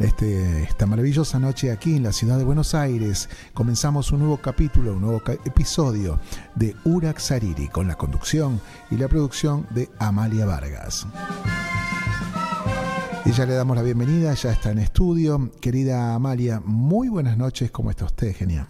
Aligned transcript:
Este, 0.00 0.64
esta 0.64 0.84
maravillosa 0.84 1.38
noche 1.38 1.70
aquí 1.70 1.94
en 1.94 2.02
la 2.02 2.12
ciudad 2.12 2.38
de 2.38 2.44
Buenos 2.44 2.74
Aires 2.74 3.28
comenzamos 3.54 4.10
un 4.10 4.18
nuevo 4.18 4.38
capítulo, 4.38 4.94
un 4.94 5.02
nuevo 5.02 5.22
episodio 5.44 6.18
de 6.56 6.74
Urax 6.84 7.22
Sariri 7.22 7.68
con 7.68 7.86
la 7.86 7.94
conducción 7.94 8.60
y 8.90 8.96
la 8.96 9.06
producción 9.06 9.64
de 9.70 9.88
Amalia 10.00 10.44
Vargas. 10.44 11.06
Y 13.24 13.30
ya 13.30 13.46
le 13.46 13.54
damos 13.54 13.76
la 13.76 13.84
bienvenida, 13.84 14.34
ya 14.34 14.50
está 14.50 14.72
en 14.72 14.80
estudio. 14.80 15.52
Querida 15.60 16.16
Amalia, 16.16 16.60
muy 16.64 17.08
buenas 17.08 17.38
noches, 17.38 17.70
¿cómo 17.70 17.90
está 17.90 18.06
usted? 18.06 18.34
Genial. 18.34 18.66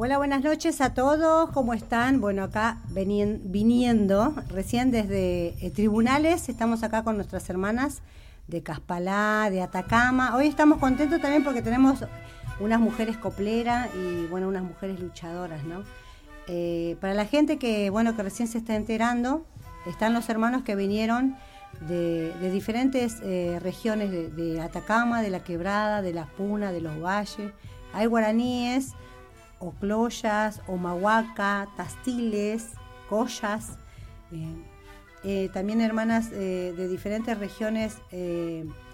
Hola, 0.00 0.16
buenas 0.16 0.44
noches 0.44 0.80
a 0.80 0.94
todos, 0.94 1.50
¿cómo 1.50 1.74
están? 1.74 2.20
Bueno, 2.20 2.44
acá 2.44 2.78
viniendo 2.90 4.32
recién 4.48 4.92
desde 4.92 5.56
eh, 5.60 5.72
tribunales, 5.72 6.48
estamos 6.48 6.84
acá 6.84 7.02
con 7.02 7.16
nuestras 7.16 7.50
hermanas 7.50 8.00
de 8.46 8.62
Caspalá, 8.62 9.48
de 9.50 9.60
Atacama. 9.60 10.36
Hoy 10.36 10.46
estamos 10.46 10.78
contentos 10.78 11.20
también 11.20 11.42
porque 11.42 11.62
tenemos 11.62 12.04
unas 12.60 12.78
mujeres 12.78 13.16
copleras 13.16 13.88
y 13.96 14.26
bueno, 14.26 14.46
unas 14.46 14.62
mujeres 14.62 15.00
luchadoras, 15.00 15.64
¿no? 15.64 15.82
Eh, 16.46 16.96
para 17.00 17.14
la 17.14 17.24
gente 17.24 17.58
que, 17.58 17.90
bueno, 17.90 18.14
que 18.14 18.22
recién 18.22 18.46
se 18.46 18.58
está 18.58 18.76
enterando, 18.76 19.44
están 19.84 20.14
los 20.14 20.28
hermanos 20.28 20.62
que 20.62 20.76
vinieron 20.76 21.34
de, 21.88 22.32
diferentes 22.52 23.16
eh, 23.24 23.58
regiones 23.60 24.12
de, 24.12 24.30
de 24.30 24.60
Atacama, 24.60 25.22
de 25.22 25.30
la 25.30 25.42
Quebrada, 25.42 26.02
de 26.02 26.12
la 26.12 26.26
Puna, 26.26 26.70
de 26.70 26.82
los 26.82 27.02
valles. 27.02 27.50
Hay 27.92 28.06
guaraníes, 28.06 28.94
ocloyas, 29.60 30.60
omahuaca, 30.66 31.68
tastiles, 31.76 32.70
collas. 33.08 33.78
Eh, 34.32 34.64
eh, 35.24 35.50
también 35.52 35.80
hermanas 35.80 36.30
eh, 36.32 36.74
de 36.76 36.88
diferentes 36.88 37.38
regiones 37.38 37.96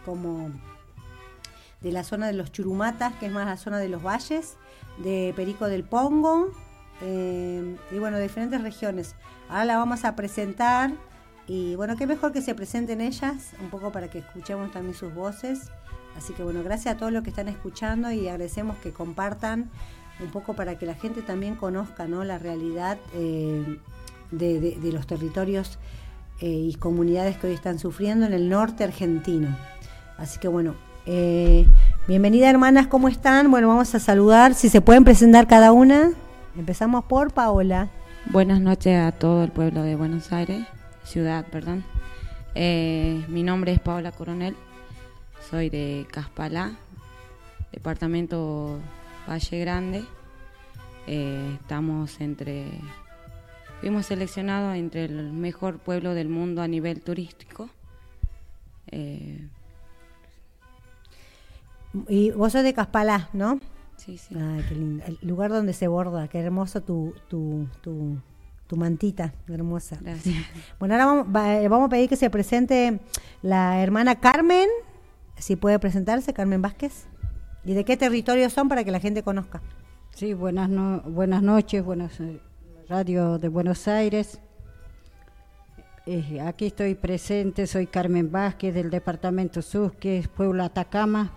como 0.05 0.51
de 1.81 1.93
la 1.93 2.05
zona 2.05 2.27
de 2.27 2.33
los 2.33 2.51
Churumatas, 2.51 3.15
que 3.15 3.27
es 3.27 3.33
más 3.33 3.47
la 3.47 3.57
zona 3.57 3.79
de 3.79 3.89
los 3.89 4.03
valles, 4.03 4.57
de 4.99 5.33
Perico 5.37 5.69
del 5.69 5.85
Pongo, 5.85 6.51
y 7.03 7.99
bueno, 7.99 8.17
de 8.17 8.23
diferentes 8.23 8.63
regiones. 8.63 9.15
Ahora 9.49 9.65
la 9.67 9.77
vamos 9.77 10.05
a 10.05 10.17
presentar 10.17 10.93
y 11.47 11.75
bueno, 11.75 11.97
qué 11.97 12.07
mejor 12.07 12.33
que 12.33 12.41
se 12.41 12.55
presenten 12.55 13.03
ellas, 13.03 13.53
un 13.61 13.69
poco 13.69 13.93
para 13.93 14.09
que 14.09 14.21
escuchemos 14.21 14.73
también 14.73 14.95
sus 14.95 15.13
voces. 15.13 15.71
Así 16.17 16.33
que 16.33 16.43
bueno, 16.43 16.63
gracias 16.63 16.95
a 16.95 16.99
todos 16.99 17.13
los 17.13 17.23
que 17.23 17.31
están 17.31 17.49
escuchando 17.49 18.11
y 18.11 18.29
agradecemos 18.29 18.79
que 18.79 18.93
compartan 18.93 19.71
un 20.21 20.29
poco 20.29 20.55
para 20.55 20.79
que 20.79 20.87
la 20.87 20.95
gente 20.95 21.23
también 21.23 21.57
conozca 21.57 22.07
¿no? 22.07 22.25
la 22.25 22.39
realidad 22.39 22.99
eh, 23.15 23.79
de, 24.31 24.93
los 24.93 25.07
territorios 25.07 25.79
eh, 26.41 26.49
y 26.49 26.75
comunidades 26.75 27.37
que 27.37 27.49
hoy 27.49 27.55
están 27.55 27.79
sufriendo 27.79 28.27
en 28.27 28.33
el 28.33 28.49
norte 28.49 28.85
argentino. 28.85 29.57
Así 30.17 30.39
que 30.39 30.49
bueno, 30.49 30.75
eh, 31.07 31.67
bienvenida 32.07 32.49
hermanas, 32.49 32.87
¿cómo 32.87 33.09
están? 33.09 33.51
Bueno, 33.51 33.69
vamos 33.69 33.95
a 33.95 33.99
saludar, 33.99 34.55
si 34.55 34.69
se 34.69 34.81
pueden 34.81 35.05
presentar 35.05 35.47
cada 35.47 35.73
una. 35.73 36.13
Empezamos 36.57 37.05
por 37.05 37.33
Paola. 37.33 37.89
Buenas 38.27 38.61
noches 38.61 38.99
a 38.99 39.13
todo 39.13 39.45
el 39.45 39.51
pueblo 39.51 39.83
de 39.83 39.97
Buenos 39.97 40.33
Aires, 40.33 40.65
ciudad, 41.03 41.45
perdón. 41.51 41.85
mi 42.55 43.43
nombre 43.43 43.73
es 43.73 43.81
Paola 43.81 44.13
Coronel, 44.13 44.57
soy 45.51 45.69
de 45.69 46.07
Caspalá, 46.11 46.73
departamento 47.71 48.79
Valle 49.29 49.61
Grande. 49.61 50.05
Eh, 51.07 51.59
estamos 51.61 52.21
entre, 52.21 52.81
fuimos 53.81 54.07
seleccionados 54.07 54.77
entre 54.77 55.05
el 55.05 55.33
mejor 55.33 55.79
pueblo 55.79 56.15
del 56.15 56.29
mundo 56.29 56.63
a 56.63 56.69
nivel 56.69 57.03
turístico. 57.03 57.69
Eh, 58.91 59.47
y 62.09 62.31
vos 62.31 62.53
sos 62.53 62.63
de 62.63 62.75
Caspalá, 62.75 63.29
¿no? 63.33 63.61
Sí, 63.97 64.19
sí. 64.19 64.35
Ay, 64.37 64.65
qué 64.69 64.75
lindo. 64.75 65.05
El 65.07 65.19
lugar 65.23 65.51
donde 65.51 65.73
se 65.73 65.89
borda, 65.89 66.29
qué 66.29 66.41
hermoso 66.41 66.83
tu, 66.83 67.15
tu, 67.29 67.69
tu, 67.81 68.17
tu 68.67 68.77
mantita, 68.77 69.33
hermosa. 69.49 69.99
Gracias. 70.01 70.35
Bueno, 70.79 70.95
ahora 70.95 71.07
vamos, 71.07 71.33
vamos 71.33 71.87
a 71.87 71.89
pedir 71.89 72.09
que 72.09 72.17
se 72.17 72.31
presente 72.31 73.01
la 73.43 73.81
hermana 73.83 74.17
Carmen, 74.21 74.69
si 75.37 75.57
puede 75.57 75.79
presentarse, 75.79 76.33
Carmen 76.33 76.63
Vázquez. 76.63 77.07
¿Y 77.65 77.73
de 77.73 77.85
qué 77.85 77.97
territorio 77.97 78.51
son 78.51 78.69
para 78.69 78.85
que 78.85 78.91
la 78.91 79.01
gente 79.01 79.23
conozca? 79.23 79.63
Sí, 80.11 80.35
buenas, 80.35 80.71
buenas 81.07 81.43
noches, 81.43 81.83
buenas 81.83 82.21
eh, 82.21 82.41
radio 82.89 83.39
de 83.39 83.49
Buenos 83.49 83.89
Aires. 83.89 84.39
Eh, 86.05 86.41
aquí 86.43 86.67
estoy 86.67 86.95
presente, 86.95 87.67
soy 87.67 87.87
Carmen 87.87 88.31
Vázquez 88.31 88.75
del 88.75 88.91
departamento 88.91 89.61
que 89.99 90.19
es 90.19 90.29
Pueblo 90.29 90.63
Atacama. 90.63 91.33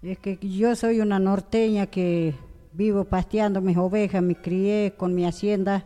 Es 0.00 0.18
que 0.18 0.38
yo 0.40 0.74
soy 0.74 1.00
una 1.00 1.18
norteña 1.18 1.86
que 1.86 2.34
vivo 2.72 3.04
pasteando 3.04 3.60
mis 3.60 3.76
ovejas, 3.76 4.22
me 4.22 4.36
crié 4.36 4.94
con 4.96 5.14
mi 5.14 5.26
hacienda 5.26 5.84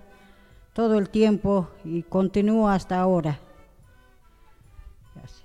todo 0.74 0.96
el 0.98 1.10
tiempo 1.10 1.68
y 1.84 2.04
continúo 2.04 2.68
hasta 2.68 3.00
ahora. 3.00 3.40
Gracias. 5.16 5.42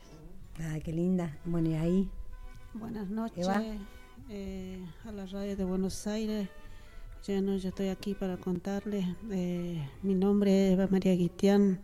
Ay, 0.71 0.81
qué 0.81 0.93
linda. 0.93 1.37
Bueno, 1.43 1.69
y 1.69 1.75
ahí 1.75 2.11
Buenas 2.73 3.09
noches 3.09 3.47
eh, 4.29 4.85
a 5.05 5.11
la 5.11 5.25
radio 5.25 5.55
de 5.55 5.63
Buenos 5.63 6.05
Aires. 6.05 6.49
Yo, 7.25 7.41
no, 7.41 7.55
yo 7.57 7.69
estoy 7.69 7.87
aquí 7.87 8.13
para 8.13 8.37
contarles. 8.37 9.05
Eh, 9.31 9.81
mi 10.03 10.13
nombre 10.13 10.67
es 10.67 10.73
Eva 10.73 10.87
María 10.91 11.13
Guitián, 11.15 11.79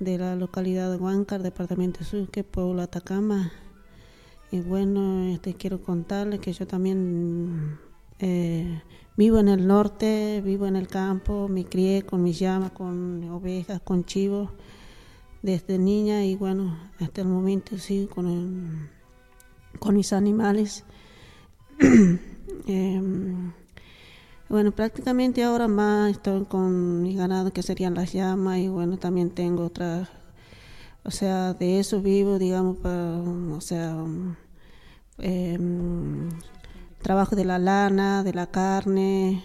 de 0.00 0.18
la 0.18 0.34
localidad 0.34 0.90
de 0.90 0.98
Huáncar, 0.98 1.42
departamento 1.42 2.04
Sucre, 2.04 2.42
pueblo 2.42 2.82
Atacama. 2.82 3.52
Y 4.50 4.60
bueno, 4.60 5.32
este, 5.32 5.54
quiero 5.54 5.80
contarles 5.80 6.40
que 6.40 6.52
yo 6.52 6.66
también 6.66 7.78
eh, 8.18 8.82
vivo 9.16 9.38
en 9.38 9.48
el 9.48 9.66
norte, 9.66 10.42
vivo 10.44 10.66
en 10.66 10.76
el 10.76 10.88
campo, 10.88 11.48
me 11.48 11.64
crié 11.64 12.02
con 12.02 12.22
mis 12.22 12.38
llamas, 12.38 12.72
con 12.72 13.22
ovejas, 13.30 13.80
con 13.80 14.04
chivos, 14.04 14.50
desde 15.42 15.78
niña 15.78 16.24
y 16.24 16.34
bueno, 16.34 16.76
hasta 17.00 17.22
el 17.22 17.28
momento 17.28 17.78
sí, 17.78 18.08
con 18.12 18.26
el 18.26 19.01
con 19.78 19.96
mis 19.96 20.12
animales. 20.12 20.84
Em, 22.64 23.52
bueno, 24.48 24.70
prácticamente 24.70 25.42
ahora 25.42 25.66
más 25.66 26.12
estoy 26.12 26.44
con 26.44 27.02
mi 27.02 27.16
ganado 27.16 27.52
que 27.52 27.62
serían 27.62 27.94
las 27.94 28.12
llamas 28.12 28.58
y 28.58 28.68
bueno, 28.68 28.98
también 28.98 29.30
tengo 29.30 29.64
otras, 29.64 30.08
o 31.02 31.10
sea, 31.10 31.54
de 31.54 31.80
eso 31.80 32.00
vivo, 32.00 32.38
digamos, 32.38 32.76
para, 32.76 33.16
o 33.18 33.60
sea, 33.60 33.96
em, 35.18 36.28
trabajo 37.02 37.34
de 37.34 37.44
la 37.44 37.58
lana, 37.58 38.22
de 38.22 38.32
la 38.32 38.46
carne. 38.46 39.42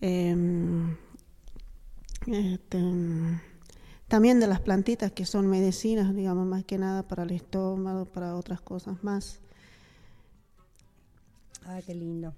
Em, 0.00 0.96
este, 2.26 2.78
también 4.12 4.40
de 4.40 4.46
las 4.46 4.60
plantitas 4.60 5.10
que 5.10 5.24
son 5.24 5.46
medicinas, 5.46 6.14
digamos, 6.14 6.46
más 6.46 6.64
que 6.66 6.76
nada 6.76 7.02
para 7.02 7.22
el 7.22 7.30
estómago, 7.30 8.04
para 8.04 8.36
otras 8.36 8.60
cosas 8.60 9.02
más. 9.02 9.40
Ay, 11.64 11.82
qué 11.86 11.94
lindo. 11.94 12.34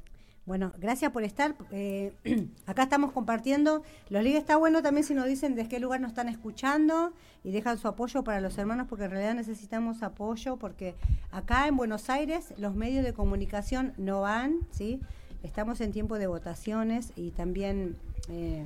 Bueno, 0.47 0.73
gracias 0.79 1.11
por 1.11 1.25
estar. 1.25 1.56
Eh, 1.73 2.12
acá 2.67 2.85
estamos 2.85 3.11
compartiendo. 3.11 3.82
Los 4.09 4.23
ligas 4.23 4.43
está 4.43 4.56
bueno 4.56 4.82
también 4.82 5.05
si 5.05 5.15
nos 5.15 5.26
dicen 5.26 5.56
desde 5.56 5.69
qué 5.69 5.81
lugar 5.81 6.00
nos 6.00 6.11
están 6.12 6.29
escuchando 6.29 7.12
y 7.43 7.50
dejan 7.50 7.77
su 7.77 7.88
apoyo 7.88 8.23
para 8.23 8.41
los 8.41 8.56
hermanos 8.56 8.87
porque 8.88 9.06
en 9.06 9.11
realidad 9.11 9.35
necesitamos 9.35 10.05
apoyo 10.05 10.56
porque 10.59 10.94
acá 11.32 11.67
en 11.67 11.77
Buenos 11.77 12.09
Aires 12.09 12.55
los 12.56 12.77
medios 12.77 13.05
de 13.05 13.15
comunicación 13.15 13.94
no 13.97 14.20
van, 14.20 14.61
¿sí? 14.70 15.00
Estamos 15.43 15.81
en 15.81 15.91
tiempo 15.91 16.20
de 16.20 16.29
votaciones 16.29 17.12
y 17.17 17.32
también... 17.32 17.97
Eh, 18.29 18.65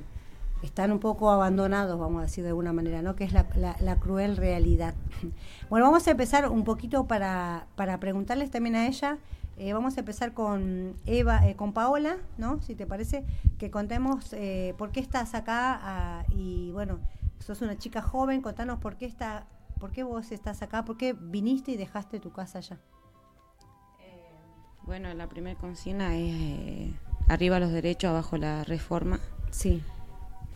están 0.61 0.91
un 0.91 0.99
poco 0.99 1.31
abandonados, 1.31 1.99
vamos 1.99 2.19
a 2.19 2.23
decir 2.23 2.43
de 2.43 2.49
alguna 2.49 2.73
manera, 2.73 3.01
¿no? 3.01 3.15
Que 3.15 3.23
es 3.23 3.33
la, 3.33 3.95
cruel 3.99 4.37
realidad. 4.37 4.93
Bueno, 5.69 5.85
vamos 5.85 6.07
a 6.07 6.11
empezar 6.11 6.49
un 6.49 6.63
poquito 6.63 7.05
para, 7.05 7.67
para 7.75 7.99
preguntarles 7.99 8.49
también 8.49 8.75
a 8.75 8.87
ella 8.87 9.19
Eh, 9.57 9.73
vamos 9.73 9.97
a 9.97 9.99
empezar 9.99 10.33
con 10.33 10.95
Eva, 11.05 11.45
eh, 11.45 11.55
con 11.55 11.73
Paola, 11.73 12.15
¿no? 12.37 12.61
Si 12.61 12.75
te 12.75 12.87
parece, 12.87 13.25
que 13.57 13.69
contemos 13.69 14.31
eh, 14.31 14.73
por 14.77 14.91
qué 14.91 15.01
estás 15.01 15.35
acá 15.35 15.77
ah, 15.83 16.23
y 16.29 16.71
bueno, 16.71 16.99
sos 17.39 17.61
una 17.61 17.77
chica 17.77 18.01
joven, 18.01 18.41
contanos 18.41 18.79
por 18.79 18.95
qué 18.95 19.05
está, 19.05 19.47
por 19.77 19.91
qué 19.91 20.03
vos 20.03 20.31
estás 20.31 20.61
acá, 20.61 20.85
por 20.85 20.95
qué 20.95 21.13
viniste 21.13 21.71
y 21.71 21.77
dejaste 21.77 22.21
tu 22.21 22.31
casa 22.31 22.59
allá. 22.59 22.79
Bueno, 24.85 25.13
la 25.13 25.27
primera 25.27 25.59
consigna 25.59 26.15
es 26.15 26.93
arriba 27.27 27.59
los 27.59 27.71
derechos, 27.71 28.09
abajo 28.09 28.37
la 28.37 28.63
reforma. 28.63 29.19
Sí. 29.51 29.83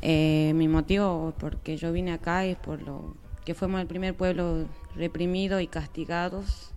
Mi 0.03 0.67
motivo 0.67 1.33
porque 1.39 1.77
yo 1.77 1.91
vine 1.93 2.11
acá 2.11 2.45
es 2.45 2.57
por 2.57 2.81
lo 2.81 3.15
que 3.45 3.53
fuimos 3.53 3.81
el 3.81 3.87
primer 3.87 4.15
pueblo 4.15 4.65
reprimido 4.95 5.59
y 5.59 5.67
castigados 5.67 6.73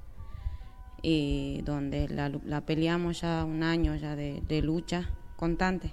y 1.03 1.63
donde 1.63 2.09
la, 2.09 2.61
peleamos 2.63 3.21
ya 3.21 3.45
un 3.45 3.63
año 3.63 3.95
ya 3.95 4.17
de, 4.17 4.63
lucha 4.63 5.11
constante, 5.37 5.93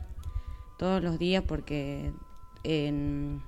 todos 0.80 1.04
los 1.04 1.20
días, 1.20 1.44
porque 1.46 2.12
en, 2.64 3.42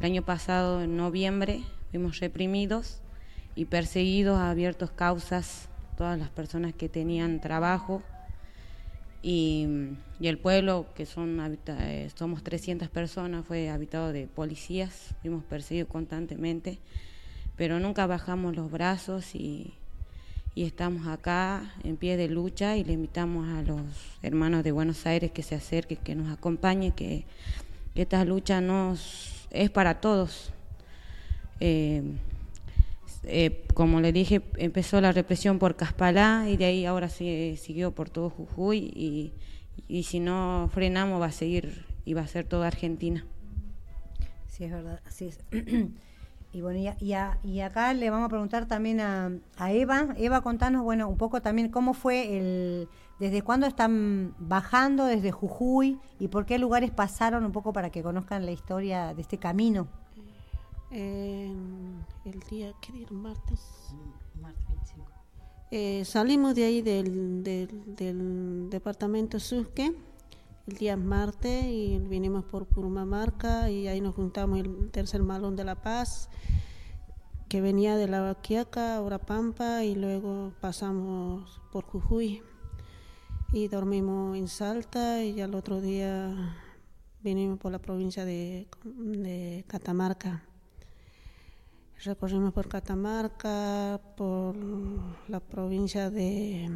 el 0.00 0.06
año 0.06 0.22
pasado, 0.22 0.82
en 0.82 0.96
noviembre, 0.96 1.62
fuimos 1.90 2.20
reprimidos 2.20 3.02
y 3.54 3.66
perseguidos, 3.66 4.38
abiertos 4.38 4.90
causas, 4.92 5.68
todas 5.98 6.18
las 6.18 6.30
personas 6.30 6.72
que 6.72 6.88
tenían 6.88 7.40
trabajo 7.40 8.02
y, 9.24 9.66
el 10.20 10.38
pueblo, 10.38 10.86
que 10.94 11.06
son 11.06 11.40
eh, 11.66 12.10
somos 12.14 12.42
300 12.44 12.88
personas, 12.88 13.44
fue 13.44 13.70
habitado 13.70 14.12
de 14.12 14.26
policías, 14.26 15.14
fuimos 15.22 15.42
perseguidos 15.44 15.88
constantemente, 15.90 16.78
pero 17.56 17.80
nunca 17.80 18.06
bajamos 18.06 18.54
los 18.54 18.70
brazos 18.70 19.34
y 19.34 19.74
y 20.56 20.64
estamos 20.64 21.08
acá 21.08 21.74
en 21.82 21.96
pie 21.96 22.16
de 22.16 22.28
lucha 22.28 22.76
y 22.76 22.84
le 22.84 22.92
invitamos 22.92 23.48
a 23.48 23.62
los 23.62 23.82
hermanos 24.22 24.62
de 24.62 24.70
Buenos 24.70 25.04
Aires 25.04 25.32
que 25.32 25.42
se 25.42 25.56
acerquen, 25.56 25.98
que 25.98 26.14
nos 26.14 26.32
acompañen, 26.32 26.92
que, 26.92 27.24
esta 27.96 28.24
lucha 28.24 28.60
nos, 28.60 29.46
es 29.50 29.70
para 29.70 30.00
todos. 30.00 30.52
Eh, 31.60 32.02
eh, 33.26 33.64
como 33.74 34.00
le 34.00 34.12
dije, 34.12 34.42
empezó 34.56 35.00
la 35.00 35.12
represión 35.12 35.58
por 35.58 35.76
Caspalá 35.76 36.46
y 36.48 36.56
de 36.56 36.64
ahí 36.66 36.86
ahora 36.86 37.08
se 37.08 37.56
siguió 37.56 37.92
por 37.92 38.10
todo 38.10 38.30
Jujuy 38.30 38.78
y, 38.78 39.32
y 39.88 40.04
si 40.04 40.20
no 40.20 40.68
frenamos 40.72 41.20
va 41.20 41.26
a 41.26 41.32
seguir 41.32 41.84
y 42.04 42.14
va 42.14 42.22
a 42.22 42.26
ser 42.26 42.44
toda 42.44 42.66
Argentina. 42.66 43.26
Sí, 44.48 44.64
es 44.64 44.70
verdad, 44.70 45.00
así 45.06 45.26
es. 45.26 45.40
Y 46.54 46.60
bueno, 46.60 46.94
y, 47.00 47.60
acá 47.62 47.92
le 47.94 48.10
vamos 48.10 48.26
a 48.26 48.28
preguntar 48.28 48.66
también 48.66 49.00
a, 49.00 49.32
Eva. 49.72 50.14
Eva, 50.16 50.40
contanos, 50.40 50.84
bueno, 50.84 51.08
un 51.08 51.16
poco 51.16 51.42
también 51.42 51.68
cómo 51.68 51.94
fue 51.94 52.38
el, 52.38 52.88
desde 53.18 53.42
cuándo 53.42 53.66
están 53.66 54.36
bajando 54.38 55.04
desde 55.06 55.32
Jujuy 55.32 55.98
y 56.20 56.28
por 56.28 56.46
qué 56.46 56.58
lugares 56.60 56.92
pasaron 56.92 57.44
un 57.44 57.50
poco 57.50 57.72
para 57.72 57.90
que 57.90 58.04
conozcan 58.04 58.46
la 58.46 58.52
historia 58.52 59.14
de 59.14 59.22
este 59.22 59.36
camino. 59.36 59.88
Eh, 60.96 61.52
el 62.24 62.40
día, 62.48 62.72
¿qué 62.80 62.92
día? 62.92 63.08
Martes. 63.10 63.60
Martes 64.40 64.64
25. 64.68 65.10
Eh, 65.72 66.04
salimos 66.04 66.54
de 66.54 66.64
ahí 66.64 66.82
del, 66.82 67.42
del, 67.42 68.70
departamento 68.70 69.40
Susque 69.40 69.92
el 70.68 70.76
día 70.76 70.96
martes 70.96 71.64
y 71.64 71.98
vinimos 71.98 72.44
por 72.44 72.66
Purumamarca 72.66 73.70
y 73.70 73.88
ahí 73.88 74.00
nos 74.00 74.14
juntamos 74.14 74.60
el 74.60 74.90
tercer 74.92 75.24
malón 75.24 75.56
de 75.56 75.64
La 75.64 75.74
Paz 75.74 76.30
que 77.48 77.60
venía 77.60 77.96
de 77.96 78.06
la 78.06 78.20
Baquiaca, 78.20 79.02
Pampa 79.26 79.82
y 79.82 79.96
luego 79.96 80.52
pasamos 80.60 81.60
por 81.72 81.84
Jujuy 81.84 82.42
y 83.52 83.66
dormimos 83.66 84.36
en 84.36 84.46
Salta 84.46 85.24
y 85.24 85.40
al 85.40 85.56
otro 85.56 85.80
día 85.80 86.56
vinimos 87.22 87.58
por 87.58 87.72
la 87.72 87.80
provincia 87.80 88.24
de, 88.24 88.68
Catamarca. 89.66 90.44
Recorrimos 92.02 92.52
por 92.52 92.68
Catamarca, 92.68 94.00
por 94.16 94.56
la 95.28 95.40
provincia 95.40 96.10
de 96.10 96.68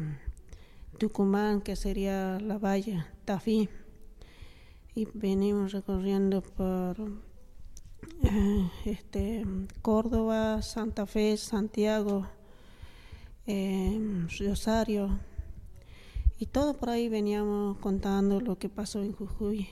Tucumán, 0.97 1.61
que 1.61 1.75
sería 1.75 2.39
la 2.39 2.57
Valle, 2.57 3.05
Tafí, 3.25 3.69
y 4.95 5.07
venimos 5.13 5.71
recorriendo 5.71 6.41
por 6.41 6.97
eh, 8.23 8.69
este, 8.85 9.45
Córdoba, 9.81 10.61
Santa 10.61 11.05
Fe, 11.05 11.37
Santiago, 11.37 12.27
eh, 13.45 14.27
Rosario, 14.39 15.19
y 16.37 16.45
todo 16.45 16.77
por 16.77 16.89
ahí 16.89 17.09
veníamos 17.09 17.77
contando 17.79 18.39
lo 18.39 18.57
que 18.57 18.69
pasó 18.69 19.01
en 19.01 19.11
Jujuy. 19.11 19.67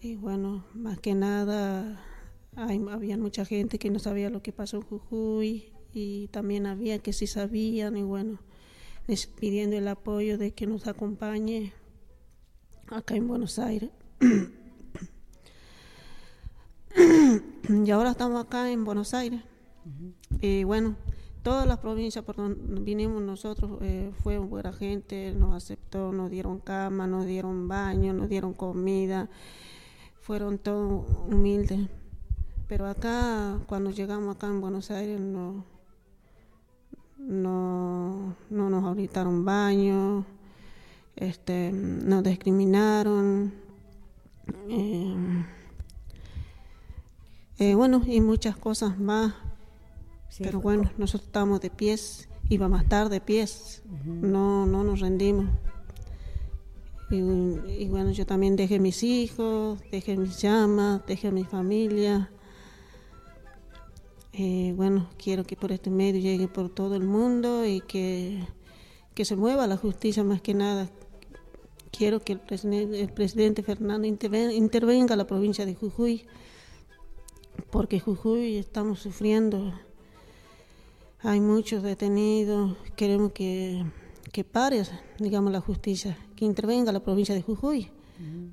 Y 0.00 0.16
bueno, 0.16 0.64
más 0.74 0.98
que 0.98 1.14
nada, 1.14 1.98
había 2.56 3.18
mucha 3.18 3.44
gente 3.44 3.78
que 3.78 3.90
no 3.90 3.98
sabía 3.98 4.30
lo 4.30 4.42
que 4.42 4.52
pasó 4.52 4.78
en 4.78 4.82
Jujuy 4.82 5.72
y 5.92 6.28
también 6.28 6.66
había 6.66 6.98
que 6.98 7.12
sí 7.12 7.26
sabían 7.26 7.96
y 7.96 8.02
bueno, 8.02 8.38
pidiendo 9.38 9.76
el 9.76 9.88
apoyo 9.88 10.38
de 10.38 10.52
que 10.52 10.66
nos 10.66 10.86
acompañe 10.86 11.72
acá 12.88 13.14
en 13.14 13.28
Buenos 13.28 13.58
Aires. 13.58 13.90
y 17.68 17.90
ahora 17.90 18.12
estamos 18.12 18.42
acá 18.42 18.70
en 18.70 18.84
Buenos 18.84 19.12
Aires. 19.14 19.42
Y 20.40 20.64
bueno, 20.64 20.96
todas 21.42 21.66
las 21.66 21.78
provincias 21.78 22.24
por 22.24 22.36
donde 22.36 22.80
vinimos 22.80 23.22
nosotros 23.22 23.78
eh, 23.82 24.10
fue 24.22 24.38
buena 24.38 24.72
gente, 24.72 25.32
nos 25.32 25.54
aceptó, 25.54 26.10
nos 26.12 26.30
dieron 26.30 26.58
cama, 26.58 27.06
nos 27.06 27.26
dieron 27.26 27.68
baño, 27.68 28.12
nos 28.12 28.28
dieron 28.28 28.52
comida, 28.52 29.28
fueron 30.20 30.58
todos 30.58 31.06
humildes. 31.28 31.88
Pero 32.68 32.86
acá, 32.86 33.58
cuando 33.66 33.90
llegamos 33.90 34.36
acá 34.36 34.48
en 34.48 34.60
Buenos 34.60 34.90
Aires, 34.90 35.20
no 35.20 35.76
no, 37.26 38.36
no 38.50 38.70
nos 38.70 38.84
auditaron 38.84 39.44
baño, 39.44 40.24
este, 41.16 41.72
nos 41.72 42.22
discriminaron. 42.22 43.52
Eh, 44.68 45.44
eh, 47.58 47.74
bueno, 47.74 48.02
y 48.06 48.20
muchas 48.20 48.56
cosas 48.56 48.98
más. 48.98 49.34
Pero 50.38 50.60
bueno, 50.60 50.90
nosotros 50.98 51.28
estamos 51.28 51.60
de 51.60 51.70
pies 51.70 52.28
y 52.48 52.58
vamos 52.58 52.80
a 52.80 52.82
estar 52.82 53.08
de 53.08 53.20
pies. 53.20 53.82
No, 54.04 54.66
no 54.66 54.84
nos 54.84 55.00
rendimos. 55.00 55.46
Y, 57.10 57.16
y, 57.16 57.88
bueno, 57.88 58.10
yo 58.10 58.26
también 58.26 58.56
dejé 58.56 58.78
mis 58.78 59.02
hijos, 59.02 59.80
dejé 59.90 60.16
mis 60.16 60.42
llamas, 60.42 61.06
dejé 61.06 61.30
mi 61.30 61.44
familia. 61.44 62.30
Eh, 64.38 64.74
bueno, 64.76 65.08
quiero 65.16 65.44
que 65.44 65.56
por 65.56 65.72
este 65.72 65.88
medio 65.88 66.20
llegue 66.20 66.46
por 66.46 66.68
todo 66.68 66.94
el 66.94 67.04
mundo 67.04 67.64
y 67.64 67.80
que, 67.80 68.46
que 69.14 69.24
se 69.24 69.34
mueva 69.34 69.66
la 69.66 69.78
justicia 69.78 70.24
más 70.24 70.42
que 70.42 70.52
nada. 70.52 70.90
Quiero 71.90 72.20
que 72.20 72.34
el, 72.34 72.40
presidente, 72.40 73.00
el 73.00 73.10
presidente 73.10 73.62
Fernando 73.62 74.06
intervenga, 74.06 75.14
a 75.14 75.16
la 75.16 75.26
provincia 75.26 75.64
de 75.64 75.74
Jujuy, 75.74 76.26
porque 77.70 77.98
Jujuy 77.98 78.58
estamos 78.58 78.98
sufriendo. 78.98 79.72
Hay 81.20 81.40
muchos 81.40 81.82
detenidos, 81.82 82.76
queremos 82.94 83.32
que, 83.32 83.86
que 84.32 84.44
pare, 84.44 84.82
digamos, 85.18 85.50
la 85.50 85.62
justicia, 85.62 86.18
que 86.36 86.44
intervenga 86.44 86.92
la 86.92 87.00
provincia 87.00 87.34
de 87.34 87.40
Jujuy, 87.40 87.90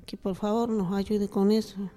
que 0.06 0.16
por 0.16 0.34
favor 0.34 0.70
nos 0.70 0.94
ayude 0.94 1.28
con 1.28 1.52
eso. 1.52 1.90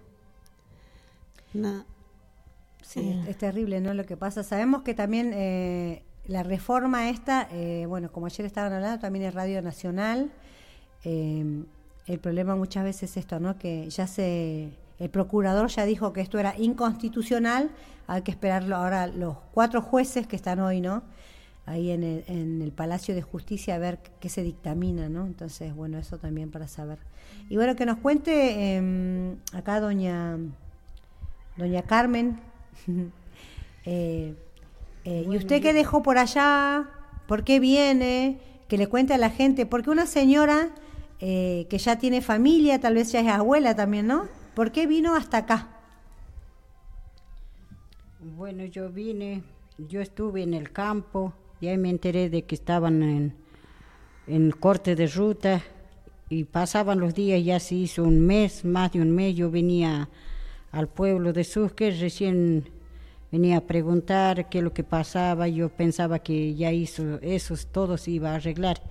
Sí, 2.88 3.22
es, 3.28 3.38
terrible, 3.38 3.82
¿no? 3.82 3.94
Lo 3.94 4.06
que 4.06 4.16
pasa. 4.16 4.44
Sabemos 4.44 4.82
que 4.84 4.94
también 4.94 5.34
eh, 5.34 6.04
la 6.26 6.44
reforma 6.44 7.10
esta, 7.10 7.50
eh, 7.52 7.86
bueno, 7.86 8.10
como 8.14 8.28
ayer 8.28 8.46
estaban 8.46 8.72
hablando, 8.72 8.98
también 8.98 9.26
es 9.26 9.34
Radio 9.34 9.62
Nacional. 9.62 10.32
Eh, 11.04 11.66
el 12.06 12.20
problema 12.20 12.56
muchas 12.56 12.86
veces 12.86 13.12
es 13.12 13.18
esto, 13.18 13.42
¿no? 13.42 13.58
Que 13.58 13.90
ya 13.90 14.08
se. 14.08 14.72
El 15.00 15.10
procurador 15.10 15.68
ya 15.68 15.84
dijo 15.84 16.14
que 16.14 16.22
esto 16.22 16.40
era 16.40 16.58
inconstitucional. 16.58 17.72
Hay 18.08 18.22
que 18.22 18.32
esperarlo 18.32 18.78
ahora 18.78 19.08
los 19.08 19.36
cuatro 19.54 19.82
jueces 19.82 20.26
que 20.26 20.38
están 20.38 20.62
hoy, 20.62 20.80
¿no? 20.80 21.04
Ahí 21.66 21.92
en 21.92 22.04
el, 22.04 22.24
en 22.28 22.62
el 22.62 22.72
Palacio 22.72 23.14
de 23.14 23.22
Justicia 23.22 23.76
a 23.76 23.80
ver 23.80 24.00
qué 24.22 24.30
se 24.30 24.44
dictamina, 24.44 25.10
¿no? 25.10 25.26
Entonces, 25.26 25.76
bueno, 25.76 25.98
eso 25.98 26.18
también 26.20 26.52
para 26.52 26.70
saber. 26.70 27.00
Y 27.50 27.58
bueno, 27.58 27.76
que 27.76 27.86
nos 27.86 27.98
cuente 27.98 28.78
em, 28.78 29.36
acá 29.52 29.82
doña, 29.82 30.38
doña 31.58 31.82
Carmen, 31.82 32.40
Eh, 33.90 34.36
eh, 35.06 35.26
¿Y 35.32 35.38
usted 35.38 35.62
qué 35.62 35.72
dejó 35.72 36.04
por 36.04 36.18
allá? 36.18 36.90
¿Por 37.26 37.46
qué 37.46 37.62
viene? 37.62 38.38
Que 38.68 38.78
le 38.78 38.88
cuente 38.88 39.14
a 39.14 39.18
la 39.18 39.30
gente. 39.30 39.66
Porque 39.66 39.90
una 39.90 40.06
señora 40.06 40.72
eh, 41.22 41.68
que 41.70 41.78
ya 41.78 41.98
tiene 41.98 42.22
familia, 42.22 42.82
tal 42.82 42.96
vez 42.96 43.14
ya 43.14 43.22
es 43.22 43.28
abuela 43.28 43.78
también, 43.78 44.08
¿no? 44.08 44.28
¿Por 44.56 44.74
qué 44.74 44.86
vino 44.88 45.16
hasta 45.16 45.38
acá? 45.38 45.70
Bueno, 48.20 48.66
yo 48.66 48.90
vine, 48.90 49.42
yo 49.78 50.02
estuve 50.02 50.44
en 50.44 50.54
el 50.54 50.74
campo 50.74 51.34
y 51.62 51.68
ahí 51.68 51.78
me 51.78 51.90
enteré 51.90 52.30
de 52.30 52.44
que 52.44 52.56
estaban 52.56 53.02
en, 53.02 53.34
en 54.28 54.52
corte 54.52 54.96
de 54.96 55.08
ruta 55.08 55.62
y 56.30 56.44
pasaban 56.44 57.00
los 57.00 57.16
días, 57.16 57.44
ya 57.44 57.60
se 57.60 57.76
hizo 57.76 58.04
un 58.04 58.20
mes, 58.26 58.66
más 58.66 58.92
de 58.92 59.02
un 59.02 59.12
mes, 59.12 59.36
yo 59.36 59.50
venía 59.50 60.10
al 60.72 60.88
pueblo 60.88 61.34
de 61.34 61.44
Susque, 61.44 61.92
recién 61.92 62.70
venía 63.32 63.58
a 63.58 63.62
preguntar 63.62 64.50
qué 64.50 64.60
es 64.60 64.64
lo 64.64 64.74
que 64.74 64.84
pasaba, 64.84 65.48
yo 65.48 65.70
pensaba 65.70 66.20
que 66.20 66.56
ya 66.56 66.72
hizo 66.72 67.20
eso, 67.22 67.56
todo 67.72 67.98
se 67.98 68.12
iba 68.12 68.32
a 68.32 68.36
arreglar 68.36 68.82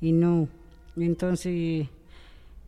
y 0.00 0.12
no. 0.12 0.48
Entonces 0.96 1.88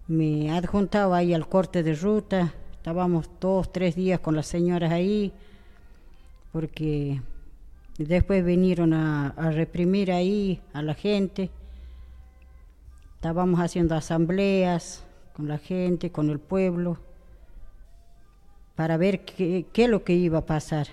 me 0.09 0.51
adjuntaba 0.51 1.19
ahí 1.19 1.35
al 1.35 1.49
corte 1.49 1.83
de 1.83 1.95
ruta, 1.95 2.55
estábamos 2.73 3.29
dos, 3.41 3.73
tres 3.73 3.95
días 3.95 4.21
con 4.21 4.37
las 4.37 4.47
señoras 4.47 4.93
ahí, 4.93 5.33
porque 6.53 7.21
después 7.99 8.45
vinieron 8.45 8.93
a, 8.93 9.29
a 9.29 9.51
reprimir 9.51 10.13
ahí 10.13 10.61
a 10.73 10.83
la 10.83 10.95
gente, 10.95 11.51
estábamos 13.15 13.61
haciendo 13.61 13.95
asambleas 13.95 15.05
con 15.35 15.49
la 15.49 15.59
gente, 15.59 16.11
con 16.11 16.31
el 16.31 16.39
pueblo 16.39 16.99
para 18.77 18.97
ver 18.97 19.25
qué, 19.25 19.67
qué 19.73 19.85
es 19.85 19.91
lo 19.91 20.05
que 20.05 20.13
iba 20.13 20.39
a 20.39 20.47
pasar, 20.47 20.87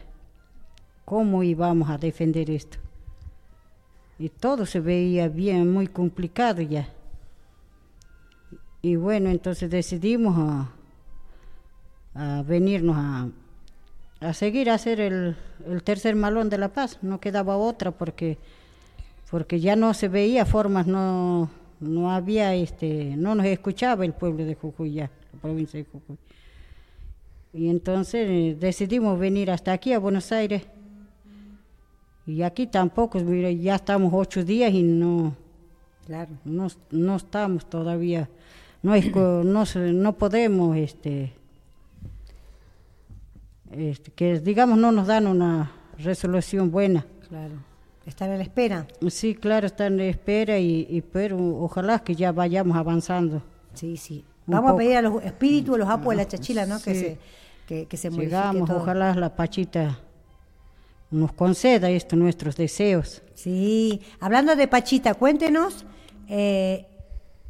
cómo 1.05 1.43
íbamos 1.43 1.89
a 1.89 1.97
defender 1.97 2.49
esto. 2.49 2.77
Y 4.17 4.29
todo 4.29 4.65
se 4.65 4.79
veía 4.79 5.27
bien, 5.27 5.71
muy 5.71 5.87
complicado 5.87 6.61
ya. 6.61 6.87
Y 8.81 8.95
bueno, 8.95 9.29
entonces 9.29 9.69
decidimos 9.69 10.35
a, 10.37 10.69
a 12.15 12.43
venirnos 12.43 12.95
a, 12.97 13.29
a 14.21 14.33
seguir 14.33 14.69
a 14.69 14.75
hacer 14.75 14.99
el, 14.99 15.35
el, 15.67 15.83
tercer 15.83 16.15
malón 16.15 16.49
de 16.49 16.57
la 16.57 16.69
paz. 16.69 16.99
No 17.01 17.19
quedaba 17.19 17.57
otra 17.57 17.91
porque, 17.91 18.37
porque 19.29 19.59
ya 19.59 19.75
no 19.75 19.93
se 19.93 20.07
veía 20.07 20.45
formas, 20.45 20.87
no, 20.87 21.49
no 21.79 22.11
había, 22.11 22.53
este, 22.55 23.15
no 23.17 23.35
nos 23.35 23.45
escuchaba 23.45 24.05
el 24.05 24.13
pueblo 24.13 24.45
de 24.45 24.55
Jujuy 24.55 24.93
ya, 24.93 25.09
la 25.33 25.39
provincia 25.41 25.79
de 25.79 25.85
Jujuy. 25.85 26.17
Y 27.53 27.69
entonces 27.69 28.27
eh, 28.27 28.57
decidimos 28.59 29.19
venir 29.19 29.51
hasta 29.51 29.71
aquí, 29.71 29.93
a 29.93 29.99
Buenos 29.99 30.31
Aires. 30.31 30.63
Y 32.25 32.41
aquí 32.41 32.67
tampoco, 32.67 33.19
mira, 33.19 33.51
ya 33.51 33.75
estamos 33.75 34.11
ocho 34.13 34.43
días 34.43 34.73
y 34.73 34.81
no, 34.81 35.35
claro. 36.07 36.31
no, 36.45 36.67
no 36.89 37.15
estamos 37.17 37.69
todavía, 37.69 38.29
no, 38.81 38.95
es, 38.95 39.13
no, 39.15 39.65
no 39.75 40.13
podemos, 40.13 40.77
este, 40.77 41.33
este, 43.71 44.11
que 44.11 44.39
digamos 44.39 44.77
no 44.77 44.91
nos 44.91 45.05
dan 45.05 45.27
una 45.27 45.71
resolución 45.97 46.71
buena. 46.71 47.05
Claro. 47.27 47.55
Están 48.05 48.31
en 48.31 48.37
la 48.37 48.43
espera. 48.43 48.87
Sí, 49.09 49.35
claro, 49.35 49.67
están 49.67 49.93
en 49.93 49.97
la 49.99 50.05
espera 50.05 50.57
y, 50.59 50.87
y 50.89 51.01
pero 51.01 51.37
ojalá 51.37 51.99
que 51.99 52.15
ya 52.15 52.31
vayamos 52.31 52.75
avanzando. 52.75 53.41
Sí, 53.73 53.95
sí. 53.97 54.25
Vamos 54.45 54.71
a 54.71 54.77
pedir 54.77 54.97
a 54.97 55.01
los 55.01 55.23
espíritus, 55.23 55.75
a 55.75 55.77
los 55.77 55.89
apos 55.89 56.09
de 56.09 56.15
la 56.17 56.27
chachila, 56.27 56.65
¿no? 56.65 56.77
Sí. 56.79 56.83
Que 56.85 56.95
se 56.95 57.17
que, 57.67 57.85
que 57.85 57.97
se 57.97 58.09
Llegamos, 58.09 58.67
todo. 58.69 58.77
ojalá 58.81 59.13
la 59.15 59.35
Pachita 59.35 59.99
nos 61.11 61.31
conceda 61.33 61.89
esto, 61.89 62.15
nuestros 62.15 62.55
deseos. 62.55 63.21
Sí, 63.35 64.01
hablando 64.19 64.55
de 64.55 64.67
Pachita, 64.67 65.13
cuéntenos 65.13 65.85
eh, 66.27 66.87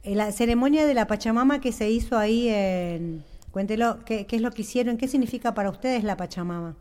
la 0.03 0.31
ceremonia 0.31 0.85
de 0.85 0.93
la 0.93 1.07
Pachamama 1.07 1.61
que 1.61 1.71
se 1.71 1.89
hizo 1.89 2.17
ahí 2.17 2.49
en... 2.49 3.23
Cuéntelo, 3.51 4.03
¿qué, 4.03 4.25
¿qué, 4.25 4.37
es 4.37 4.41
lo 4.41 4.51
que 4.51 4.63
hicieron? 4.63 4.97
¿Qué 4.97 5.07
significa 5.07 5.53
para 5.53 5.69
ustedes 5.69 6.03
la 6.03 6.17
Pachamama? 6.17 6.75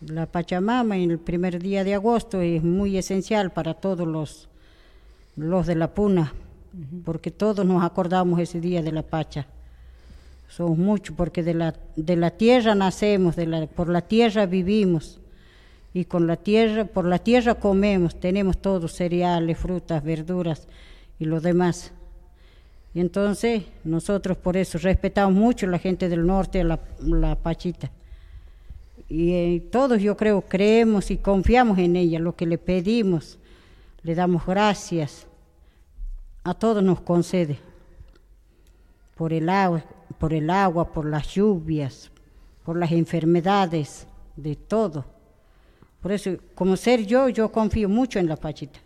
La 0.00 0.26
Pachamama 0.26 0.96
en 0.96 1.10
el 1.10 1.18
primer 1.18 1.60
día 1.60 1.82
de 1.82 1.94
agosto 1.94 2.40
es 2.40 2.62
muy 2.62 2.96
esencial 2.96 3.50
para 3.50 3.74
todos 3.74 4.06
los, 4.06 4.48
los 5.34 5.66
de 5.66 5.74
la 5.74 5.92
Puna, 5.92 6.32
uh 6.72 6.76
-huh. 6.78 7.02
porque 7.04 7.32
todos 7.32 7.66
nos 7.66 7.82
acordamos 7.82 8.38
ese 8.38 8.60
día 8.60 8.80
de 8.80 8.92
la 8.92 9.02
Pacha 9.02 9.48
somos 10.48 10.78
muchos 10.78 11.14
porque 11.14 11.42
de 11.42 11.54
la, 11.54 11.74
de 11.94 12.16
la 12.16 12.30
tierra 12.30 12.74
nacemos, 12.74 13.36
por 13.76 13.88
la 13.88 14.00
tierra 14.00 14.46
vivimos 14.46 15.20
y 15.94 16.04
con 16.04 16.26
la 16.26 16.36
tierra, 16.36 16.84
por 16.84 17.04
la 17.04 17.18
tierra 17.18 17.54
comemos, 17.54 18.18
tenemos 18.18 18.58
todos 18.58 18.92
cereales, 18.92 19.58
frutas, 19.58 20.02
verduras 20.02 20.66
y 21.18 21.26
lo 21.26 21.40
demás. 21.40 21.92
Y 22.94 23.00
entonces 23.00 23.64
nosotros 23.84 24.38
por 24.38 24.56
eso 24.56 24.78
respetamos 24.78 25.34
mucho 25.34 25.66
a 25.66 25.70
la 25.70 25.78
gente 25.78 26.08
del 26.08 26.26
norte, 26.26 26.62
a 26.62 26.64
la, 26.64 26.80
la 27.00 27.36
Pachita. 27.36 27.90
Y 29.08 29.32
eh, 29.32 29.68
todos 29.70 30.00
yo 30.00 30.16
creo 30.16 30.42
creemos 30.42 31.10
y 31.10 31.18
confiamos 31.18 31.78
en 31.78 31.96
ella, 31.96 32.18
lo 32.18 32.34
que 32.34 32.46
le 32.46 32.58
pedimos, 32.58 33.38
le 34.02 34.14
damos 34.14 34.44
gracias, 34.44 35.26
a 36.44 36.54
todos 36.54 36.82
nos 36.82 37.00
concede 37.00 37.58
por 39.16 39.32
el 39.32 39.48
agua, 39.48 39.84
por 40.18 40.32
el 40.32 40.50
agua, 40.50 40.92
por 40.92 41.06
las 41.06 41.34
lluvias, 41.34 42.10
por 42.64 42.76
las 42.76 42.92
enfermedades, 42.92 44.06
de 44.36 44.54
todo. 44.56 45.04
Por 46.00 46.12
eso, 46.12 46.36
como 46.54 46.76
ser 46.76 47.04
yo, 47.04 47.28
yo 47.28 47.50
confío 47.50 47.88
mucho 47.88 48.18
en 48.18 48.28
la 48.28 48.36
Pachita. 48.36 48.78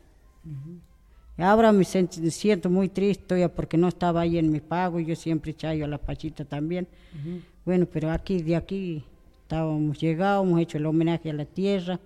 Uh 0.44 0.48
-huh. 0.48 1.44
Ahora 1.44 1.72
me 1.72 1.84
siento 1.84 2.70
muy 2.70 2.88
triste 2.88 3.48
porque 3.48 3.76
no 3.76 3.88
estaba 3.88 4.20
ahí 4.22 4.38
en 4.38 4.50
mi 4.50 4.60
pago, 4.60 5.00
yo 5.00 5.14
siempre 5.16 5.54
chayo 5.54 5.84
a 5.84 5.88
la 5.88 5.98
Pachita 5.98 6.44
también. 6.44 6.86
Uh 7.14 7.28
-huh. 7.28 7.40
Bueno, 7.64 7.86
pero 7.86 8.10
aquí, 8.10 8.42
de 8.42 8.56
aquí, 8.56 9.04
estábamos 9.42 9.98
llegados, 9.98 10.46
hemos 10.46 10.60
hecho 10.60 10.78
el 10.78 10.86
homenaje 10.86 11.30
a 11.30 11.34
la 11.34 11.44
tierra 11.44 11.98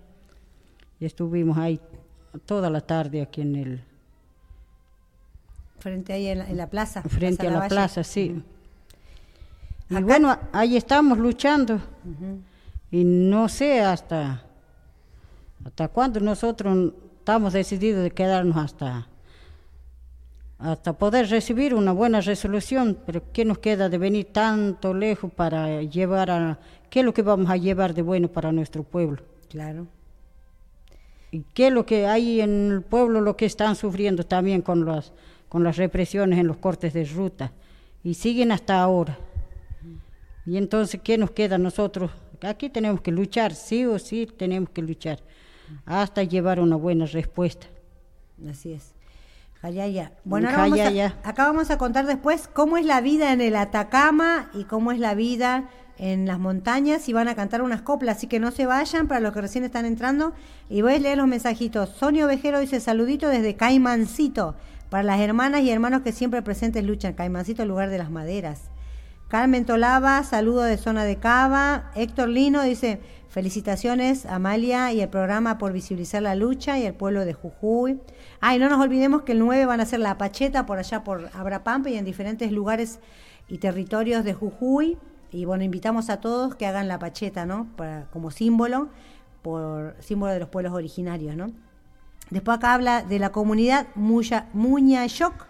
y 0.98 1.04
estuvimos 1.04 1.56
ahí 1.56 1.80
toda 2.46 2.68
la 2.70 2.80
tarde 2.80 3.22
aquí 3.22 3.42
en 3.42 3.56
el... 3.56 3.80
Frente 5.78 6.12
ahí 6.12 6.26
en 6.26 6.38
la, 6.38 6.50
en 6.50 6.56
la 6.56 6.68
plaza. 6.68 7.02
Frente 7.02 7.44
plaza 7.44 7.50
a 7.50 7.54
la, 7.54 7.60
la 7.60 7.68
plaza, 7.68 8.02
sí. 8.02 8.32
Uh 8.32 8.38
-huh. 8.38 8.42
Y 9.88 9.96
Acá. 9.96 10.04
bueno, 10.04 10.38
ahí 10.52 10.76
estamos 10.76 11.18
luchando. 11.18 11.74
Uh 11.74 11.78
-huh. 11.78 12.42
Y 12.90 13.04
no 13.04 13.48
sé 13.48 13.80
hasta, 13.80 14.42
hasta 15.64 15.88
cuándo 15.88 16.20
nosotros 16.20 16.92
estamos 17.18 17.52
decididos 17.52 18.02
de 18.02 18.10
quedarnos 18.10 18.56
hasta, 18.56 19.08
hasta 20.58 20.92
poder 20.92 21.28
recibir 21.28 21.74
una 21.74 21.92
buena 21.92 22.20
resolución. 22.20 22.96
Pero 23.04 23.22
¿qué 23.32 23.44
nos 23.44 23.58
queda 23.58 23.88
de 23.88 23.98
venir 23.98 24.32
tanto 24.32 24.94
lejos 24.94 25.32
para 25.32 25.82
llevar 25.82 26.30
a... 26.30 26.58
¿Qué 26.88 27.00
es 27.00 27.04
lo 27.04 27.12
que 27.12 27.22
vamos 27.22 27.50
a 27.50 27.56
llevar 27.56 27.94
de 27.94 28.02
bueno 28.02 28.28
para 28.28 28.52
nuestro 28.52 28.84
pueblo? 28.84 29.22
Claro. 29.48 29.88
¿Y 31.32 31.40
qué 31.52 31.66
es 31.66 31.72
lo 31.72 31.84
que 31.84 32.06
hay 32.06 32.40
en 32.40 32.70
el 32.70 32.82
pueblo, 32.82 33.20
lo 33.20 33.36
que 33.36 33.46
están 33.46 33.74
sufriendo 33.74 34.24
también 34.24 34.62
con 34.62 34.84
las, 34.86 35.12
con 35.48 35.64
las 35.64 35.76
represiones 35.76 36.38
en 36.38 36.46
los 36.46 36.56
cortes 36.58 36.94
de 36.94 37.04
ruta? 37.04 37.52
Y 38.04 38.14
siguen 38.14 38.52
hasta 38.52 38.80
ahora. 38.80 39.18
Y 40.46 40.56
entonces, 40.56 41.00
¿qué 41.02 41.18
nos 41.18 41.32
queda 41.32 41.56
a 41.56 41.58
nosotros? 41.58 42.10
Aquí 42.40 42.70
tenemos 42.70 43.00
que 43.00 43.10
luchar, 43.10 43.54
sí 43.54 43.84
o 43.84 43.98
sí 43.98 44.28
tenemos 44.38 44.70
que 44.70 44.82
luchar, 44.82 45.18
hasta 45.84 46.22
llevar 46.22 46.60
una 46.60 46.76
buena 46.76 47.06
respuesta. 47.06 47.66
Así 48.48 48.72
es. 48.72 48.94
Jayaya. 49.60 50.12
Bueno, 50.24 50.48
ahora 50.48 50.62
vamos 50.62 50.80
a, 50.80 51.28
acá 51.28 51.46
vamos 51.46 51.70
a 51.70 51.78
contar 51.78 52.06
después 52.06 52.48
cómo 52.52 52.76
es 52.76 52.86
la 52.86 53.00
vida 53.00 53.32
en 53.32 53.40
el 53.40 53.56
Atacama 53.56 54.50
y 54.54 54.64
cómo 54.64 54.92
es 54.92 54.98
la 54.98 55.14
vida 55.14 55.68
en 55.98 56.26
las 56.26 56.38
montañas 56.38 57.08
y 57.08 57.14
van 57.14 57.26
a 57.28 57.34
cantar 57.34 57.62
unas 57.62 57.80
coplas, 57.80 58.18
así 58.18 58.26
que 58.26 58.38
no 58.38 58.50
se 58.50 58.66
vayan 58.66 59.08
para 59.08 59.20
los 59.20 59.32
que 59.32 59.40
recién 59.40 59.64
están 59.64 59.86
entrando. 59.86 60.34
Y 60.68 60.82
voy 60.82 60.94
a 60.94 60.98
leer 60.98 61.18
los 61.18 61.26
mensajitos. 61.26 61.88
Sonio 61.88 62.26
Vejero 62.26 62.60
dice 62.60 62.80
saludito 62.80 63.28
desde 63.28 63.56
Caimancito, 63.56 64.54
para 64.90 65.02
las 65.02 65.20
hermanas 65.20 65.62
y 65.62 65.70
hermanos 65.70 66.02
que 66.02 66.12
siempre 66.12 66.42
presentes 66.42 66.84
luchan. 66.84 67.14
Caimancito, 67.14 67.62
el 67.62 67.70
lugar 67.70 67.88
de 67.90 67.98
las 67.98 68.10
maderas. 68.10 68.70
Carmen 69.28 69.64
Tolava, 69.64 70.22
saludo 70.22 70.62
de 70.62 70.76
zona 70.76 71.02
de 71.02 71.16
Cava. 71.16 71.90
Héctor 71.96 72.28
Lino 72.28 72.62
dice, 72.62 73.00
felicitaciones 73.28 74.24
Amalia 74.24 74.92
y 74.92 75.00
el 75.00 75.08
programa 75.08 75.58
por 75.58 75.72
visibilizar 75.72 76.22
la 76.22 76.36
lucha 76.36 76.78
y 76.78 76.86
el 76.86 76.94
pueblo 76.94 77.24
de 77.24 77.32
Jujuy. 77.32 78.00
Ah, 78.40 78.54
y 78.54 78.60
no 78.60 78.68
nos 78.68 78.80
olvidemos 78.80 79.22
que 79.22 79.32
el 79.32 79.40
9 79.40 79.66
van 79.66 79.80
a 79.80 79.82
hacer 79.82 79.98
la 79.98 80.16
Pacheta 80.16 80.64
por 80.64 80.78
allá 80.78 81.02
por 81.02 81.28
Abrapampa 81.34 81.90
y 81.90 81.96
en 81.96 82.04
diferentes 82.04 82.52
lugares 82.52 83.00
y 83.48 83.58
territorios 83.58 84.24
de 84.24 84.32
Jujuy. 84.32 84.96
Y 85.32 85.44
bueno, 85.44 85.64
invitamos 85.64 86.08
a 86.08 86.20
todos 86.20 86.54
que 86.54 86.66
hagan 86.66 86.86
la 86.86 87.00
Pacheta, 87.00 87.46
¿no? 87.46 87.66
Como 88.12 88.30
símbolo, 88.30 88.90
por 89.42 89.96
símbolo 89.98 90.32
de 90.32 90.38
los 90.38 90.50
pueblos 90.50 90.72
originarios, 90.72 91.34
¿no? 91.34 91.50
Después 92.30 92.58
acá 92.58 92.74
habla 92.74 93.02
de 93.02 93.18
la 93.18 93.32
comunidad 93.32 93.88
Muñayoc, 93.96 95.46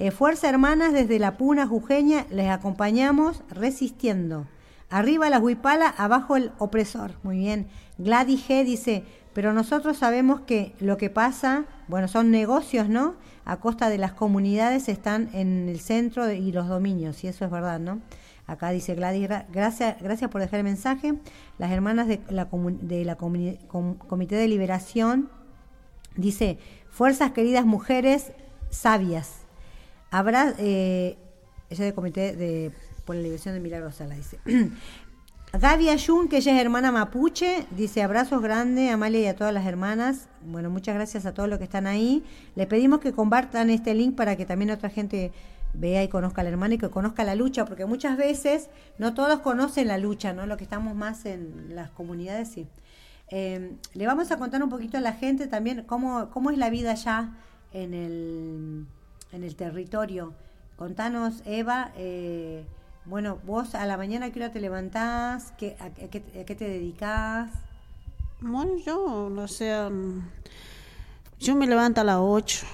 eh, 0.00 0.10
Fuerza 0.10 0.48
Hermanas 0.48 0.94
desde 0.94 1.18
la 1.18 1.36
Puna 1.36 1.66
Jujeña, 1.66 2.24
les 2.30 2.48
acompañamos 2.48 3.42
resistiendo. 3.50 4.46
Arriba 4.88 5.28
la 5.28 5.38
huipala, 5.38 5.88
abajo 5.88 6.36
el 6.36 6.52
opresor. 6.56 7.12
Muy 7.22 7.36
bien. 7.36 7.68
Gladys 7.98 8.48
G 8.48 8.64
dice, 8.64 9.04
pero 9.34 9.52
nosotros 9.52 9.98
sabemos 9.98 10.40
que 10.40 10.74
lo 10.80 10.96
que 10.96 11.10
pasa, 11.10 11.66
bueno, 11.86 12.08
son 12.08 12.30
negocios, 12.30 12.88
¿no? 12.88 13.14
A 13.44 13.58
costa 13.58 13.90
de 13.90 13.98
las 13.98 14.14
comunidades 14.14 14.88
están 14.88 15.28
en 15.34 15.68
el 15.68 15.80
centro 15.80 16.32
y 16.32 16.50
los 16.50 16.66
dominios, 16.66 17.22
y 17.22 17.28
eso 17.28 17.44
es 17.44 17.50
verdad, 17.50 17.78
¿no? 17.78 18.00
Acá 18.46 18.70
dice 18.70 18.94
Gladys, 18.94 19.28
gracias, 19.52 20.00
gracias 20.00 20.30
por 20.30 20.40
dejar 20.40 20.60
el 20.60 20.64
mensaje. 20.64 21.12
Las 21.58 21.70
hermanas 21.72 22.08
de 22.08 22.20
la, 22.30 22.48
de 22.80 23.04
la 23.04 23.16
com, 23.16 23.96
Comité 24.08 24.36
de 24.36 24.48
Liberación, 24.48 25.28
dice, 26.16 26.58
fuerzas 26.88 27.32
queridas 27.32 27.66
mujeres, 27.66 28.32
sabias. 28.70 29.39
Habrá, 30.10 30.54
eh, 30.58 31.16
ella 31.68 31.84
del 31.84 31.94
comité 31.94 32.34
de, 32.34 32.72
por 33.04 33.16
la 33.16 33.22
liberación 33.22 33.54
de 33.54 33.60
Milagros 33.60 33.96
Sala, 33.96 34.14
dice. 34.14 34.38
Gaby 35.52 35.88
Ayun, 35.88 36.28
que 36.28 36.36
ella 36.36 36.54
es 36.54 36.60
hermana 36.60 36.92
mapuche, 36.92 37.66
dice 37.72 38.02
abrazos 38.02 38.40
grandes 38.40 38.90
a 38.90 38.94
Amalia 38.94 39.20
y 39.20 39.26
a 39.26 39.34
todas 39.34 39.52
las 39.52 39.66
hermanas. 39.66 40.28
Bueno, 40.46 40.70
muchas 40.70 40.94
gracias 40.94 41.26
a 41.26 41.34
todos 41.34 41.48
los 41.48 41.58
que 41.58 41.64
están 41.64 41.88
ahí. 41.88 42.24
Le 42.54 42.68
pedimos 42.68 43.00
que 43.00 43.12
compartan 43.12 43.68
este 43.68 43.94
link 43.94 44.14
para 44.14 44.36
que 44.36 44.46
también 44.46 44.70
otra 44.70 44.90
gente 44.90 45.32
vea 45.72 46.04
y 46.04 46.08
conozca 46.08 46.42
a 46.42 46.44
la 46.44 46.50
hermana 46.50 46.74
y 46.74 46.78
que 46.78 46.88
conozca 46.88 47.24
la 47.24 47.34
lucha, 47.34 47.64
porque 47.64 47.84
muchas 47.84 48.16
veces 48.16 48.68
no 48.98 49.12
todos 49.12 49.40
conocen 49.40 49.88
la 49.88 49.98
lucha, 49.98 50.32
¿no? 50.32 50.46
Lo 50.46 50.56
que 50.56 50.64
estamos 50.64 50.94
más 50.94 51.26
en 51.26 51.74
las 51.74 51.90
comunidades, 51.90 52.48
sí. 52.48 52.68
Eh, 53.28 53.74
le 53.94 54.06
vamos 54.06 54.30
a 54.30 54.38
contar 54.38 54.62
un 54.62 54.70
poquito 54.70 54.98
a 54.98 55.00
la 55.00 55.14
gente 55.14 55.48
también 55.48 55.82
cómo, 55.84 56.30
cómo 56.30 56.50
es 56.50 56.58
la 56.58 56.70
vida 56.70 56.92
allá 56.92 57.30
en 57.72 57.94
el, 57.94 58.86
en 59.32 59.44
el 59.44 59.54
territorio. 59.56 60.32
Contanos, 60.76 61.42
Eva, 61.44 61.92
eh, 61.96 62.64
bueno, 63.04 63.38
vos 63.44 63.74
a 63.74 63.86
la 63.86 63.96
mañana, 63.96 64.30
¿qué 64.30 64.40
hora 64.40 64.52
te 64.52 64.60
levantás? 64.60 65.52
¿Qué, 65.58 65.76
a, 65.80 65.90
qué, 65.90 66.22
a, 66.40 66.44
qué, 66.44 66.54
te 66.54 66.68
dedicas? 66.68 67.50
Bueno, 68.40 68.76
yo, 68.78 69.28
no 69.30 69.48
sé, 69.48 69.74
yo 71.38 71.54
me 71.54 71.66
levanto 71.66 72.00
a 72.00 72.04
las 72.04 72.18
8. 72.18 72.66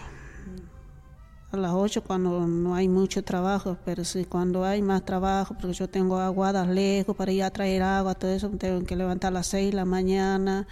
A 1.53 1.57
las 1.57 1.73
8 1.73 2.03
cuando 2.03 2.47
no 2.47 2.75
hay 2.75 2.89
mucho 2.89 3.23
trabajo, 3.25 3.77
pero 3.85 4.05
sí 4.05 4.25
cuando 4.25 4.65
hay 4.65 4.83
más 4.83 5.05
trabajo, 5.05 5.55
porque 5.55 5.75
yo 5.75 5.89
tengo 5.89 6.19
aguadas 6.19 6.69
lejos 6.69 7.17
para 7.17 7.33
ir 7.33 7.43
a 7.43 7.51
traer 7.51 7.83
agua, 7.83 8.15
todo 8.15 8.31
eso, 8.31 8.49
tengo 8.51 8.85
que 8.85 8.97
levantar 8.97 9.29
a 9.29 9.35
las 9.35 9.47
6 9.47 9.71
de 9.71 9.77
la 9.77 9.85
mañana. 9.85 10.67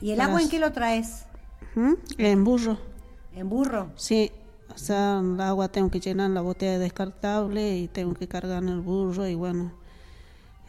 ¿Y 0.00 0.12
el 0.12 0.20
agua 0.20 0.40
en 0.40 0.48
qué 0.48 0.58
lo 0.58 0.72
traes? 0.72 1.24
¿Mm? 1.74 1.94
En 2.18 2.44
burro. 2.44 2.78
¿En 3.34 3.48
burro? 3.48 3.90
Sí, 3.96 4.30
o 4.74 4.78
sea, 4.78 5.20
el 5.20 5.40
agua 5.40 5.68
tengo 5.68 5.90
que 5.90 6.00
llenar 6.00 6.30
la 6.30 6.40
botella 6.40 6.78
descartable 6.78 7.76
y 7.76 7.88
tengo 7.88 8.14
que 8.14 8.26
cargar 8.26 8.62
en 8.62 8.70
el 8.70 8.80
burro 8.80 9.26
y 9.26 9.34
bueno, 9.34 9.72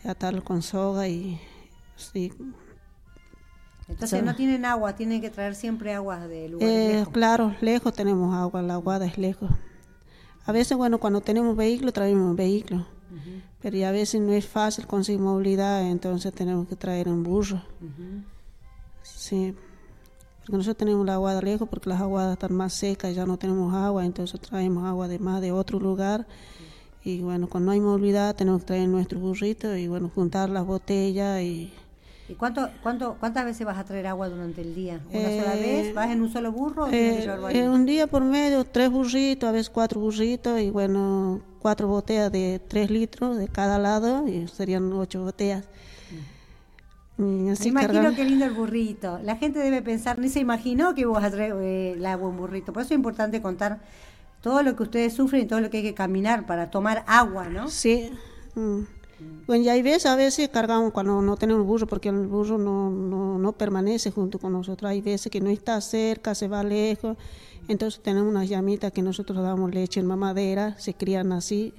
atarlo 0.04 0.44
con 0.44 0.62
soga 0.62 1.08
y 1.08 1.40
sí. 1.96 2.32
Entonces 3.88 4.24
no 4.24 4.36
tienen 4.36 4.66
agua, 4.66 4.96
tienen 4.96 5.22
que 5.22 5.30
traer 5.30 5.56
siempre 5.56 5.94
agua 5.94 6.28
de 6.28 6.50
lugares 6.50 6.74
eh, 6.74 6.94
lejos. 6.94 7.14
Claro, 7.14 7.56
lejos 7.62 7.94
tenemos 7.94 8.34
agua, 8.34 8.62
la 8.62 8.76
aguada 8.76 9.06
es 9.06 9.18
lejos. 9.18 9.52
A 10.46 10.52
veces, 10.52 10.78
bueno, 10.78 11.00
cuando 11.00 11.22
tenemos 11.22 11.56
vehículo, 11.56 11.92
traemos 11.92 12.36
vehículo. 12.36 12.86
Uh 13.12 13.16
-huh. 13.16 13.42
Pero 13.62 13.78
ya 13.78 13.90
a 13.90 13.92
veces 13.92 14.22
no 14.22 14.34
es 14.34 14.48
fácil 14.48 14.86
conseguir 14.86 15.22
movilidad, 15.22 15.84
entonces 15.88 16.34
tenemos 16.34 16.68
que 16.68 16.76
traer 16.76 17.10
un 17.10 17.24
burro. 17.24 17.62
Uh 17.82 17.86
-huh. 17.86 18.24
Sí. 19.02 19.56
Porque 20.46 20.58
nosotros 20.58 20.78
tenemos 20.78 21.04
la 21.08 21.16
aguada 21.16 21.42
lejos 21.42 21.68
porque 21.68 21.90
las 21.90 22.00
aguadas 22.00 22.34
están 22.34 22.54
más 22.54 22.74
secas, 22.74 23.16
ya 23.16 23.26
no 23.26 23.38
tenemos 23.38 23.74
agua, 23.74 24.06
entonces 24.06 24.40
traemos 24.40 24.86
agua 24.86 25.08
de 25.08 25.18
más 25.18 25.42
de 25.42 25.52
otro 25.52 25.80
lugar. 25.80 26.28
Y 27.04 27.22
bueno, 27.22 27.48
cuando 27.50 27.68
no 27.68 27.72
hay 27.72 27.80
movilidad 27.80 28.36
tenemos 28.36 28.62
que 28.62 28.68
traer 28.68 28.88
nuestro 28.88 29.20
burrito 29.20 29.76
y 29.76 29.88
bueno, 29.88 30.12
juntar 30.14 30.50
las 30.50 30.64
botellas 30.64 31.42
y... 31.42 31.74
¿Y 32.30 32.34
cuánto, 32.34 32.70
cuánto, 32.84 33.18
cuántas 33.20 33.46
veces 33.46 33.66
vas 33.66 33.78
a 33.80 33.86
traer 33.86 34.06
agua 34.06 34.30
durante 34.30 34.62
el 34.62 34.76
día? 34.76 35.00
¿Una 35.10 35.32
eh, 35.32 35.42
sola 35.42 35.56
vez? 35.56 35.94
¿Vas 35.96 36.12
en 36.12 36.22
un 36.22 36.32
solo 36.32 36.52
burro 36.52 36.86
o 36.86 36.90
eh, 36.92 37.28
eh, 37.52 37.68
Un 37.68 37.86
día 37.88 38.06
por 38.06 38.24
medio, 38.24 38.66
tres 38.66 38.92
burritos, 38.92 39.50
a 39.50 39.52
veces 39.52 39.72
cuatro 39.72 40.00
burritos 40.00 40.60
y 40.60 40.70
bueno, 40.70 41.42
cuatro 41.60 41.88
botellas 41.88 42.32
de 42.32 42.62
tres 42.68 42.92
litros 42.92 43.38
de 43.38 43.48
cada 43.48 43.80
lado 43.80 44.28
y 44.28 44.48
serían 44.48 44.94
ocho 44.94 45.24
botellas. 45.24 45.66
Mm, 47.18 47.50
así 47.50 47.72
Me 47.72 47.84
imagino 47.84 48.14
qué 48.14 48.26
lindo 48.26 48.46
el 48.46 48.54
burrito. 48.54 49.20
La 49.24 49.38
gente 49.38 49.60
debe 49.60 49.82
pensar, 49.82 50.20
ni 50.20 50.30
se 50.30 50.40
imaginó 50.40 50.94
que 50.96 51.06
vos 51.06 51.24
a 51.24 51.32
traer 51.32 51.54
eh, 51.62 51.94
el 51.94 52.06
agua 52.06 52.30
en 52.30 52.38
burrito. 52.38 52.74
Por 52.74 52.82
eso 52.82 52.94
es 52.94 52.98
importante 52.98 53.42
contar 53.42 53.80
todo 54.42 54.64
lo 54.64 54.76
que 54.76 54.84
ustedes 54.84 55.14
sufren 55.14 55.44
y 55.44 55.46
todo 55.46 55.62
lo 55.62 55.70
que 55.70 55.78
hay 55.78 55.84
que 55.84 55.94
caminar 55.94 56.46
para 56.46 56.70
tomar 56.70 57.04
agua, 57.08 57.50
¿no? 57.50 57.70
Sí. 57.70 58.12
Mm. 58.56 58.82
Bueno, 59.48 59.64
y 59.64 59.70
hay 59.70 59.82
veces, 59.82 60.08
a 60.08 60.16
veces 60.16 60.50
cargamos 60.50 60.92
cuando 60.92 61.22
no 61.22 61.38
tenemos 61.38 61.66
burro, 61.66 61.88
porque 61.88 62.10
el 62.10 62.28
burro 62.28 62.58
no, 62.58 62.90
no, 62.90 63.40
no, 63.40 63.52
permanece 63.54 64.12
junto 64.12 64.40
con 64.40 64.52
nosotros. 64.52 64.90
Hay 64.90 65.02
veces 65.02 65.32
que 65.32 65.40
no 65.40 65.50
está 65.50 65.80
cerca, 65.80 66.36
se 66.36 66.50
va 66.50 66.64
lejos. 66.64 67.16
Entonces 67.68 68.04
tenemos 68.04 68.30
unas 68.30 68.50
llamitas 68.50 68.92
que 68.92 69.02
nosotros 69.02 69.42
damos 69.42 69.74
leche 69.74 70.00
en 70.00 70.06
mamadera, 70.06 70.78
se 70.78 70.94
crían 70.94 71.32
así. 71.32 71.74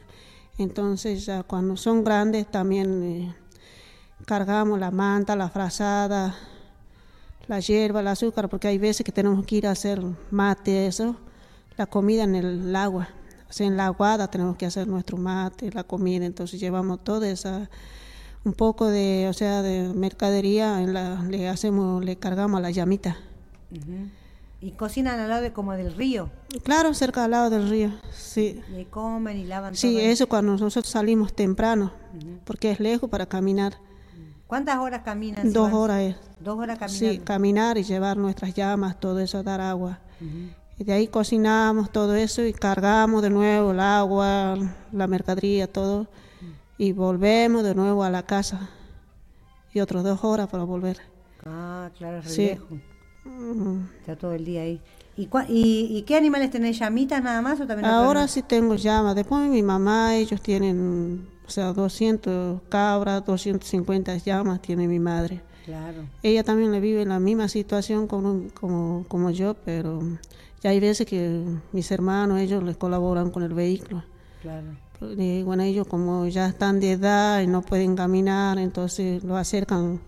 Entonces 0.59 1.27
ya 1.27 1.43
cuando 1.43 1.77
son 1.77 2.05
grandes 2.05 2.51
también... 2.51 3.03
Eh, 3.03 3.35
cargamos 4.25 4.79
la 4.79 4.91
manta, 4.91 5.37
la 5.37 5.49
frazada, 5.49 6.35
la 7.49 7.61
hierba, 7.61 8.01
el 8.01 8.09
azúcar, 8.09 8.49
porque 8.49 8.69
hay 8.69 8.79
veces 8.79 9.05
que 9.05 9.13
tenemos 9.13 9.45
que 9.45 9.57
ir 9.57 9.67
a 9.67 9.73
hacer 9.73 10.03
mate, 10.31 10.87
eso, 10.87 11.17
la 11.77 11.87
comida 11.87 12.25
en 12.25 12.35
el 12.35 12.75
agua. 12.75 13.09
O 13.49 13.53
sea, 13.53 13.67
en 13.67 13.77
la 13.77 13.87
aguada 13.87 14.29
tenemos 14.29 14.57
que 14.57 14.67
hacer 14.67 14.89
nuestro 14.89 15.17
mate, 15.17 15.71
la 15.71 15.85
comida, 15.85 16.25
entonces 16.25 16.59
llevamos 16.59 17.05
toda 17.05 17.29
esa, 17.29 17.69
un 18.45 18.53
poco 18.55 18.87
de, 18.87 19.29
o 19.29 19.33
sea, 19.33 19.63
de 19.63 19.93
mercadería, 19.95 20.83
en 20.83 20.93
la, 20.95 21.23
le 21.23 21.49
hacemos, 21.49 22.05
le 22.05 22.17
cargamos 22.17 22.59
a 22.59 22.63
la 22.63 22.71
llamita. 22.71 23.17
¿Y 24.61 24.73
cocinan 24.73 25.21
al 25.21 25.29
lado 25.29 25.43
de, 25.43 25.53
como 25.53 25.73
del 25.73 25.95
río? 25.95 26.31
Claro, 26.65 26.93
cerca 26.95 27.25
al 27.25 27.31
lado 27.31 27.51
del 27.51 27.69
río, 27.69 27.93
sí. 28.13 28.61
¿Y 28.77 28.85
comen 28.87 29.37
y 29.37 29.45
lavan 29.45 29.77
Sí, 29.77 30.01
eso 30.01 30.29
cuando 30.29 30.53
nosotros 30.57 30.91
salimos 30.91 31.33
temprano, 31.35 31.93
porque 32.45 32.73
es 32.73 32.81
lejos 32.81 33.09
para 33.09 33.27
caminar. 33.27 33.75
¿Cuántas 34.47 34.79
horas 34.79 35.03
caminan? 35.05 35.53
Dos 35.53 35.73
horas 35.73 36.01
es. 36.03 36.17
Dos 36.41 36.59
horas 36.59 36.79
caminando. 36.79 37.13
Sí, 37.13 37.19
caminar 37.19 37.79
y 37.79 37.83
llevar 37.83 38.17
nuestras 38.17 38.55
llamas, 38.55 39.01
todo 39.01 39.19
eso, 39.19 39.43
dar 39.43 39.61
agua. 39.61 39.99
Y 40.79 40.85
de 40.85 40.93
ahí 40.93 41.09
cocinamos 41.09 41.91
todo 41.91 42.15
eso 42.15 42.45
y 42.45 42.53
cargamos 42.53 43.23
de 43.23 43.31
nuevo 43.31 43.73
el 43.73 43.81
agua, 43.81 44.57
la 44.93 45.07
mercadería, 45.07 45.67
todo. 45.67 46.07
Y 46.79 46.93
volvemos 46.93 47.65
de 47.65 47.75
nuevo 47.75 48.05
a 48.05 48.11
la 48.11 48.25
casa. 48.25 48.69
Y 49.73 49.81
otras 49.81 50.05
dos 50.05 50.23
horas 50.23 50.49
para 50.49 50.65
volver. 50.65 51.01
Ah, 51.45 51.91
claro, 51.97 52.19
es 52.19 52.33
sí. 52.33 52.47
lejos. 52.47 52.79
Está 54.01 54.17
todo 54.17 54.33
el 54.33 54.45
día 54.45 54.63
ahí. 54.63 54.81
¿Y, 55.17 55.29
y, 55.49 55.97
y 55.97 56.03
qué 56.03 56.17
animales 56.17 56.51
tenés? 56.51 56.79
¿Llamitas 56.79 57.23
nada 57.23 57.41
más 57.41 57.61
o 57.61 57.67
también? 57.67 57.91
Ahora 57.91 58.29
sí 58.29 58.43
tengo 58.43 58.75
llamas. 58.75 59.15
Después 59.15 59.49
mi 59.49 59.63
mamá, 59.63 60.15
ellos 60.15 60.41
tienen 60.43 61.27
o 61.47 61.51
sea, 61.51 61.73
200 61.73 62.63
cabras, 62.69 63.25
250 63.25 64.17
llamas 64.19 64.61
tiene 64.61 64.89
mi 64.89 64.99
madre. 64.99 65.43
Claro. 65.65 66.05
Ella 66.23 66.45
también 66.45 66.73
le 66.73 66.81
vive 66.81 67.03
en 67.03 67.09
la 67.09 67.19
misma 67.19 67.49
situación 67.49 68.07
como, 68.07 68.49
como, 68.55 69.05
como 69.09 69.31
yo, 69.31 69.55
pero 69.65 70.01
ya 70.63 70.71
hay 70.71 70.81
veces 70.81 71.07
que 71.07 71.45
mis 71.73 71.91
hermanos, 71.91 72.41
ellos 72.41 72.63
les 72.63 72.77
colaboran 72.77 73.31
con 73.31 73.43
el 73.43 73.55
vehículo. 73.55 74.05
Claro. 74.43 74.77
Y 75.17 75.43
bueno, 75.43 75.63
ellos 75.63 75.87
como 75.87 76.27
ya 76.27 76.49
están 76.49 76.81
de 76.81 76.93
edad 76.93 77.43
y 77.43 77.47
no 77.47 77.63
pueden 77.63 77.97
caminar, 77.97 78.59
entonces 78.59 79.23
lo 79.25 79.37
acercan 79.37 80.01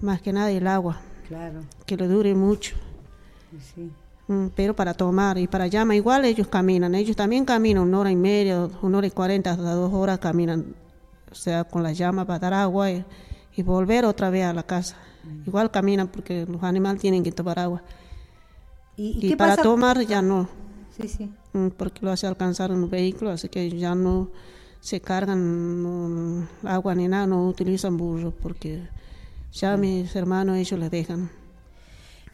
más 0.00 0.20
que 0.20 0.32
nada 0.32 0.50
el 0.50 0.66
agua. 0.66 1.00
Claro. 1.28 1.60
Que 1.86 1.96
le 1.96 2.08
dure 2.08 2.34
mucho. 2.34 2.76
Sí. 3.74 3.90
Mm, 4.28 4.48
pero 4.54 4.74
para 4.74 4.94
tomar 4.94 5.36
y 5.38 5.48
para 5.48 5.66
llama 5.66 5.96
igual 5.96 6.24
ellos 6.24 6.46
caminan, 6.46 6.94
ellos 6.94 7.16
también 7.16 7.44
caminan 7.44 7.82
una 7.82 7.98
hora 7.98 8.10
y 8.10 8.16
media, 8.16 8.68
una 8.80 8.98
hora 8.98 9.06
y 9.06 9.10
cuarenta, 9.10 9.52
hasta 9.52 9.74
dos 9.74 9.92
horas 9.92 10.18
caminan, 10.20 10.74
o 11.30 11.34
sea, 11.34 11.64
con 11.64 11.82
la 11.82 11.92
llama 11.92 12.24
para 12.24 12.38
dar 12.38 12.54
agua 12.54 12.90
y, 12.90 13.04
volver 13.64 14.04
otra 14.04 14.30
vez 14.30 14.44
a 14.44 14.52
la 14.52 14.62
casa. 14.62 14.96
Mm. 15.24 15.48
Igual 15.48 15.70
caminan 15.70 16.08
porque 16.08 16.46
los 16.46 16.62
animales 16.62 17.00
tienen 17.00 17.22
que 17.22 17.32
tomar 17.32 17.58
agua. 17.58 17.82
Y, 18.96 19.34
para 19.36 19.56
tomar 19.56 20.00
ya 20.06 20.22
no, 20.22 20.48
sí, 20.96 21.08
sí. 21.08 21.30
Mm, 21.52 21.68
porque 21.76 22.04
lo 22.04 22.12
hace 22.12 22.26
alcanzar 22.26 22.70
en 22.70 22.78
un 22.78 22.90
vehículo, 22.90 23.30
así 23.30 23.48
que 23.48 23.68
ya 23.70 23.94
no 23.94 24.28
se 24.80 25.00
cargan 25.00 26.48
agua 26.64 26.94
ni 26.94 27.08
nada, 27.08 27.26
no 27.26 27.46
utilizan 27.46 27.96
burros 27.96 28.34
porque 28.40 28.82
ya 29.52 29.76
mis 29.76 30.14
hermanos 30.14 30.56
ellos 30.56 30.78
les 30.78 30.90
dejan. 30.90 31.30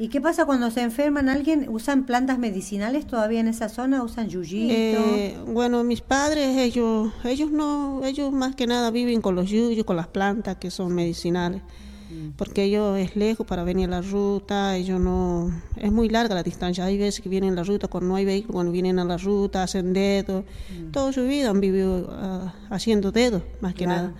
¿Y 0.01 0.09
qué 0.09 0.21
pasa 0.21 0.47
cuando 0.47 0.71
se 0.71 0.83
enferman 0.83 1.29
alguien? 1.29 1.69
¿Usan 1.69 2.07
plantas 2.07 2.39
medicinales 2.39 3.07
todavía 3.07 3.41
en 3.41 3.49
esa 3.49 3.69
zona? 3.69 4.05
¿Usan 4.05 4.29
yuyito? 4.29 4.73
Eh, 4.73 5.37
bueno, 5.47 5.83
mis 5.83 6.03
padres, 6.03 6.57
ellos, 6.57 7.13
ellos 7.25 7.51
no, 7.51 8.05
ellos 8.05 8.31
más 8.33 8.55
que 8.55 8.69
nada 8.69 8.93
viven 8.93 9.21
con 9.21 9.35
los 9.35 9.51
yuyos, 9.51 9.85
con 9.85 9.97
las 9.97 10.07
plantas 10.07 10.57
que 10.57 10.71
son 10.71 10.95
medicinales. 10.95 11.63
Mm. 12.11 12.31
Porque 12.37 12.63
ellos 12.63 12.97
es 12.97 13.17
lejos 13.17 13.45
para 13.45 13.65
venir 13.65 13.89
a 13.89 13.91
la 13.91 14.03
ruta, 14.03 14.77
ellos 14.77 15.01
no, 15.01 15.51
es 15.77 15.91
muy 15.91 16.09
larga 16.09 16.37
la 16.37 16.45
distancia. 16.45 16.85
Hay 16.85 16.97
veces 16.97 17.21
que 17.21 17.29
vienen 17.29 17.55
a 17.55 17.57
la 17.57 17.63
ruta 17.65 17.89
cuando 17.89 18.11
no 18.11 18.17
hay 18.17 18.25
vehículo, 18.25 18.55
cuando 18.55 18.71
vienen 18.71 19.01
a 19.01 19.05
la 19.05 19.17
ruta, 19.17 19.65
hacen 19.65 19.93
dedos. 19.93 20.45
Mm. 20.71 20.93
Toda 20.93 21.13
su 21.13 21.25
vida 21.25 21.51
han 21.51 21.61
vivido 21.61 22.03
uh, 22.03 22.73
haciendo 22.73 23.11
dedos, 23.11 23.43
más 23.61 23.75
que 23.75 23.89
nada. 23.89 24.15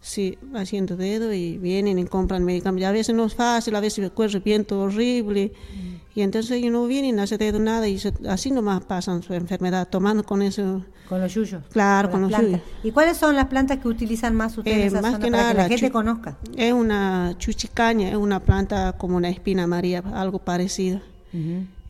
Sí, 0.00 0.38
haciendo 0.54 0.96
dedo 0.96 1.32
y 1.32 1.58
vienen 1.58 1.98
y 1.98 2.04
compran 2.04 2.44
medicamentos. 2.44 2.88
a 2.88 2.92
veces 2.92 3.14
no 3.14 3.24
es 3.24 3.34
fácil, 3.34 3.74
a 3.74 3.80
veces 3.80 3.98
el 3.98 4.40
viento 4.40 4.80
horrible. 4.80 5.52
Y 6.14 6.22
entonces 6.22 6.52
ellos 6.52 6.72
no 6.72 6.86
vienen 6.86 7.18
a 7.18 7.24
hacer 7.24 7.38
dedo 7.38 7.58
nada 7.58 7.86
y 7.88 8.00
así 8.28 8.50
nomás 8.50 8.84
pasan 8.84 9.22
su 9.22 9.34
enfermedad, 9.34 9.88
tomando 9.88 10.24
con 10.24 10.42
eso. 10.42 10.82
Con 11.08 11.20
los 11.20 11.34
yuyos. 11.34 11.62
Claro, 11.70 12.10
con, 12.10 12.22
los 12.22 12.30
yuyos. 12.30 12.60
¿Y 12.82 12.90
cuáles 12.90 13.16
son 13.18 13.34
las 13.34 13.46
plantas 13.46 13.78
que 13.78 13.88
utilizan 13.88 14.34
más 14.34 14.56
ustedes 14.56 14.76
en 14.76 14.82
eh, 14.82 14.86
esa 14.86 15.02
más 15.02 15.12
zona 15.12 15.24
que 15.24 15.30
para 15.30 15.42
nada 15.42 15.52
que 15.52 15.62
la, 15.62 15.68
gente 15.68 15.90
conozca? 15.90 16.38
Es 16.56 16.72
una 16.72 17.34
chuchicaña, 17.38 18.08
es 18.08 18.16
una 18.16 18.40
planta 18.40 18.94
como 18.96 19.16
una 19.16 19.28
espina 19.28 19.64
amarilla, 19.64 20.02
algo 20.14 20.38
parecido. 20.38 21.00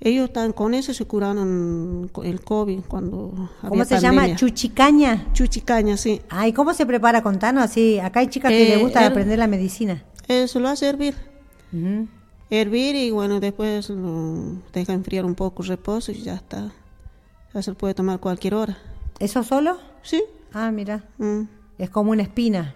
Ellos 0.00 0.26
están 0.26 0.52
con 0.52 0.74
eso 0.74 0.92
se 0.92 1.04
curaron 1.06 2.10
el 2.22 2.40
COVID 2.42 2.80
cuando 2.86 3.50
¿Cómo 3.66 3.84
se 3.84 3.98
llama? 3.98 4.36
Chuchicaña. 4.36 5.32
Chuchicaña, 5.32 5.96
sí. 5.96 6.20
Ay, 6.28 6.52
¿cómo 6.52 6.74
se 6.74 6.84
prepara? 6.84 7.22
Contanos 7.22 7.64
así. 7.64 7.98
Acá 7.98 8.20
hay 8.20 8.28
chicas 8.28 8.50
que 8.50 8.68
les 8.68 8.80
gusta 8.80 9.06
aprender 9.06 9.38
la 9.38 9.46
medicina. 9.46 10.04
Eso 10.28 10.60
lo 10.60 10.68
hace 10.68 10.88
hervir. 10.88 11.14
Hervir 12.50 12.94
y 12.94 13.10
bueno, 13.10 13.40
después 13.40 13.88
lo 13.90 14.56
deja 14.72 14.92
enfriar 14.92 15.24
un 15.24 15.34
poco, 15.34 15.62
reposo 15.62 16.12
y 16.12 16.22
ya 16.22 16.34
está. 16.34 16.72
Ya 17.54 17.62
se 17.62 17.72
puede 17.72 17.94
tomar 17.94 18.20
cualquier 18.20 18.54
hora. 18.54 18.76
¿Eso 19.18 19.42
solo? 19.42 19.78
Sí. 20.02 20.22
Ah, 20.52 20.70
mira. 20.70 21.04
Mm. 21.18 21.42
Es 21.78 21.90
como 21.90 22.10
una 22.10 22.22
espina. 22.22 22.74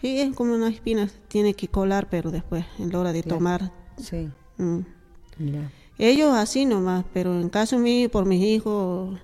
Sí, 0.00 0.20
es 0.20 0.34
como 0.34 0.54
una 0.54 0.68
espina. 0.68 1.08
Tiene 1.28 1.54
que 1.54 1.68
colar, 1.68 2.08
pero 2.10 2.30
después, 2.30 2.64
en 2.78 2.90
la 2.90 2.98
hora 2.98 3.12
de 3.12 3.22
tomar. 3.22 3.72
Sí. 3.98 4.30
Mm. 4.56 4.80
Mira. 5.38 5.70
Ellos 5.98 6.34
así 6.34 6.66
nomás, 6.66 7.04
pero 7.12 7.40
en 7.40 7.48
caso 7.48 7.78
mío, 7.78 8.10
por 8.10 8.26
mis 8.26 8.42
hijos, 8.42 9.18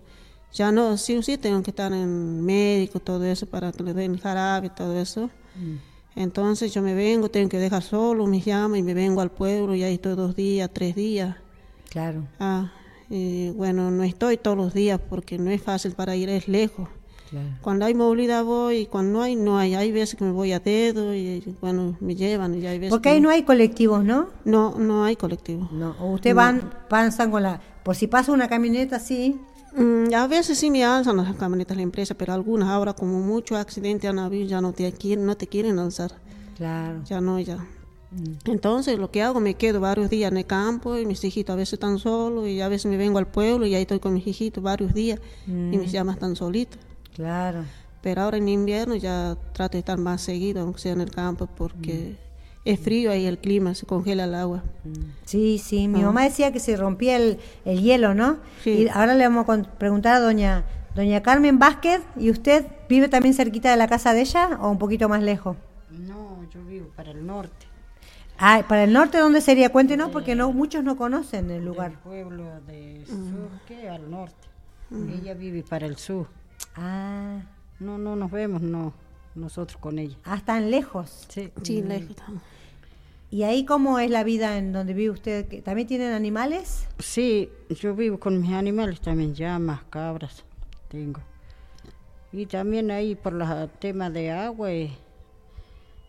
ya 0.53 0.73
no, 0.73 0.97
sí 0.97 1.17
o 1.17 1.23
sí 1.23 1.37
tengo 1.39 1.63
que 1.63 1.71
estar 1.71 1.93
en 1.93 2.43
médico, 2.45 3.01
todo 3.01 3.25
eso, 3.25 3.47
para 3.47 3.73
que 3.73 3.83
le 3.83 3.95
den 3.95 4.19
jarabe, 4.19 4.71
todo 4.71 4.99
eso. 4.99 5.31
Mm. 5.55 5.77
Entonces 6.15 6.73
yo 6.75 6.83
me 6.83 6.95
vengo, 6.95 7.31
tengo 7.31 7.49
que 7.49 7.59
dejar 7.59 7.83
solo, 7.83 8.27
me 8.27 8.41
llama 8.41 8.79
y 8.79 8.83
me 8.83 8.95
vengo 8.95 9.21
al 9.21 9.31
pueblo 9.31 9.75
y 9.75 9.83
ahí 9.83 9.95
estoy 9.95 10.15
dos 10.15 10.37
días, 10.37 10.71
tres 10.73 10.95
días. 10.95 11.37
Claro. 11.89 12.27
Ah, 12.39 12.73
y 13.09 13.51
bueno, 13.51 13.91
no 13.91 14.03
estoy 14.03 14.37
todos 14.37 14.57
los 14.57 14.75
días 14.75 15.01
porque 15.09 15.39
no 15.39 15.51
es 15.51 15.63
fácil 15.63 15.93
para 15.93 16.17
ir, 16.17 16.29
es 16.29 16.49
lejos. 16.49 16.89
Cuando 17.61 17.85
hay 17.85 17.95
movilidad 17.95 18.45
voy 18.45 18.77
y 18.79 18.87
cuando 18.87 19.19
no 19.19 19.23
hay, 19.23 19.37
no 19.37 19.59
hay. 19.59 19.75
Hay 19.75 19.93
veces 19.93 20.17
que 20.17 20.25
me 20.25 20.33
voy 20.33 20.53
a 20.53 20.61
dedo 20.61 21.15
y 21.15 21.43
bueno, 21.61 21.97
me 22.01 22.15
llevan 22.15 22.55
y 22.55 22.67
hay 22.67 22.79
veces 22.79 22.91
Porque 22.91 23.11
ahí 23.11 23.21
no 23.21 23.31
hay 23.31 23.43
colectivos, 23.43 24.05
¿no? 24.05 24.29
No, 24.45 24.77
no 24.79 25.05
hay 25.05 25.17
colectivos. 25.17 25.71
No, 25.73 25.95
o 26.01 26.13
usted 26.13 26.35
van, 26.35 26.71
pasan 26.89 27.31
con 27.31 27.43
la... 27.43 27.61
Por 27.83 27.97
si 27.97 28.07
pasa 28.07 28.33
una 28.33 28.49
camioneta 28.49 28.97
así... 28.97 29.39
Mm, 29.75 30.13
a 30.15 30.27
veces 30.27 30.59
sí 30.59 30.71
me 30.71 30.85
alzan 30.85 31.17
las 31.17 31.35
camionetas 31.37 31.71
de 31.71 31.77
la 31.77 31.83
empresa, 31.83 32.15
pero 32.15 32.35
algunas 32.35 32.69
ahora 32.69 32.93
como 32.93 33.21
muchos 33.21 33.57
accidentes 33.57 34.11
han 34.11 34.19
habido 34.19 34.47
ya 34.47 34.61
no 34.61 34.73
te 34.73 34.93
quieren, 34.93 35.25
no 35.25 35.35
te 35.35 35.47
quieren 35.47 35.79
alzar. 35.79 36.13
Claro. 36.57 37.01
Ya 37.07 37.23
no, 37.23 37.41
ya. 37.41 37.67
Entonces 38.45 38.99
lo 38.99 39.11
que 39.11 39.23
hago, 39.23 39.41
me 39.41 39.55
quedo 39.55 39.81
varios 39.81 40.11
días 40.11 40.31
en 40.31 40.39
el 40.39 40.47
campo 40.47 40.99
y 40.99 41.07
mis 41.07 41.25
hijitos 41.25 41.55
a 41.55 41.57
veces 41.57 41.75
están 41.75 41.99
solos 41.99 42.47
y 42.47 42.61
a 42.61 42.69
veces 42.69 42.91
me 42.91 42.97
vengo 42.97 43.19
al 43.19 43.27
pueblo 43.27 43.67
y 43.67 43.75
ahí 43.75 43.83
estoy 43.83 44.01
con 44.01 44.13
mis 44.13 44.27
hijitos 44.27 44.63
varios 44.63 44.93
días 44.93 45.19
y 45.47 45.51
mis 45.51 45.89
mm. 45.89 45.93
llamas 45.93 46.17
están 46.17 46.37
solitos. 46.37 46.79
Claro. 47.15 47.65
Pero 48.03 48.23
ahora 48.23 48.37
en 48.37 48.49
invierno 48.49 48.97
ya 48.97 49.37
trato 49.53 49.73
de 49.73 49.81
estar 49.81 49.99
más 49.99 50.21
seguido, 50.23 50.63
aunque 50.63 50.81
sea 50.81 50.93
en 50.93 51.01
el 51.01 51.11
campo, 51.11 51.47
porque 51.47 52.17
mm. 52.17 52.69
es 52.69 52.81
frío 52.81 53.13
ahí 53.13 53.27
el 53.27 53.39
clima, 53.39 53.75
se 53.75 53.87
congela 53.87 54.25
el 54.25 54.35
agua. 54.35 54.65
Mm. 54.85 54.91
Sí, 55.25 55.59
sí, 55.59 55.87
mi 55.87 56.01
ah. 56.01 56.07
mamá 56.07 56.25
decía 56.25 56.53
que 56.53 56.59
se 56.59 56.77
rompía 56.77 57.17
el, 57.17 57.39
hielo, 57.65 58.15
¿no? 58.15 58.39
Y 58.65 58.89
ahora 58.89 59.15
le 59.15 59.29
vamos 59.29 59.49
a 59.49 59.63
preguntar 59.79 60.17
a 60.17 60.21
doña, 60.21 60.65
doña 60.97 61.23
Carmen 61.23 61.59
Vázquez, 61.59 62.03
¿y 62.17 62.31
usted 62.31 62.67
vive 62.89 63.09
también 63.09 63.35
cerquita 63.35 63.71
de 63.71 63.77
la 63.77 63.87
casa 63.87 64.13
de 64.13 64.23
ella 64.23 64.59
o 64.61 64.71
un 64.71 64.79
poquito 64.79 65.09
más 65.09 65.23
lejos? 65.23 65.57
No, 65.91 66.45
yo 66.53 66.65
vivo 66.65 66.89
para 66.97 67.13
el 67.13 67.25
norte. 67.25 67.67
Ah, 68.37 68.65
¿para 68.67 68.83
el 68.83 68.93
norte 68.93 69.19
dónde 69.19 69.41
sería? 69.41 69.71
Cuéntenos, 69.71 70.11
porque 70.11 70.35
no 70.35 70.53
muchos 70.53 70.83
no 70.83 70.97
conocen 70.97 71.53
el 71.53 71.65
lugar. 71.65 71.93
El 71.93 71.99
pueblo 71.99 72.45
de 72.67 73.05
Surque 73.07 73.89
al 73.89 74.11
norte. 74.11 74.49
Ella 74.91 75.35
vive 75.35 75.63
para 75.63 75.87
el 75.87 75.97
sur. 75.97 76.27
Ah. 76.77 77.43
No, 77.83 77.99
no 77.99 78.15
nos 78.15 78.31
vemos, 78.31 78.63
no, 78.63 78.93
nosotros 79.35 79.77
con 79.77 79.99
ella. 79.99 80.17
Ah, 80.25 80.37
están 80.37 80.71
lejos. 80.71 81.27
Sí, 81.29 81.51
sí 81.63 81.83
lejos. 81.83 82.17
¿Y 83.31 83.45
ahí 83.45 83.65
cómo 83.65 83.99
es 83.99 84.11
la 84.11 84.25
vida 84.25 84.59
en 84.59 84.73
donde 84.73 84.93
vive 84.93 85.11
usted? 85.11 85.63
¿También 85.65 85.89
tienen 85.89 86.13
animales? 86.13 86.87
Sí, 86.99 87.51
yo 87.71 87.95
vivo 87.95 88.21
con 88.21 88.41
mis 88.41 88.53
animales 88.53 89.01
también, 89.01 89.35
llamas, 89.35 89.83
cabras, 89.89 90.45
tengo. 90.89 91.21
Y 92.31 92.45
también 92.45 92.91
ahí 92.91 93.15
por 93.15 93.33
el 93.33 93.71
tema 93.79 94.11
de 94.11 94.31
agua, 94.31 94.71
eh, 94.71 94.93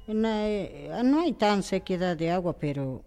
eh, 0.07 1.01
no 1.03 1.21
hay 1.21 1.31
tan 1.31 1.63
sequedad 1.63 2.17
de 2.17 2.29
agua, 2.29 2.57
pero, 2.59 3.01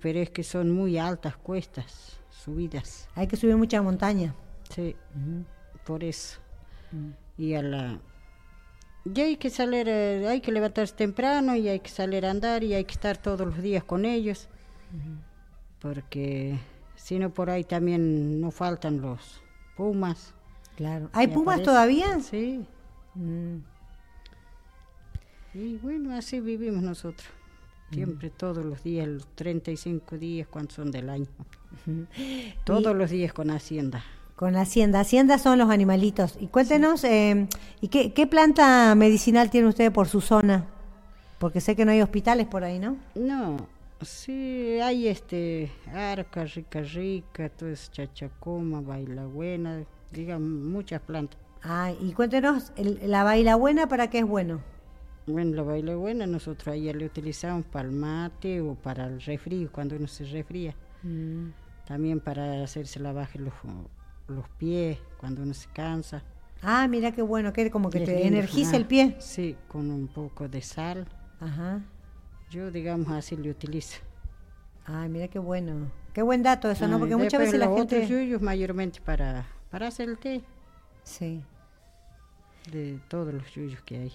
pero 0.00 0.18
es 0.18 0.30
que 0.30 0.42
son 0.42 0.72
muy 0.72 0.98
altas 0.98 1.36
cuestas, 1.36 2.18
subidas. 2.28 3.08
Hay 3.14 3.28
que 3.28 3.36
subir 3.36 3.56
mucha 3.56 3.80
montaña. 3.80 4.34
Sí, 4.68 4.96
por 5.84 6.02
eso. 6.02 6.39
Y 7.38 7.54
a 7.54 7.62
la... 7.62 8.00
Y 9.04 9.20
hay 9.20 9.36
que 9.36 9.48
salir, 9.50 9.88
eh, 9.88 10.26
hay 10.28 10.40
que 10.40 10.52
levantarse 10.52 10.94
temprano 10.94 11.56
y 11.56 11.68
hay 11.68 11.80
que 11.80 11.88
salir 11.88 12.26
a 12.26 12.30
andar 12.30 12.62
y 12.62 12.74
hay 12.74 12.84
que 12.84 12.92
estar 12.92 13.16
todos 13.16 13.46
los 13.46 13.62
días 13.62 13.82
con 13.84 14.04
ellos. 14.04 14.48
Porque 15.80 16.58
si 16.96 17.18
no 17.18 17.32
por 17.32 17.48
ahí 17.48 17.64
también 17.64 18.40
no 18.40 18.50
faltan 18.50 19.00
los 19.00 19.42
pumas. 19.76 20.34
Claro. 20.76 21.08
¿Hay 21.12 21.28
pumas 21.28 21.62
todavía? 21.62 22.20
Sí. 22.20 22.64
Mm. 23.14 23.58
Y 25.54 25.76
bueno, 25.78 26.14
así 26.14 26.40
vivimos 26.40 26.82
nosotros. 26.82 27.28
Siempre, 27.90 28.30
todos 28.30 28.64
los 28.64 28.84
días, 28.84 29.08
los 29.08 29.26
35 29.34 30.16
días, 30.16 30.46
cuando 30.46 30.72
son 30.72 30.92
del 30.92 31.10
año. 31.10 31.26
Todos 32.64 32.94
los 32.94 33.10
días 33.10 33.32
con 33.32 33.50
Hacienda. 33.50 34.04
Con 34.40 34.54
la 34.54 34.62
hacienda. 34.62 35.00
Hacienda 35.00 35.36
son 35.36 35.58
los 35.58 35.68
animalitos. 35.68 36.38
Y 36.40 36.46
cuéntenos, 36.46 37.04
eh, 37.04 37.46
¿y 37.82 37.88
qué, 37.88 38.14
qué, 38.14 38.26
planta 38.26 38.94
medicinal 38.94 39.50
tiene 39.50 39.68
usted 39.68 39.92
por 39.92 40.08
su 40.08 40.22
zona? 40.22 40.64
Porque 41.38 41.60
sé 41.60 41.76
que 41.76 41.84
no 41.84 41.90
hay 41.92 42.00
hospitales 42.00 42.46
por 42.46 42.64
ahí, 42.64 42.78
¿no? 42.78 42.96
No, 43.14 43.58
sí, 44.00 44.78
hay 44.82 45.08
este, 45.08 45.70
arca, 45.92 46.46
rica, 46.46 46.80
rica, 46.80 47.50
todo 47.50 47.68
es 47.68 47.92
chachacoma, 47.92 48.80
baila 48.80 49.26
buena, 49.26 49.84
digan, 50.10 50.70
muchas 50.72 51.02
plantas. 51.02 51.38
Ah, 51.62 51.92
y 52.00 52.12
cuéntenos, 52.12 52.72
¿la 52.78 53.24
baila 53.24 53.56
buena 53.56 53.88
para 53.88 54.08
qué 54.08 54.20
es 54.20 54.26
bueno? 54.26 54.62
Bueno, 55.26 55.54
la 55.54 55.64
baila 55.64 55.96
buena 55.96 56.26
nosotros 56.26 56.68
ahí 56.68 56.90
le 56.90 57.04
utilizamos 57.04 57.66
para 57.66 57.86
el 57.86 57.94
mate 57.94 58.62
o 58.62 58.74
para 58.74 59.04
el 59.04 59.20
refrío, 59.20 59.70
cuando 59.70 59.96
uno 59.96 60.06
se 60.06 60.24
refría. 60.24 60.74
Mm. 61.02 61.50
También 61.86 62.20
para 62.20 62.64
hacerse 62.64 63.00
la 63.00 63.12
baja 63.12 63.38
los 63.38 63.52
los 64.30 64.48
pies 64.50 64.98
cuando 65.18 65.42
uno 65.42 65.54
se 65.54 65.68
cansa. 65.70 66.22
Ah, 66.62 66.86
mira 66.88 67.12
qué 67.12 67.22
bueno, 67.22 67.52
que 67.52 67.70
como 67.70 67.90
que 67.90 68.00
te 68.00 68.26
energiza 68.26 68.76
el 68.76 68.86
pie. 68.86 69.16
Sí, 69.18 69.56
con 69.68 69.90
un 69.90 70.08
poco 70.08 70.48
de 70.48 70.60
sal. 70.60 71.06
Ajá. 71.40 71.80
Yo, 72.50 72.70
digamos, 72.70 73.10
así 73.10 73.36
lo 73.36 73.50
utilizo. 73.50 73.98
Ah, 74.86 75.06
mira 75.08 75.28
qué 75.28 75.38
bueno. 75.38 75.90
Qué 76.12 76.22
buen 76.22 76.42
dato 76.42 76.70
eso, 76.70 76.88
¿no? 76.88 76.98
Porque 76.98 77.16
muchas 77.16 77.40
veces 77.40 77.58
la 77.58 77.68
gente... 77.68 78.06
Yuyos 78.06 78.42
mayormente 78.42 79.00
para, 79.00 79.46
para 79.70 79.86
hacer 79.86 80.08
el 80.08 80.18
té. 80.18 80.42
Sí. 81.04 81.42
De 82.72 82.98
todos 83.08 83.32
los 83.32 83.48
yuyos 83.54 83.80
que 83.82 83.96
hay. 83.98 84.12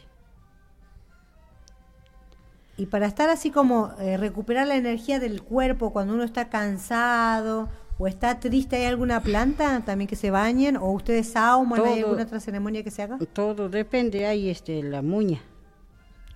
Y 2.78 2.88
para 2.88 3.08
estar 3.08 3.30
así 3.30 3.52
como 3.52 3.94
eh, 4.00 4.18
recuperar 4.18 4.68
la 4.68 4.76
energía 4.76 5.20
del 5.20 5.42
cuerpo 5.42 5.94
cuando 5.94 6.14
uno 6.14 6.24
está 6.24 6.50
cansado 6.50 7.70
o 7.98 8.08
está 8.08 8.40
triste, 8.40 8.76
¿hay 8.76 8.86
alguna 8.86 9.22
planta 9.22 9.82
también 9.86 10.08
que 10.08 10.18
se 10.18 10.30
bañen? 10.30 10.76
¿O 10.76 10.92
ustedes 10.92 11.30
sauman? 11.30 11.80
¿Hay 11.82 12.02
alguna 12.02 12.24
otra 12.24 12.40
ceremonia 12.40 12.84
que 12.84 12.92
se 12.92 13.04
haga? 13.04 13.18
Todo 13.32 13.70
depende, 13.70 14.26
hay 14.26 14.50
este, 14.50 14.84
la 14.84 15.02
muña. 15.02 15.42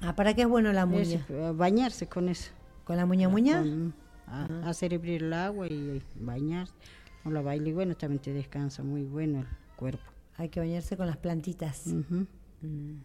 Ah, 0.01 0.15
¿para 0.15 0.33
qué 0.33 0.43
es 0.43 0.47
bueno 0.47 0.71
la 0.71 0.85
muña? 0.85 1.25
Eh, 1.27 1.51
bañarse 1.53 2.07
con 2.07 2.29
eso. 2.29 2.51
¿Con 2.85 2.95
la 2.95 3.05
muña 3.05 3.27
muña? 3.27 3.63
Hacer 4.63 4.93
hervir 4.93 5.23
el 5.23 5.33
agua 5.33 5.67
y 5.67 6.01
bañarse. 6.15 6.73
O 7.25 7.29
la 7.29 7.41
baile, 7.41 7.73
bueno, 7.73 7.95
también 7.95 8.21
te 8.21 8.31
descansa 8.31 8.81
muy 8.81 9.03
bueno 9.03 9.39
el 9.39 9.47
cuerpo. 9.75 10.03
Hay 10.37 10.47
que 10.47 10.61
bañarse 10.61 10.95
con 10.95 11.07
las 11.07 11.17
plantitas. 11.17 11.87
Mm. 11.87 13.01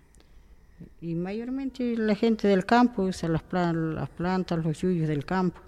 Y 1.00 1.14
mayormente 1.16 1.96
la 1.96 2.14
gente 2.14 2.46
del 2.46 2.64
campo 2.64 3.02
usa 3.02 3.28
las, 3.28 3.42
las 3.50 4.10
plantas, 4.10 4.64
los 4.64 4.80
yuyos 4.80 5.08
del 5.08 5.24
campo, 5.24 5.60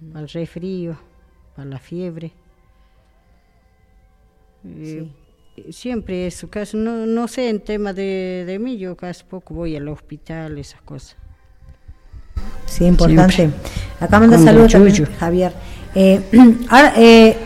mm. 0.00 0.16
al 0.16 0.28
refrío 0.28 0.98
para 1.58 1.70
la 1.70 1.80
fiebre. 1.80 2.30
Eh, 4.64 5.08
siempre 5.70 6.28
eso, 6.28 6.48
casi 6.48 6.76
no, 6.76 7.04
no 7.04 7.26
sé 7.26 7.48
en 7.48 7.58
tema 7.58 7.92
de, 7.92 8.44
de 8.46 8.60
mí, 8.60 8.78
yo 8.78 8.96
casi 8.96 9.24
poco 9.24 9.54
voy 9.54 9.74
al 9.74 9.88
hospital, 9.88 10.56
esas 10.56 10.80
cosas. 10.82 11.16
Sí, 12.66 12.84
importante. 12.84 13.50
Acá 13.98 14.20
manda 14.20 14.38
saludos 14.38 14.72
Javier. 15.18 15.52
Eh, 15.96 16.22
ahora, 16.70 16.92
eh, 16.96 17.36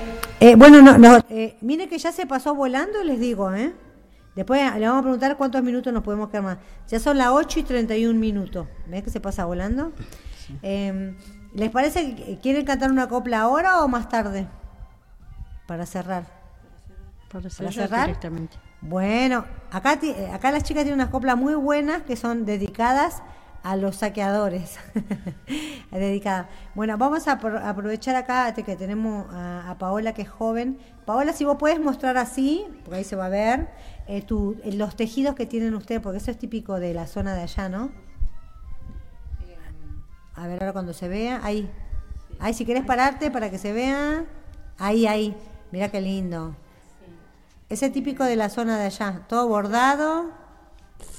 eh, 0.40 0.56
bueno, 0.56 0.82
no, 0.82 0.98
no 0.98 1.24
eh, 1.30 1.56
mire 1.62 1.88
que 1.88 1.96
ya 1.96 2.12
se 2.12 2.26
pasó 2.26 2.54
volando, 2.54 3.02
les 3.04 3.18
digo, 3.18 3.50
¿eh? 3.54 3.72
Después 4.36 4.60
le 4.78 4.86
vamos 4.86 5.00
a 5.00 5.02
preguntar 5.04 5.38
cuántos 5.38 5.62
minutos 5.62 5.90
nos 5.90 6.02
podemos 6.02 6.28
quedar 6.28 6.42
más. 6.42 6.58
Ya 6.86 7.00
son 7.00 7.16
las 7.16 7.28
8 7.28 7.60
y 7.60 7.62
31 7.62 8.20
minutos. 8.20 8.66
¿Ves 8.88 9.04
que 9.04 9.10
se 9.10 9.20
pasa 9.20 9.46
volando? 9.46 9.90
Eh, 10.62 11.14
¿Les 11.54 11.70
parece 11.70 12.14
que 12.14 12.38
quieren 12.38 12.64
cantar 12.64 12.90
una 12.90 13.08
copla 13.08 13.40
ahora 13.40 13.82
o 13.84 13.88
más 13.88 14.08
tarde? 14.08 14.46
Para 15.66 15.86
cerrar. 15.86 16.24
Para 17.30 17.50
cerrar, 17.50 18.06
directamente. 18.06 18.56
Bueno, 18.80 19.44
acá, 19.70 19.98
acá 20.32 20.50
las 20.50 20.64
chicas 20.64 20.84
tienen 20.84 21.00
unas 21.00 21.10
coplas 21.10 21.36
muy 21.36 21.54
buenas 21.54 22.02
que 22.02 22.16
son 22.16 22.44
dedicadas 22.44 23.22
a 23.62 23.76
los 23.76 23.96
saqueadores. 23.96 24.78
dedicada. 25.90 26.48
Bueno, 26.74 26.96
vamos 26.98 27.28
a 27.28 27.32
aprovechar 27.32 28.16
acá 28.16 28.52
que 28.54 28.76
tenemos 28.76 29.26
a, 29.30 29.76
Paola 29.78 30.14
que 30.14 30.22
es 30.22 30.28
joven. 30.28 30.78
Paola, 31.04 31.32
si 31.32 31.44
vos 31.44 31.56
puedes 31.58 31.80
mostrar 31.80 32.16
así, 32.16 32.66
porque 32.84 32.98
ahí 32.98 33.04
se 33.04 33.16
va 33.16 33.26
a 33.26 33.30
ver, 33.30 33.68
eh, 34.06 34.24
eh, 34.28 34.72
los 34.72 34.96
tejidos 34.96 35.34
que 35.34 35.46
tienen 35.46 35.74
ustedes, 35.74 36.00
porque 36.00 36.18
eso 36.18 36.30
es 36.30 36.38
típico 36.38 36.78
de 36.80 36.94
la 36.94 37.06
zona 37.06 37.34
de 37.34 37.42
allá, 37.42 37.68
¿no? 37.68 37.90
A 40.34 40.46
ver 40.46 40.62
ahora 40.62 40.72
cuando 40.72 40.92
se 40.92 41.08
vea, 41.08 41.40
ahí. 41.42 41.70
Ahí, 42.38 42.54
si 42.54 42.64
querés 42.64 42.84
pararte 42.84 43.30
para 43.30 43.50
que 43.50 43.58
se 43.58 43.72
vea. 43.72 44.24
Ahí, 44.78 45.06
ahí. 45.06 45.36
Mira 45.70 45.90
qué 45.90 46.00
lindo. 46.00 46.56
Ese 47.68 47.88
típico 47.88 48.24
de 48.24 48.36
la 48.36 48.50
zona 48.50 48.78
de 48.78 48.86
allá, 48.86 49.22
todo 49.28 49.48
bordado, 49.48 50.30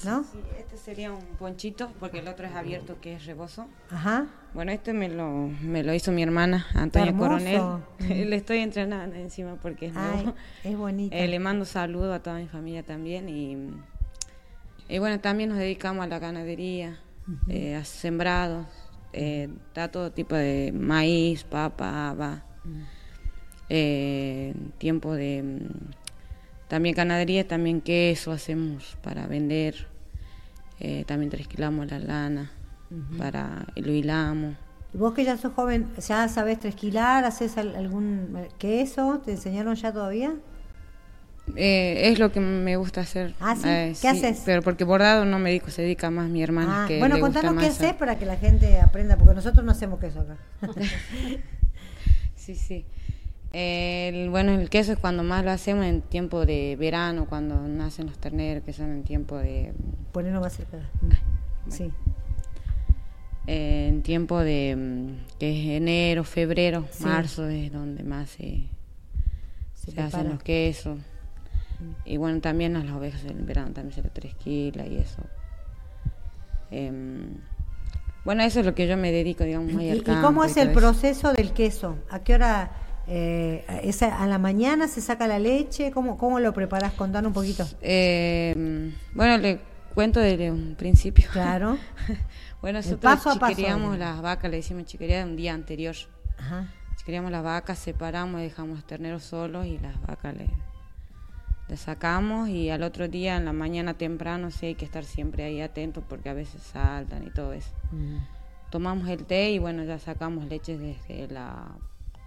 ¿no? 0.04 0.22
Sí, 0.22 0.38
este 0.56 0.76
sería 0.76 1.10
un 1.12 1.24
ponchito 1.38 1.90
porque 1.98 2.20
el 2.20 2.28
otro 2.28 2.46
es 2.46 2.54
abierto 2.54 3.00
que 3.00 3.14
es 3.14 3.26
rebozo. 3.26 3.66
Ajá. 3.90 4.26
Bueno, 4.52 4.70
este 4.70 4.92
me 4.92 5.08
lo, 5.08 5.50
me 5.62 5.82
lo 5.82 5.92
hizo 5.92 6.12
mi 6.12 6.22
hermana, 6.22 6.66
Antonia 6.74 7.16
Coronel. 7.16 7.60
Le 7.98 8.36
estoy 8.36 8.58
entrenando 8.58 9.16
encima 9.16 9.56
porque 9.56 9.86
es 9.86 9.94
nuevo. 9.94 10.34
Es 10.62 10.76
bonito. 10.76 11.16
Eh, 11.16 11.26
le 11.26 11.40
mando 11.40 11.64
saludos 11.64 12.14
a 12.14 12.22
toda 12.22 12.36
mi 12.36 12.46
familia 12.46 12.84
también 12.84 13.28
y, 13.28 13.56
y 14.88 14.98
bueno, 15.00 15.18
también 15.18 15.48
nos 15.48 15.58
dedicamos 15.58 16.04
a 16.04 16.06
la 16.06 16.20
ganadería, 16.20 17.00
eh, 17.48 17.74
a 17.74 17.84
sembrados, 17.84 18.66
eh, 19.14 19.48
da 19.74 19.88
todo 19.88 20.10
tipo 20.10 20.34
de 20.34 20.72
maíz, 20.74 21.44
papa, 21.44 22.10
haba, 22.10 22.44
eh, 23.68 24.54
tiempo 24.78 25.14
de 25.14 25.68
también 26.68 26.94
ganadería, 26.94 27.46
también 27.46 27.80
queso 27.80 28.32
hacemos 28.32 28.96
para 29.02 29.26
vender. 29.26 29.86
Eh, 30.80 31.04
también 31.06 31.30
tresquilamos 31.30 31.88
la 31.90 32.00
lana, 32.00 32.50
para 33.16 33.66
lo 33.76 33.92
hilamos. 33.92 34.56
¿Y 34.92 34.98
vos 34.98 35.14
que 35.14 35.24
ya 35.24 35.36
sos 35.36 35.52
joven, 35.52 35.88
ya 36.06 36.28
sabés 36.28 36.58
tresquilar, 36.58 37.24
haces 37.24 37.56
algún 37.56 38.36
queso? 38.58 39.20
¿Te 39.24 39.32
enseñaron 39.32 39.76
ya 39.76 39.92
todavía? 39.92 40.34
Eh, 41.56 42.10
es 42.10 42.18
lo 42.18 42.32
que 42.32 42.40
me 42.40 42.76
gusta 42.76 43.02
hacer. 43.02 43.34
¿Ah, 43.38 43.54
sí? 43.54 43.68
Eh, 43.68 43.94
¿Qué 44.00 44.08
haces? 44.08 44.42
Pero 44.44 44.62
porque 44.62 44.84
bordado 44.84 45.24
no 45.24 45.38
me 45.38 45.50
dedico, 45.50 45.70
se 45.70 45.82
dedica 45.82 46.10
más 46.10 46.28
mi 46.28 46.42
hermana. 46.42 46.84
Ah, 46.84 46.88
que 46.88 46.98
bueno, 46.98 47.20
contanos 47.20 47.54
qué 47.58 47.66
haces 47.66 47.94
para 47.94 48.18
que 48.18 48.24
la 48.24 48.36
gente 48.36 48.80
aprenda, 48.80 49.16
porque 49.16 49.34
nosotros 49.34 49.64
no 49.64 49.72
hacemos 49.72 50.00
queso 50.00 50.20
acá. 50.20 50.36
sí, 52.36 52.54
sí. 52.54 52.86
El, 53.52 54.30
bueno, 54.30 54.52
el 54.52 54.68
queso 54.68 54.92
es 54.92 54.98
cuando 54.98 55.22
más 55.22 55.44
lo 55.44 55.52
hacemos 55.52 55.84
en 55.84 56.02
tiempo 56.02 56.44
de 56.44 56.76
verano, 56.76 57.26
cuando 57.28 57.60
nacen 57.68 58.06
los 58.06 58.18
terneros, 58.18 58.64
que 58.64 58.72
son 58.72 58.90
en 58.90 59.04
tiempo 59.04 59.36
de... 59.36 59.72
Ponerlo 60.10 60.40
más 60.40 60.56
cerca. 60.56 60.78
Sí. 61.68 61.92
en 63.46 64.02
tiempo 64.02 64.40
de... 64.40 64.74
Mm, 64.76 65.38
que 65.38 65.52
es 65.52 65.76
enero, 65.76 66.24
febrero, 66.24 66.86
marzo, 67.00 67.48
es 67.48 67.72
donde 67.72 68.02
más 68.02 68.30
se, 68.30 68.64
se, 69.74 70.00
hacen 70.00 70.30
los 70.30 70.42
quesos. 70.42 70.98
Y 72.04 72.16
bueno, 72.16 72.40
también 72.40 72.76
a 72.76 72.84
las 72.84 72.94
ovejas 72.94 73.24
en 73.24 73.46
verano 73.46 73.72
también 73.72 73.94
se 73.94 74.02
le 74.02 74.10
tresquila 74.10 74.86
y 74.86 74.96
eso. 74.96 75.22
Em, 76.70 77.38
bueno, 78.24 78.42
eso 78.42 78.60
es 78.60 78.66
lo 78.66 78.74
que 78.74 78.86
yo 78.86 78.96
me 78.96 79.12
dedico, 79.12 79.44
digamos, 79.44 79.72
¿Y, 79.80 79.90
¿Y 79.90 80.00
cómo 80.02 80.44
es 80.44 80.56
el 80.56 80.72
proceso 80.72 81.32
del 81.32 81.52
queso? 81.52 81.98
¿A 82.10 82.20
qué 82.20 82.34
hora 82.34 82.70
eh, 83.06 83.64
¿A 84.18 84.26
la 84.26 84.38
mañana 84.38 84.88
se 84.88 85.00
saca 85.00 85.26
la 85.26 85.38
leche? 85.38 85.90
¿Cómo, 85.90 86.16
cómo 86.16 86.40
lo 86.40 86.52
preparas? 86.52 86.94
Contanos 86.94 87.28
un 87.28 87.34
poquito. 87.34 87.66
Eh, 87.82 88.92
bueno, 89.12 89.38
le 89.38 89.60
cuento 89.94 90.20
desde 90.20 90.50
un 90.50 90.74
principio. 90.74 91.28
Claro. 91.32 91.76
bueno, 92.62 92.78
nosotros 92.78 93.20
chiqueríamos 93.32 93.98
las 93.98 94.22
vacas, 94.22 94.50
le 94.50 94.58
decimos 94.58 94.84
chiquería 94.86 95.24
un 95.24 95.36
día 95.36 95.52
anterior. 95.52 95.94
Ajá. 96.38 96.68
Chiqueríamos 96.96 97.30
las 97.30 97.42
vacas, 97.42 97.78
separamos, 97.78 98.40
dejamos 98.40 98.76
los 98.76 98.86
terneros 98.86 99.24
solos 99.24 99.66
y 99.66 99.78
las 99.78 100.00
vacas 100.06 100.34
le, 100.34 100.48
sacamos 101.76 102.48
y 102.48 102.70
al 102.70 102.82
otro 102.82 103.08
día 103.08 103.36
en 103.36 103.44
la 103.44 103.52
mañana 103.52 103.94
temprano 103.94 104.50
sí 104.50 104.66
hay 104.66 104.74
que 104.74 104.84
estar 104.84 105.04
siempre 105.04 105.44
ahí 105.44 105.60
atentos 105.60 106.04
porque 106.08 106.28
a 106.28 106.34
veces 106.34 106.62
saltan 106.62 107.26
y 107.26 107.30
todo 107.30 107.52
eso. 107.52 107.70
Tomamos 108.70 109.08
el 109.08 109.24
té 109.24 109.50
y 109.50 109.58
bueno, 109.58 109.84
ya 109.84 109.98
sacamos 109.98 110.46
leches 110.46 110.78
desde 110.78 111.28
la 111.28 111.68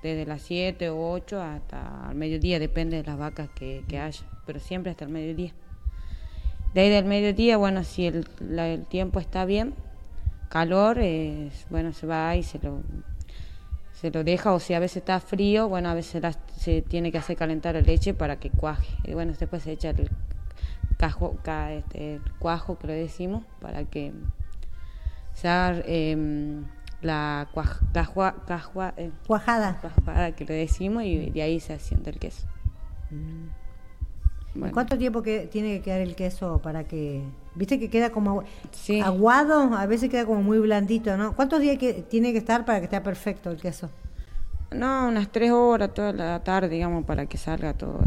desde 0.01 0.25
las 0.25 0.41
7 0.43 0.89
o 0.89 1.11
8 1.11 1.41
hasta 1.41 2.07
el 2.09 2.15
mediodía, 2.15 2.59
depende 2.59 2.97
de 2.97 3.03
las 3.03 3.17
vacas 3.17 3.49
que, 3.49 3.83
haya, 3.99 4.25
pero 4.45 4.59
siempre 4.59 4.91
hasta 4.91 5.05
el 5.05 5.11
mediodía. 5.11 5.53
De 6.73 6.81
ahí 6.81 6.89
del 6.89 7.05
mediodía, 7.05 7.57
bueno, 7.57 7.83
si 7.83 8.05
el, 8.05 8.27
el 8.39 8.85
tiempo 8.85 9.19
está 9.19 9.45
bien, 9.45 9.73
calor, 10.49 10.99
bueno, 11.69 11.93
se 11.93 12.05
va 12.05 12.35
y 12.35 12.43
se 12.43 12.59
lo, 12.59 12.83
se 13.99 14.11
lo 14.11 14.23
deja, 14.23 14.53
o 14.53 14.59
si 14.59 14.73
a 14.73 14.79
veces 14.79 14.97
está 14.97 15.19
frío, 15.19 15.67
bueno, 15.67 15.89
a 15.89 15.93
veces 15.93 16.21
se 16.55 16.81
tiene 16.81 17.11
que 17.11 17.17
hacer 17.17 17.35
calentar 17.35 17.75
la 17.75 17.81
leche 17.81 18.13
para 18.13 18.39
que 18.39 18.51
cuaje. 18.51 18.95
Y 19.03 19.13
bueno, 19.13 19.33
después 19.37 19.63
se 19.63 19.71
echa 19.71 19.89
el, 19.89 20.09
cajo, 20.97 21.37
este, 21.71 22.15
el 22.15 22.21
cuajo 22.37 22.77
que 22.77 22.87
le 22.87 22.93
decimos 22.93 23.43
para 23.59 23.85
que 23.85 24.13
se 25.33 25.47
haga... 25.47 25.81
Em, 25.85 26.65
la 27.01 27.47
eh, 28.97 29.11
cuajada. 29.27 29.79
que 30.35 30.45
le 30.45 30.53
decimos 30.53 31.03
y 31.03 31.29
de 31.29 31.41
ahí 31.41 31.59
se 31.59 31.73
asienta 31.73 32.09
el 32.09 32.17
queso. 32.17 32.47
Mm. 33.11 34.69
¿Cuánto 34.71 34.97
tiempo 34.97 35.21
que 35.21 35.47
tiene 35.47 35.77
que 35.77 35.81
quedar 35.81 36.01
el 36.01 36.15
queso 36.15 36.59
para 36.61 36.85
que... 36.85 37.23
Viste 37.57 37.79
que 37.79 37.89
queda 37.89 38.11
como 38.11 38.43
aguado, 39.03 39.75
a 39.75 39.85
veces 39.87 40.09
queda 40.11 40.25
como 40.25 40.43
muy 40.43 40.59
blandito, 40.59 41.17
¿no? 41.17 41.35
¿Cuántos 41.35 41.59
días 41.59 41.77
que 41.77 41.93
tiene 41.93 42.31
que 42.31 42.37
estar 42.37 42.65
para 42.65 42.79
que 42.79 42.85
esté 42.85 43.01
perfecto 43.01 43.49
el 43.49 43.59
queso? 43.59 43.89
No, 44.71 45.07
unas 45.07 45.29
tres 45.31 45.51
horas 45.51 45.93
toda 45.93 46.13
la 46.13 46.43
tarde, 46.43 46.69
digamos, 46.69 47.05
para 47.05 47.25
que 47.25 47.37
salga 47.37 47.73
todo. 47.73 47.99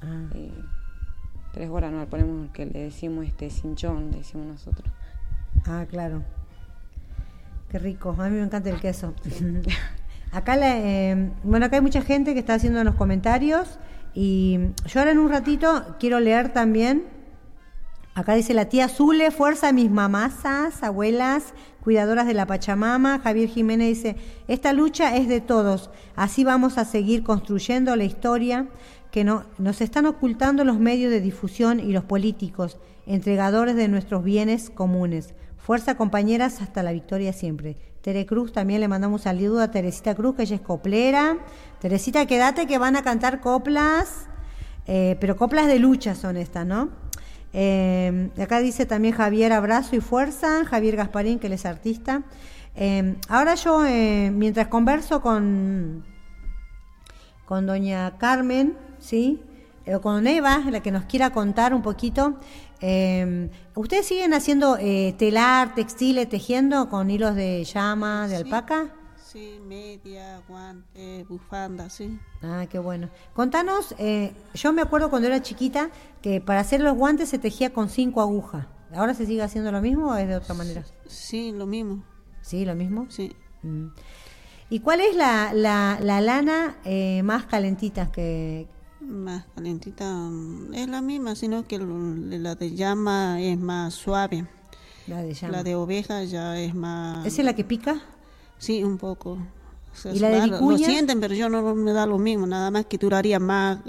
Ah. 0.00 0.28
tres 1.52 1.70
horas 1.70 1.92
no 1.92 2.00
le 2.00 2.06
ponemos 2.06 2.50
que 2.52 2.66
le 2.66 2.84
decimos 2.84 3.26
este 3.26 3.50
cinchón, 3.50 4.10
le 4.10 4.18
decimos 4.18 4.46
nosotros. 4.46 4.88
Ah, 5.66 5.84
claro. 5.88 6.22
Qué 7.70 7.78
rico, 7.78 8.14
a 8.18 8.28
mí 8.28 8.36
me 8.36 8.44
encanta 8.44 8.70
el 8.70 8.80
queso. 8.80 9.14
acá, 10.32 10.56
eh, 10.62 11.30
bueno, 11.42 11.66
acá 11.66 11.76
hay 11.76 11.82
mucha 11.82 12.02
gente 12.02 12.32
que 12.32 12.40
está 12.40 12.54
haciendo 12.54 12.82
los 12.82 12.94
comentarios 12.94 13.78
y 14.14 14.58
yo 14.86 15.00
ahora 15.00 15.10
en 15.10 15.18
un 15.18 15.28
ratito 15.28 15.96
quiero 15.98 16.20
leer 16.20 16.52
también. 16.52 17.13
Acá 18.16 18.34
dice 18.34 18.54
la 18.54 18.68
tía 18.68 18.88
Zule, 18.88 19.32
fuerza 19.32 19.68
a 19.68 19.72
mis 19.72 19.90
mamazas, 19.90 20.84
abuelas, 20.84 21.52
cuidadoras 21.82 22.28
de 22.28 22.34
la 22.34 22.46
Pachamama. 22.46 23.18
Javier 23.18 23.48
Jiménez 23.48 23.88
dice, 23.88 24.16
esta 24.46 24.72
lucha 24.72 25.16
es 25.16 25.26
de 25.26 25.40
todos, 25.40 25.90
así 26.14 26.44
vamos 26.44 26.78
a 26.78 26.84
seguir 26.84 27.24
construyendo 27.24 27.96
la 27.96 28.04
historia 28.04 28.68
que 29.10 29.24
no, 29.24 29.42
nos 29.58 29.80
están 29.80 30.06
ocultando 30.06 30.64
los 30.64 30.78
medios 30.78 31.10
de 31.10 31.20
difusión 31.20 31.80
y 31.80 31.92
los 31.92 32.04
políticos, 32.04 32.78
entregadores 33.04 33.74
de 33.74 33.88
nuestros 33.88 34.22
bienes 34.22 34.70
comunes. 34.70 35.34
Fuerza 35.58 35.96
compañeras 35.96 36.62
hasta 36.62 36.84
la 36.84 36.92
victoria 36.92 37.32
siempre. 37.32 37.76
Tere 38.00 38.26
Cruz 38.26 38.52
también 38.52 38.80
le 38.80 38.86
mandamos 38.86 39.22
saludo 39.22 39.60
a 39.60 39.72
Teresita 39.72 40.14
Cruz, 40.14 40.36
que 40.36 40.42
ella 40.42 40.56
es 40.56 40.62
coplera. 40.62 41.38
Teresita, 41.80 42.26
quédate 42.26 42.68
que 42.68 42.78
van 42.78 42.94
a 42.94 43.02
cantar 43.02 43.40
coplas, 43.40 44.28
eh, 44.86 45.16
pero 45.20 45.36
coplas 45.36 45.66
de 45.66 45.80
lucha 45.80 46.14
son 46.14 46.36
estas, 46.36 46.64
¿no? 46.64 46.90
Eh, 47.54 48.30
acá 48.38 48.58
dice 48.58 48.84
también 48.84 49.14
Javier 49.14 49.52
Abrazo 49.52 49.96
y 49.96 50.00
Fuerza, 50.00 50.64
Javier 50.66 50.96
Gasparín, 50.96 51.38
que 51.38 51.46
él 51.46 51.54
es 51.54 51.64
artista. 51.64 52.22
Eh, 52.76 53.16
ahora 53.28 53.54
yo, 53.54 53.80
mientras 54.32 54.68
converso 54.68 55.22
con, 55.22 56.04
con 57.46 57.66
doña 57.66 58.18
Carmen, 58.18 58.76
¿sí? 58.98 59.40
o 59.86 60.00
con 60.00 60.26
Eva, 60.26 60.62
la 60.70 60.80
que 60.80 60.90
nos 60.90 61.04
quiera 61.04 61.30
contar 61.30 61.72
un 61.72 61.82
poquito, 61.82 62.38
eh, 62.86 63.48
¿Ustedes 63.74 64.06
siguen 64.06 64.34
haciendo 64.34 64.76
eh, 64.78 65.14
telar, 65.16 65.74
textiles, 65.74 66.28
tejiendo 66.28 66.90
con 66.90 67.10
hilos 67.10 67.34
de 67.34 67.64
llama, 67.64 68.28
de 68.28 68.36
alpaca? 68.36 68.92
Sí, 69.24 69.58
media, 69.66 70.42
guante, 70.46 71.24
bufanda, 71.28 71.88
sí. 71.88 72.18
Ah, 72.42 72.66
qué 72.70 72.78
bueno. 72.78 73.08
Contanos, 73.32 73.94
eh, 73.98 74.32
yo 74.54 74.72
me 74.72 74.82
acuerdo 74.82 75.08
cuando 75.08 75.28
era 75.28 75.40
chiquita 75.40 75.90
que 76.20 76.40
para 76.42 76.60
hacer 76.60 76.82
los 76.82 76.94
guantes 76.94 77.30
se 77.30 77.38
tejía 77.38 77.72
con 77.72 77.88
cinco 77.88 78.20
agujas. 78.20 78.66
¿Ahora 78.94 79.14
se 79.14 79.24
sigue 79.26 79.42
haciendo 79.42 79.72
lo 79.72 79.80
mismo 79.80 80.10
o 80.10 80.14
es 80.14 80.28
de 80.28 80.36
otra 80.36 80.54
manera? 80.54 80.84
Sí, 81.06 81.52
lo 81.52 81.66
mismo. 81.66 82.04
¿Sí, 82.42 82.64
lo 82.64 82.74
mismo? 82.74 83.06
Sí. 83.08 83.34
Mm. 83.62 83.86
¿Y 84.68 84.80
cuál 84.80 85.00
es 85.00 85.16
la, 85.16 85.52
la, 85.54 85.98
la 86.00 86.20
lana 86.20 86.76
eh, 86.84 87.22
más 87.22 87.46
calentita 87.46 88.12
que, 88.12 88.68
más 89.00 89.46
calentita 89.54 90.04
mm, 90.04 90.74
es 90.74 90.88
la 90.88 91.00
misma, 91.00 91.34
sino 91.34 91.66
que 91.66 91.78
la 91.78 92.54
de 92.54 92.74
llama 92.74 93.40
es 93.40 93.58
más 93.58 93.94
suave. 93.94 94.46
La 95.06 95.22
de 95.22 95.32
llama. 95.32 95.56
La 95.56 95.62
de 95.62 95.74
oveja 95.74 96.24
ya 96.24 96.58
es 96.58 96.74
más. 96.74 97.26
¿Esa 97.26 97.40
es 97.40 97.44
la 97.44 97.54
que 97.54 97.64
pica? 97.64 98.02
Sí, 98.64 98.82
un 98.82 98.96
poco. 98.96 99.36
¿Y 100.10 100.18
la 100.20 100.28
de 100.30 100.46
Lo 100.46 100.78
sienten, 100.78 101.20
pero 101.20 101.34
yo 101.34 101.50
no, 101.50 101.74
me 101.74 101.92
da 101.92 102.06
lo 102.06 102.16
mismo, 102.16 102.46
nada 102.46 102.70
más 102.70 102.86
que 102.86 102.96
duraría 102.96 103.38
más 103.38 103.80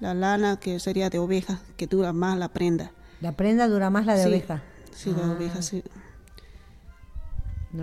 la 0.00 0.12
lana 0.12 0.58
que 0.58 0.80
sería 0.80 1.08
de 1.08 1.20
oveja, 1.20 1.60
que 1.76 1.86
dura 1.86 2.12
más 2.12 2.36
la 2.36 2.48
prenda. 2.48 2.90
La 3.20 3.30
prenda 3.32 3.68
dura 3.68 3.90
más 3.90 4.06
la 4.06 4.16
de 4.16 4.26
oveja. 4.26 4.64
Sí, 4.92 5.12
la 5.16 5.28
Ah. 5.28 5.36
oveja, 5.38 5.62
sí. 5.62 5.84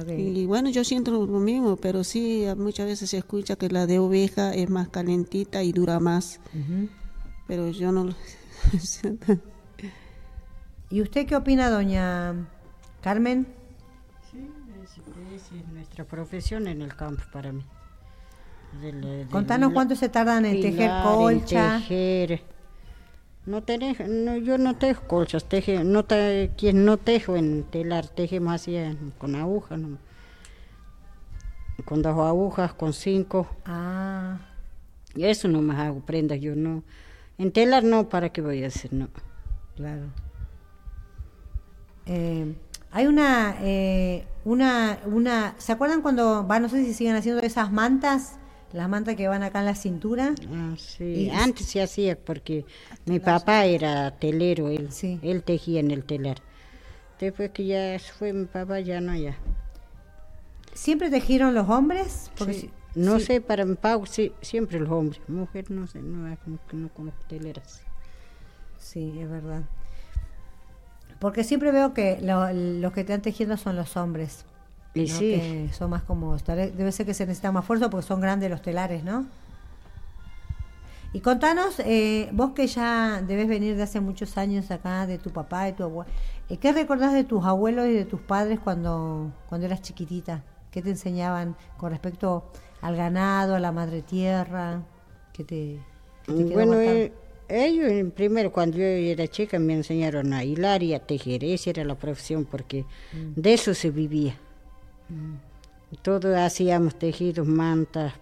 Y 0.09 0.45
bueno, 0.45 0.69
yo 0.69 0.83
siento 0.83 1.11
lo 1.11 1.39
mismo, 1.39 1.77
pero 1.77 2.03
sí, 2.03 2.45
muchas 2.57 2.85
veces 2.85 3.09
se 3.09 3.17
escucha 3.17 3.55
que 3.55 3.69
la 3.69 3.87
de 3.87 3.99
oveja 3.99 4.53
es 4.53 4.69
más 4.69 4.89
calentita 4.89 5.63
y 5.63 5.71
dura 5.71 6.01
más, 6.01 6.41
pero 7.47 7.69
yo 7.71 7.93
no 7.93 8.03
lo 8.05 8.13
¿Y 10.89 11.01
usted 11.01 11.25
qué 11.25 11.37
opina, 11.37 11.69
doña 11.69 12.35
Carmen? 13.01 13.47
Nuestra 15.91 16.05
profesión 16.05 16.67
en 16.69 16.81
el 16.81 16.95
campo 16.95 17.21
para 17.33 17.51
mí. 17.51 17.65
Contanos 19.29 19.73
cuánto 19.73 19.93
se 19.97 20.07
tardan 20.07 20.45
en 20.45 20.61
tejer 20.61 20.89
en 20.89 21.03
colcha. 21.03 21.79
tejer. 21.79 22.41
No 23.45 23.61
tenés, 23.61 23.99
no, 24.07 24.37
yo 24.37 24.57
no 24.57 24.77
tejo 24.77 25.05
colchas, 25.05 25.43
teje, 25.43 25.83
no 25.83 26.05
te, 26.05 26.51
quien 26.57 26.85
no 26.85 26.95
tejo 26.95 27.35
en 27.35 27.63
telar, 27.63 28.07
tejemos 28.07 28.53
así 28.53 28.77
en- 28.77 29.11
con 29.17 29.35
agujas, 29.35 29.77
no. 29.79 29.97
con 31.83 32.01
dos 32.01 32.17
agujas, 32.19 32.73
con 32.73 32.93
cinco, 32.93 33.47
Ah, 33.65 34.37
y 35.15 35.25
eso 35.25 35.47
no 35.49 35.61
más 35.61 35.77
hago 35.79 35.99
prendas, 35.99 36.39
yo 36.39 36.55
no, 36.55 36.83
en 37.37 37.51
telar 37.51 37.83
no, 37.83 38.07
¿para 38.07 38.29
qué 38.29 38.39
voy 38.41 38.63
a 38.63 38.67
hacer? 38.67 38.93
No. 38.93 39.09
claro. 39.75 40.03
Eh, 42.05 42.55
hay 42.91 43.07
una, 43.07 43.55
eh, 43.61 44.25
una, 44.45 44.99
una, 45.05 45.55
¿se 45.57 45.71
acuerdan 45.71 46.01
cuando, 46.01 46.45
va, 46.47 46.59
no 46.59 46.69
sé 46.69 46.83
si 46.85 46.93
siguen 46.93 47.15
haciendo 47.15 47.41
esas 47.41 47.71
mantas, 47.71 48.37
las 48.73 48.87
mantas 48.89 49.15
que 49.15 49.27
van 49.27 49.43
acá 49.43 49.59
en 49.59 49.65
la 49.65 49.75
cintura? 49.75 50.33
Ah, 50.53 50.73
sí. 50.77 51.03
Y- 51.03 51.29
Antes 51.29 51.67
se 51.67 51.81
hacía 51.81 52.17
porque 52.17 52.65
mi 53.05 53.19
papá 53.19 53.65
era 53.65 54.11
telero, 54.11 54.69
él, 54.69 54.91
Sí. 54.91 55.19
él 55.21 55.43
tejía 55.43 55.79
en 55.79 55.91
el 55.91 56.03
telar. 56.05 56.37
Después 57.19 57.51
que 57.51 57.65
ya 57.65 57.97
fue 58.17 58.33
mi 58.33 58.45
papá, 58.45 58.79
ya 58.79 58.99
no, 58.99 59.15
ya. 59.15 59.37
¿Siempre 60.73 61.09
tejieron 61.09 61.53
los 61.53 61.69
hombres? 61.69 62.31
Porque 62.37 62.53
Sí. 62.53 62.59
si- 62.61 62.71
No 62.93 63.19
sí. 63.19 63.25
sé, 63.25 63.41
para 63.41 63.63
mi 63.63 63.75
pago, 63.75 64.05
sí, 64.05 64.33
siempre 64.41 64.77
los 64.79 64.89
hombres. 64.89 65.21
Mujer, 65.29 65.71
no 65.71 65.87
sé, 65.87 66.01
no, 66.01 66.27
no, 66.27 66.59
no 66.73 66.89
conozco 66.89 67.23
teleras. 67.29 67.81
Sí, 68.77 69.13
es 69.17 69.29
verdad. 69.29 69.61
Porque 71.21 71.43
siempre 71.43 71.71
veo 71.71 71.93
que 71.93 72.19
lo- 72.19 72.51
los 72.51 72.91
que 72.91 73.03
te 73.03 73.13
están 73.13 73.21
tejiendo 73.21 73.55
son 73.55 73.75
los 73.75 73.95
hombres. 73.95 74.43
Y 74.95 75.01
¿no? 75.01 75.05
sí, 75.05 75.31
Que 75.31 75.69
son 75.71 75.91
más 75.91 76.01
como, 76.01 76.35
debe 76.35 76.91
ser 76.91 77.05
que 77.05 77.13
se 77.13 77.25
necesita 77.25 77.51
más 77.51 77.63
fuerza 77.63 77.89
porque 77.91 78.05
son 78.05 78.19
grandes 78.19 78.49
los 78.49 78.61
telares, 78.61 79.03
¿no? 79.03 79.25
Y 81.13 81.19
contanos, 81.19 81.79
eh, 81.79 82.29
vos 82.33 82.51
que 82.51 82.65
ya 82.67 83.21
debes 83.21 83.47
venir 83.47 83.75
de 83.75 83.83
hace 83.83 83.99
muchos 83.99 84.37
años 84.37 84.71
acá, 84.71 85.05
de 85.05 85.17
tu 85.19 85.29
papá, 85.29 85.65
de 85.65 85.73
tu 85.73 85.83
abuelo, 85.83 86.09
eh, 86.49 86.57
¿qué 86.57 86.71
recordás 86.71 87.13
de 87.13 87.23
tus 87.23 87.45
abuelos 87.45 87.87
y 87.87 87.93
de 87.93 88.05
tus 88.05 88.19
padres 88.21 88.59
cuando, 88.59 89.31
cuando 89.47 89.67
eras 89.67 89.81
chiquitita? 89.81 90.41
¿Qué 90.71 90.81
te 90.81 90.89
enseñaban 90.89 91.55
con 91.77 91.91
respecto 91.91 92.45
al 92.81 92.95
ganado, 92.95 93.55
a 93.55 93.59
la 93.59 93.71
madre 93.71 94.01
tierra? 94.01 94.81
¿Qué 95.33 95.43
te, 95.43 95.79
qué 96.23 96.33
te 96.33 96.45
quedó 96.45 96.53
bueno, 96.53 96.71
marcado? 96.77 96.97
Ellos 97.51 98.11
primero 98.13 98.51
cuando 98.51 98.77
yo 98.77 98.83
era 98.83 99.27
chica 99.27 99.59
me 99.59 99.73
enseñaron 99.73 100.33
a 100.33 100.43
hilar 100.43 100.83
y 100.83 100.93
a 100.93 100.99
tejer, 100.99 101.43
esa 101.43 101.69
era 101.71 101.83
la 101.83 101.95
profesión 101.95 102.45
porque 102.45 102.85
Mm. 103.13 103.33
de 103.41 103.53
eso 103.53 103.73
se 103.73 103.91
vivía. 103.91 104.35
Todo 106.01 106.37
hacíamos 106.37 106.97
tejidos, 106.97 107.45
mantas, 107.45 108.13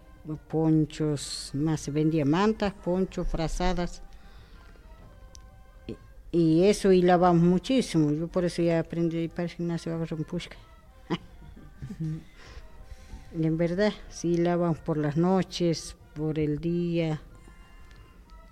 ponchos, 0.49 1.51
más 1.53 1.81
se 1.81 1.91
vendía 1.91 2.25
mantas, 2.25 2.73
ponchos, 2.73 3.27
frazadas. 3.27 4.01
Y, 5.87 5.95
y 6.31 6.63
eso 6.65 6.91
hilábamos 6.91 7.43
muchísimo, 7.43 8.11
yo 8.11 8.27
por 8.27 8.45
eso 8.45 8.61
ya 8.61 8.79
aprendí 8.79 9.27
para 9.27 9.43
el 9.43 9.49
gimnasio 9.49 9.95
a 9.95 10.05
pusca. 10.05 10.57
Y 13.37 13.45
en 13.45 13.57
verdad, 13.57 13.93
sí 14.09 14.29
hilábamos 14.33 14.79
por 14.79 14.97
las 14.97 15.15
noches, 15.15 15.95
por 16.15 16.39
el 16.39 16.59
día. 16.59 17.21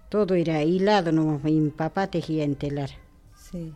Todo 0.09 0.35
era 0.35 0.63
hilado, 0.63 1.11
no, 1.11 1.39
mi 1.43 1.69
papá 1.69 2.07
tejía 2.07 2.45
en 2.45 2.55
telar. 2.55 2.91
Sí. 3.35 3.73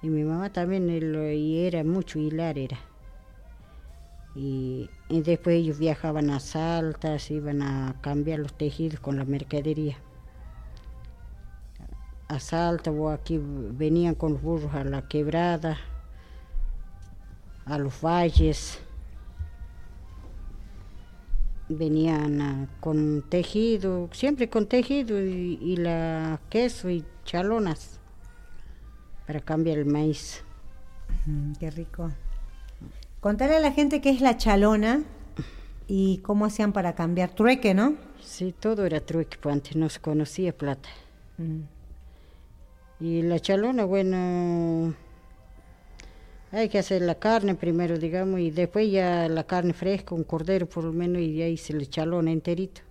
Y 0.00 0.08
mi 0.08 0.22
mamá 0.22 0.50
también, 0.50 0.88
él, 0.88 1.14
y 1.34 1.66
era 1.66 1.84
mucho 1.84 2.18
hilar, 2.18 2.56
era. 2.56 2.78
Y, 4.34 4.88
y 5.08 5.20
después 5.22 5.56
ellos 5.56 5.78
viajaban 5.78 6.30
a 6.30 6.40
Saltas, 6.40 7.30
iban 7.30 7.60
a 7.60 7.96
cambiar 8.00 8.38
los 8.38 8.54
tejidos 8.54 9.00
con 9.00 9.16
la 9.16 9.24
mercadería. 9.24 9.98
A 12.28 12.40
Salta 12.40 12.90
o 12.90 13.10
aquí 13.10 13.38
venían 13.42 14.14
con 14.14 14.34
los 14.34 14.42
burros 14.42 14.72
a 14.74 14.84
la 14.84 15.08
quebrada, 15.08 15.76
a 17.66 17.78
los 17.78 18.00
valles. 18.00 18.80
Venían 21.68 22.40
a- 22.40 22.68
con 22.80 23.22
tejido, 23.28 24.08
siempre 24.12 24.48
con 24.48 24.66
tejido 24.66 25.20
y, 25.22 25.58
y 25.60 25.76
la 25.76 26.40
queso 26.48 26.88
y 26.88 27.04
chalonas 27.24 28.00
para 29.26 29.40
cambiar 29.40 29.78
el 29.78 29.84
maíz. 29.86 30.42
Mm, 31.26 31.52
qué 31.60 31.70
rico. 31.70 32.10
Contarle 33.20 33.56
a 33.56 33.60
la 33.60 33.72
gente 33.72 34.00
qué 34.00 34.10
es 34.10 34.20
la 34.22 34.36
chalona 34.38 35.02
y 35.86 36.18
cómo 36.18 36.46
hacían 36.46 36.72
para 36.72 36.94
cambiar 36.94 37.30
trueque, 37.30 37.74
¿no? 37.74 37.94
Sí, 38.22 38.54
todo 38.58 38.86
era 38.86 39.00
trueque, 39.00 39.36
pues 39.40 39.52
antes 39.54 39.76
no 39.76 39.88
se 39.90 40.00
conocía 40.00 40.56
plata. 40.56 40.88
Mm, 41.36 41.60
Y 43.00 43.22
la 43.22 43.38
chalona, 43.40 43.84
bueno, 43.84 44.94
hay 46.50 46.68
que 46.68 46.78
hacer 46.78 47.02
la 47.02 47.16
carne 47.16 47.54
primero, 47.54 47.98
digamos, 47.98 48.40
y 48.40 48.50
después 48.50 48.90
ya 48.90 49.28
la 49.28 49.44
carne 49.44 49.72
fresca, 49.72 50.14
un 50.14 50.24
cordero 50.24 50.66
por 50.66 50.84
lo 50.84 50.92
menos, 50.92 51.20
y 51.20 51.34
de 51.34 51.44
ahí 51.44 51.56
se 51.56 51.74
le 51.74 51.86
chalona 51.86 52.30
enterito. 52.30 52.82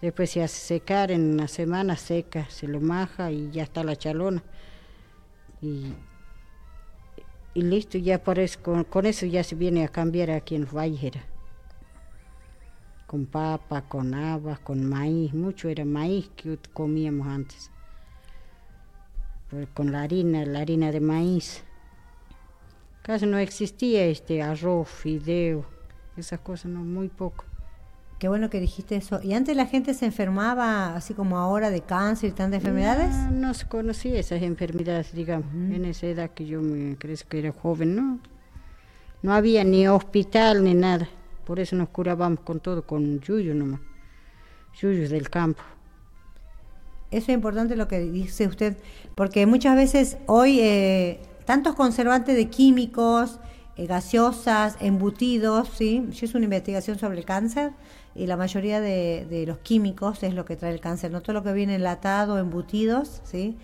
Después 0.00 0.30
se 0.30 0.42
hace 0.42 0.58
secar 0.58 1.10
en 1.10 1.32
una 1.32 1.48
semana 1.48 1.96
seca, 1.96 2.46
se 2.50 2.68
lo 2.68 2.80
maja 2.80 3.32
y 3.32 3.50
ya 3.50 3.62
está 3.62 3.82
la 3.82 3.96
chalona. 3.96 4.42
Y, 5.62 5.94
y 7.54 7.62
listo, 7.62 7.96
ya 7.96 8.22
por 8.22 8.38
eso, 8.38 8.60
con, 8.62 8.84
con 8.84 9.06
eso 9.06 9.24
ya 9.24 9.42
se 9.42 9.54
viene 9.54 9.82
a 9.82 9.88
cambiar 9.88 10.30
aquí 10.30 10.56
en 10.56 10.62
los 10.62 10.72
valles. 10.72 11.02
era. 11.02 11.24
Con 13.06 13.24
papa, 13.24 13.82
con 13.88 14.12
habas, 14.12 14.58
con 14.58 14.84
maíz, 14.86 15.32
mucho 15.32 15.70
era 15.70 15.86
maíz 15.86 16.30
que 16.36 16.58
comíamos 16.74 17.26
antes. 17.26 17.70
Pues 19.48 19.68
con 19.72 19.90
la 19.90 20.02
harina, 20.02 20.44
la 20.44 20.60
harina 20.60 20.92
de 20.92 21.00
maíz. 21.00 21.63
Casi 23.04 23.26
no 23.26 23.36
existía 23.36 24.06
este 24.06 24.40
arroz, 24.40 24.88
fideo, 24.88 25.66
esas 26.16 26.40
cosas, 26.40 26.72
no, 26.72 26.80
muy 26.80 27.08
poco. 27.08 27.44
Qué 28.18 28.28
bueno 28.28 28.48
que 28.48 28.60
dijiste 28.60 28.96
eso. 28.96 29.20
¿Y 29.22 29.34
antes 29.34 29.54
la 29.54 29.66
gente 29.66 29.92
se 29.92 30.06
enfermaba, 30.06 30.96
así 30.96 31.12
como 31.12 31.36
ahora, 31.36 31.68
de 31.68 31.82
cáncer 31.82 32.30
y 32.30 32.32
tantas 32.32 32.60
enfermedades? 32.60 33.14
No, 33.14 33.48
no 33.48 33.52
se 33.52 33.68
conocía 33.68 34.18
esas 34.18 34.40
enfermedades, 34.40 35.12
digamos, 35.12 35.52
en 35.52 35.84
esa 35.84 36.06
edad 36.06 36.30
que 36.30 36.46
yo 36.46 36.62
me 36.62 36.96
creo 36.96 37.14
que 37.28 37.40
era 37.40 37.52
joven, 37.52 37.94
¿no? 37.94 38.20
No 39.20 39.34
había 39.34 39.64
ni 39.64 39.86
hospital 39.86 40.64
ni 40.64 40.72
nada, 40.72 41.06
por 41.44 41.60
eso 41.60 41.76
nos 41.76 41.90
curábamos 41.90 42.40
con 42.40 42.60
todo, 42.60 42.86
con 42.86 43.20
yuyo 43.20 43.54
nomás, 43.54 43.80
yuyos 44.80 45.10
del 45.10 45.28
campo. 45.28 45.62
Eso 47.10 47.32
es 47.32 47.34
importante 47.34 47.76
lo 47.76 47.86
que 47.86 48.00
dice 48.00 48.46
usted, 48.46 48.78
porque 49.14 49.44
muchas 49.44 49.76
veces 49.76 50.16
hoy 50.26 50.60
eh, 50.60 51.20
tantos 51.44 51.74
conservantes 51.74 52.36
de 52.36 52.48
químicos, 52.48 53.38
eh, 53.76 53.86
gaseosas, 53.86 54.76
embutidos, 54.80 55.68
¿sí? 55.68 56.06
Yo 56.12 56.26
hice 56.26 56.36
una 56.36 56.44
investigación 56.44 56.98
sobre 56.98 57.18
el 57.18 57.24
cáncer 57.24 57.72
y 58.14 58.26
la 58.26 58.36
mayoría 58.36 58.80
de, 58.80 59.26
de 59.28 59.46
los 59.46 59.58
químicos 59.58 60.22
es 60.22 60.34
lo 60.34 60.44
que 60.44 60.56
trae 60.56 60.72
el 60.72 60.80
cáncer, 60.80 61.10
no 61.10 61.20
todo 61.20 61.32
lo 61.34 61.42
que 61.42 61.52
viene 61.52 61.74
enlatado, 61.74 62.38
embutidos, 62.38 63.20
¿sí? 63.24 63.56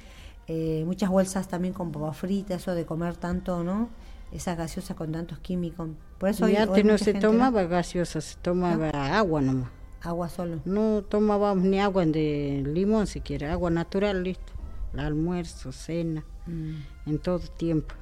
Eh, 0.48 0.82
muchas 0.84 1.10
bolsas 1.10 1.46
también 1.46 1.72
con 1.74 1.92
papas 1.92 2.16
fritas, 2.16 2.62
eso 2.62 2.74
de 2.74 2.84
comer 2.84 3.16
tanto, 3.16 3.62
¿no? 3.62 3.88
Esas 4.32 4.56
gaseosas 4.58 4.96
con 4.96 5.12
tantos 5.12 5.38
químicos. 5.38 5.88
Por 6.18 6.28
eso 6.28 6.44
y 6.48 6.52
hoy- 6.52 6.56
hoy 6.56 6.62
antes 6.68 6.84
no 6.84 6.98
se 6.98 7.14
tomaba 7.14 7.62
gaseosa, 7.64 8.20
se 8.20 8.36
tomaba 8.38 8.90
agua 9.16 9.40
nomás. 9.40 9.70
agua 10.02 10.28
solo. 10.28 10.60
No 10.64 11.02
tomábamos 11.02 11.62
ni 11.64 11.78
agua 11.78 12.04
de 12.06 12.62
limón 12.66 13.06
siquiera, 13.06 13.52
agua 13.52 13.70
natural, 13.70 14.22
listo. 14.24 14.52
El 14.92 15.00
almuerzo, 15.00 15.70
cena, 15.72 16.24
Mm, 16.46 16.76
en 17.10 17.18
todo 17.18 17.38
tiempo. 17.40 17.94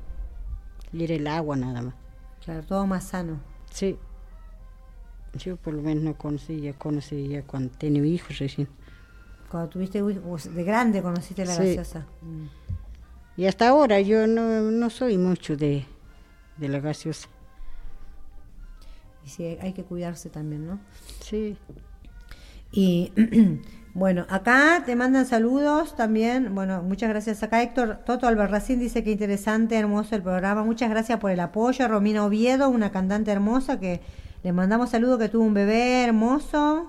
Era 0.92 1.14
el 1.14 1.26
agua 1.26 1.56
nada 1.56 1.82
más. 1.82 1.94
claro, 2.44 2.62
todo 2.62 2.86
más 2.86 3.04
sano. 3.08 3.40
Sí. 3.70 3.98
Yo 5.34 5.56
por 5.56 5.74
lo 5.74 5.82
menos 5.82 6.02
no 6.04 6.16
conocí, 6.16 6.60
ya 6.60 6.72
conocí 6.72 7.28
ya 7.28 7.42
cuando 7.42 7.70
tenía 7.76 8.04
hijos 8.04 8.38
recién. 8.38 8.68
Cuando 9.50 9.68
tuviste 9.68 9.98
hijos, 9.98 10.54
de 10.54 10.64
grande 10.64 11.02
conociste 11.02 11.44
la 11.44 11.54
Sí. 11.54 11.76
gaseosa. 11.76 12.06
Mm. 12.22 12.46
Y 13.36 13.46
hasta 13.46 13.68
ahora 13.68 14.00
yo 14.00 14.26
no, 14.26 14.62
no 14.70 14.90
soy 14.90 15.16
mucho 15.18 15.56
de, 15.56 15.84
de 16.56 16.68
la 16.68 16.80
gaseosa. 16.80 17.28
Y 19.24 19.28
sí, 19.28 19.44
hay 19.60 19.74
que 19.74 19.84
cuidarse 19.84 20.30
también, 20.30 20.66
¿no? 20.66 20.80
Sí. 21.20 21.56
Y 22.72 23.12
Bueno, 23.98 24.26
acá 24.28 24.84
te 24.86 24.94
mandan 24.94 25.26
saludos 25.26 25.96
también. 25.96 26.54
Bueno, 26.54 26.84
muchas 26.84 27.08
gracias 27.08 27.42
acá. 27.42 27.64
Héctor 27.64 27.98
Toto 28.06 28.28
Albarracín 28.28 28.78
dice 28.78 29.02
que 29.02 29.10
interesante, 29.10 29.76
hermoso 29.76 30.14
el 30.14 30.22
programa. 30.22 30.62
Muchas 30.62 30.88
gracias 30.88 31.18
por 31.18 31.32
el 31.32 31.40
apoyo. 31.40 31.88
Romina 31.88 32.24
Oviedo, 32.24 32.68
una 32.68 32.92
cantante 32.92 33.32
hermosa 33.32 33.80
que 33.80 34.00
le 34.44 34.52
mandamos 34.52 34.90
saludos 34.90 35.18
que 35.18 35.28
tuvo 35.28 35.42
un 35.42 35.52
bebé 35.52 36.04
hermoso. 36.04 36.88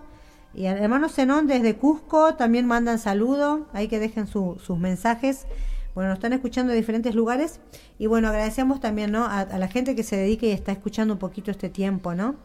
Y 0.53 0.67
al 0.67 0.77
hermano 0.77 1.09
Zenón 1.09 1.47
desde 1.47 1.77
Cusco 1.77 2.35
también 2.35 2.67
mandan 2.67 2.99
saludos. 2.99 3.61
Ahí 3.73 3.87
que 3.87 3.97
dejen 3.97 4.27
sus 4.27 4.69
mensajes. 4.77 5.47
Bueno, 5.95 6.09
nos 6.09 6.19
están 6.19 6.33
escuchando 6.33 6.73
de 6.73 6.77
diferentes 6.77 7.15
lugares. 7.15 7.59
Y 7.97 8.05
bueno, 8.05 8.27
agradecemos 8.27 8.81
también 8.81 9.11
¿no? 9.11 9.25
a, 9.25 9.45
la 9.45 9.67
gente 9.67 9.95
que 9.95 10.03
se 10.03 10.15
dedique 10.15 10.49
y 10.49 10.51
está 10.51 10.71
escuchando 10.71 11.15
un 11.15 11.19
poquito 11.19 11.49
este 11.49 11.69
tiempo, 11.69 12.13
¿no? 12.13 12.35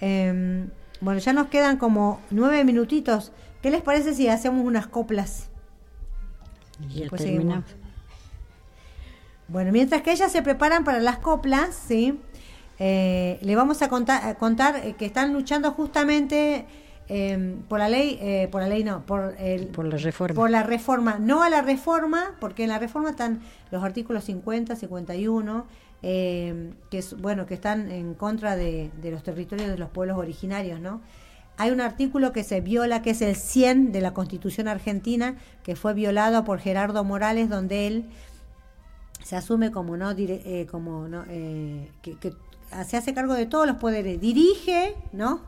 Em, 0.00 0.68
bueno, 1.00 1.20
ya 1.20 1.32
nos 1.32 1.46
quedan 1.46 1.76
como 1.76 2.18
nueve 2.32 2.64
minutitos. 2.64 3.30
¿Qué 3.62 3.70
les 3.70 3.82
parece 3.82 4.14
si 4.14 4.28
hacemos 4.28 4.64
unas 4.64 4.86
coplas? 4.86 5.48
Y 6.88 7.00
Después 7.00 7.22
seguimos. 7.22 7.64
Bueno, 9.48 9.72
mientras 9.72 10.02
que 10.02 10.12
ellas 10.12 10.30
se 10.30 10.42
preparan 10.42 10.84
para 10.84 11.00
las 11.00 11.18
coplas, 11.18 11.74
¿sí? 11.74 12.18
Eh, 12.78 13.38
le 13.42 13.56
vamos 13.56 13.82
a 13.82 13.88
contar, 13.88 14.38
contar 14.38 14.76
eh, 14.76 14.94
que 14.96 15.04
están 15.04 15.34
luchando 15.34 15.72
justamente 15.72 16.66
eh, 17.08 17.56
por 17.68 17.80
la 17.80 17.88
ley, 17.88 18.18
eh, 18.22 18.48
por 18.50 18.62
la 18.62 18.68
ley 18.68 18.84
no, 18.84 19.04
por, 19.04 19.34
el, 19.38 19.66
por 19.66 19.84
la 19.84 19.98
reforma. 19.98 20.34
Por 20.34 20.50
la 20.50 20.62
reforma, 20.62 21.18
no 21.18 21.42
a 21.42 21.50
la 21.50 21.60
reforma, 21.60 22.36
porque 22.40 22.62
en 22.62 22.70
la 22.70 22.78
reforma 22.78 23.10
están 23.10 23.40
los 23.70 23.82
artículos 23.82 24.24
50, 24.24 24.76
51, 24.76 25.66
que 26.00 26.72
es, 26.92 27.20
bueno, 27.20 27.44
que 27.44 27.54
están 27.54 27.90
en 27.90 28.14
contra 28.14 28.56
de, 28.56 28.90
de 29.02 29.10
los 29.10 29.22
territorios 29.22 29.68
de 29.68 29.76
los 29.76 29.90
pueblos 29.90 30.16
originarios, 30.16 30.80
¿no? 30.80 31.02
Hay 31.60 31.72
un 31.72 31.82
artículo 31.82 32.32
que 32.32 32.42
se 32.42 32.62
viola, 32.62 33.02
que 33.02 33.10
es 33.10 33.20
el 33.20 33.36
100 33.36 33.92
de 33.92 34.00
la 34.00 34.14
Constitución 34.14 34.66
argentina, 34.66 35.36
que 35.62 35.76
fue 35.76 35.92
violado 35.92 36.42
por 36.42 36.58
Gerardo 36.58 37.04
Morales, 37.04 37.50
donde 37.50 37.86
él 37.86 38.08
se 39.22 39.36
asume 39.36 39.70
como 39.70 39.98
no, 39.98 40.10
eh, 40.12 40.66
como 40.70 41.06
no 41.06 41.22
eh, 41.28 41.90
que, 42.00 42.16
se 42.86 42.96
hace 42.96 43.12
cargo 43.12 43.34
de 43.34 43.44
todos 43.44 43.66
los 43.66 43.76
poderes, 43.76 44.18
dirige, 44.18 44.94
¿no? 45.12 45.42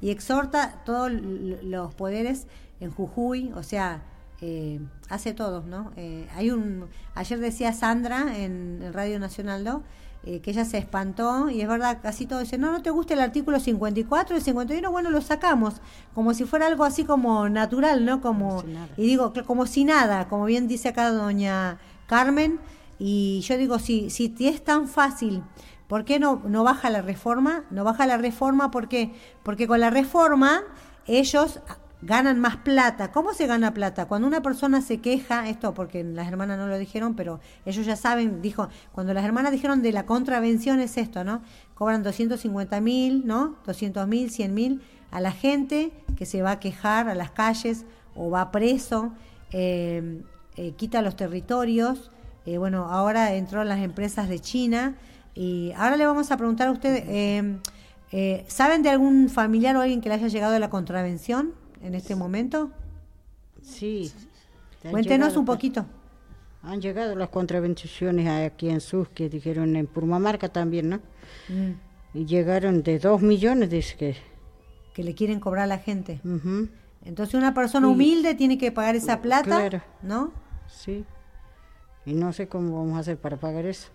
Y 0.00 0.08
exhorta 0.08 0.80
todos 0.86 1.12
los 1.12 1.94
poderes 1.96 2.46
en 2.80 2.90
Jujuy, 2.90 3.52
o 3.54 3.62
sea, 3.62 4.04
eh, 4.40 4.80
hace 5.10 5.34
todos, 5.34 5.66
¿no? 5.66 5.92
hay 6.34 6.50
un, 6.50 6.86
ayer 7.14 7.38
decía 7.38 7.74
Sandra 7.74 8.38
en, 8.38 8.90
Radio 8.94 9.20
Nacional 9.20 9.64
2 9.64 9.82
eh, 10.24 10.40
que 10.40 10.52
ella 10.52 10.64
se 10.64 10.78
espantó 10.78 11.50
y 11.50 11.60
es 11.60 11.68
verdad, 11.68 11.98
casi 12.00 12.26
todo 12.26 12.38
dice, 12.38 12.56
no, 12.56 12.70
no 12.70 12.80
te 12.80 12.90
gusta 12.90 13.14
el 13.14 13.20
artículo 13.20 13.58
54, 13.58 14.36
el 14.36 14.42
51, 14.42 14.90
bueno, 14.90 15.10
lo 15.10 15.20
sacamos, 15.20 15.80
como 16.14 16.32
si 16.32 16.44
fuera 16.44 16.68
algo 16.68 16.84
así 16.84 17.04
como 17.04 17.48
natural, 17.48 18.04
¿no? 18.04 18.20
Como, 18.20 18.62
y 18.96 19.02
digo, 19.02 19.32
como 19.46 19.66
si 19.66 19.84
nada, 19.84 20.28
como 20.28 20.44
bien 20.44 20.68
dice 20.68 20.90
acá 20.90 21.10
doña 21.10 21.78
Carmen, 22.06 22.60
y 22.98 23.40
yo 23.40 23.56
digo, 23.56 23.80
si, 23.80 24.10
si 24.10 24.32
es 24.46 24.62
tan 24.62 24.86
fácil, 24.86 25.42
¿por 25.88 26.04
qué 26.04 26.20
no, 26.20 26.40
no 26.46 26.62
baja 26.62 26.88
la 26.88 27.02
reforma? 27.02 27.64
No 27.70 27.82
baja 27.82 28.06
la 28.06 28.16
reforma, 28.16 28.70
¿por 28.70 28.88
qué? 28.88 29.12
Porque 29.42 29.66
con 29.66 29.80
la 29.80 29.90
reforma 29.90 30.62
ellos 31.06 31.60
ganan 32.02 32.40
más 32.40 32.56
plata. 32.56 33.12
¿Cómo 33.12 33.32
se 33.32 33.46
gana 33.46 33.72
plata? 33.72 34.06
Cuando 34.06 34.26
una 34.26 34.42
persona 34.42 34.82
se 34.82 35.00
queja, 35.00 35.48
esto 35.48 35.72
porque 35.72 36.02
las 36.02 36.28
hermanas 36.28 36.58
no 36.58 36.66
lo 36.66 36.76
dijeron, 36.76 37.14
pero 37.14 37.40
ellos 37.64 37.86
ya 37.86 37.96
saben, 37.96 38.42
dijo, 38.42 38.68
cuando 38.92 39.14
las 39.14 39.24
hermanas 39.24 39.52
dijeron 39.52 39.82
de 39.82 39.92
la 39.92 40.04
contravención 40.04 40.80
es 40.80 40.98
esto, 40.98 41.22
¿no? 41.22 41.42
Cobran 41.74 42.02
250 42.02 42.80
mil, 42.80 43.26
¿no? 43.26 43.56
200 43.66 44.06
mil, 44.08 44.30
100 44.30 44.54
mil 44.54 44.82
a 45.12 45.20
la 45.20 45.30
gente 45.30 45.92
que 46.16 46.26
se 46.26 46.42
va 46.42 46.52
a 46.52 46.60
quejar 46.60 47.08
a 47.08 47.14
las 47.14 47.30
calles 47.30 47.84
o 48.16 48.30
va 48.30 48.50
preso, 48.50 49.12
eh, 49.52 50.22
eh, 50.56 50.72
quita 50.72 51.02
los 51.02 51.14
territorios. 51.16 52.10
Eh, 52.46 52.58
bueno, 52.58 52.88
ahora 52.90 53.34
entró 53.34 53.62
las 53.62 53.78
empresas 53.78 54.28
de 54.28 54.40
China 54.40 54.96
y 55.34 55.72
ahora 55.76 55.96
le 55.96 56.04
vamos 56.04 56.32
a 56.32 56.36
preguntar 56.36 56.66
a 56.66 56.72
ustedes, 56.72 57.60
¿saben 58.48 58.82
de 58.82 58.90
algún 58.90 59.28
familiar 59.28 59.76
o 59.76 59.80
alguien 59.80 60.00
que 60.00 60.08
le 60.08 60.16
haya 60.16 60.26
llegado 60.26 60.56
a 60.56 60.58
la 60.58 60.68
contravención? 60.68 61.61
En 61.82 61.94
este 61.94 62.14
momento? 62.14 62.70
Sí. 63.62 64.12
Cuéntenos 64.90 65.36
un 65.36 65.44
poquito. 65.44 65.86
Han 66.62 66.80
llegado 66.80 67.16
las 67.16 67.28
contravenciones 67.28 68.28
aquí 68.28 68.68
en 68.70 68.80
SUS, 68.80 69.08
que 69.08 69.28
dijeron 69.28 69.74
en 69.76 69.86
Purmamarca 69.86 70.48
también, 70.48 70.90
¿no? 70.90 70.96
Mm. 71.48 71.72
Y 72.14 72.26
llegaron 72.26 72.82
de 72.82 72.98
dos 72.98 73.20
millones, 73.20 73.70
dice 73.70 73.96
que... 73.96 74.16
Que 74.94 75.02
le 75.02 75.14
quieren 75.14 75.40
cobrar 75.40 75.64
a 75.64 75.66
la 75.66 75.78
gente. 75.78 76.20
Entonces 77.04 77.34
una 77.34 77.54
persona 77.54 77.88
humilde 77.88 78.34
tiene 78.34 78.58
que 78.58 78.70
pagar 78.70 78.94
esa 78.94 79.22
plata, 79.22 79.84
¿no? 80.02 80.32
Sí. 80.68 81.04
Y 82.04 82.12
no 82.14 82.32
sé 82.32 82.46
cómo 82.48 82.78
vamos 82.78 82.96
a 82.96 83.00
hacer 83.00 83.16
para 83.16 83.38
pagar 83.38 83.64
eso. 83.64 83.88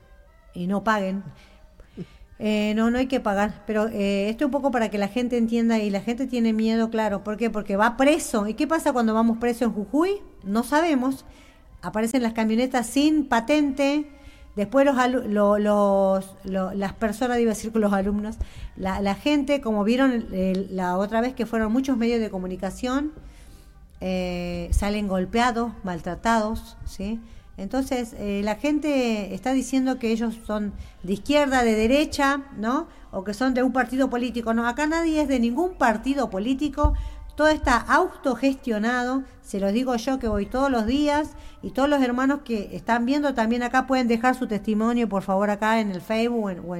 Y 0.54 0.68
no 0.68 0.84
paguen. 0.84 1.24
Eh, 2.40 2.74
no, 2.76 2.92
no 2.92 3.00
hay 3.00 3.08
que 3.08 3.20
pagar, 3.20 3.64
pero 3.66 3.88
eh, 3.88 4.30
esto 4.30 4.46
un 4.46 4.52
poco 4.52 4.70
para 4.70 4.90
que 4.90 5.00
la 5.00 5.08
gente 5.08 5.38
entienda 5.38 5.80
y 5.80 5.90
la 5.90 6.02
gente 6.02 6.28
tiene 6.28 6.54
miedo, 6.54 6.90
claro. 6.90 7.24
¿Por 7.24 7.38
qué? 7.38 7.50
Porque 7.50 7.76
va 7.76 7.98
preso. 7.98 8.48
¿Y 8.48 8.54
qué 8.54 8.68
pasa 8.68 8.94
cuando 8.94 9.14
vamos 9.14 9.38
preso 9.38 9.66
en 9.66 9.74
Jujuy? 9.74 10.22
No 10.44 10.64
sabemos. 10.64 11.26
Aparecen 11.82 12.22
las 12.22 12.34
camionetas 12.34 12.88
sin 12.88 13.26
patente. 13.26 14.10
Después 14.56 14.86
los, 14.86 14.96
los, 15.28 16.26
las 16.44 16.94
personas, 16.94 17.40
iba 17.40 17.52
a 17.52 17.54
decir 17.54 17.76
los 17.76 17.94
alumnos, 17.94 18.38
la, 18.76 19.14
gente, 19.14 19.62
como 19.62 19.84
vieron 19.84 20.26
la 20.72 20.98
otra 20.98 21.22
vez 21.22 21.36
que 21.36 21.46
fueron 21.46 21.72
muchos 21.72 21.96
medios 21.96 22.20
de 22.20 22.32
comunicación, 22.32 23.12
eh, 24.02 24.70
salen 24.72 25.08
golpeados, 25.08 25.74
maltratados, 25.84 26.76
¿sí? 26.86 27.20
Entonces, 27.58 28.14
eh, 28.20 28.42
la 28.44 28.56
gente 28.56 29.34
está 29.34 29.52
diciendo 29.52 29.98
que 29.98 30.12
ellos 30.12 30.38
son 30.46 30.74
de 31.02 31.14
izquierda, 31.14 31.64
de 31.64 31.76
derecha, 31.76 32.44
¿no? 32.56 32.88
O 33.12 33.24
que 33.24 33.34
son 33.34 33.56
de 33.56 33.64
un 33.64 33.74
partido 33.74 34.10
político. 34.12 34.54
No, 34.54 34.68
acá 34.68 34.86
nadie 34.86 35.22
es 35.22 35.28
de 35.28 35.40
ningún 35.40 35.74
partido 35.74 36.30
político. 36.30 36.94
Todo 37.36 37.48
está 37.48 37.78
autogestionado. 37.78 39.24
Se 39.42 39.60
los 39.60 39.74
digo 39.74 39.96
yo 39.96 40.20
que 40.20 40.28
voy 40.28 40.46
todos 40.46 40.70
los 40.70 40.86
días. 40.86 41.32
Y 41.64 41.72
todos 41.72 41.90
los 41.90 42.02
hermanos 42.04 42.42
que 42.46 42.76
están 42.76 43.08
viendo 43.08 43.34
también 43.34 43.64
acá 43.64 43.88
pueden 43.88 44.08
dejar 44.08 44.36
su 44.36 44.46
testimonio, 44.48 45.10
por 45.10 45.24
favor, 45.24 45.50
acá 45.50 45.80
en 45.80 45.92
el 45.92 46.02
Facebook 46.02 46.64
o 46.68 46.76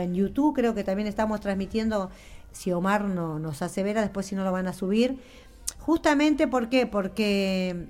en, 0.00 0.14
YouTube. 0.14 0.54
Creo 0.54 0.74
que 0.74 0.84
también 0.84 1.08
estamos 1.08 1.40
transmitiendo, 1.40 2.10
si 2.52 2.72
Omar 2.72 3.04
no, 3.04 3.38
nos 3.38 3.62
asevera, 3.62 4.02
después 4.02 4.26
si 4.26 4.34
no 4.34 4.44
lo 4.44 4.52
van 4.52 4.66
a 4.66 4.74
subir. 4.74 5.18
Justamente, 5.78 6.46
¿por 6.46 6.68
qué? 6.68 6.86
Porque 6.86 7.88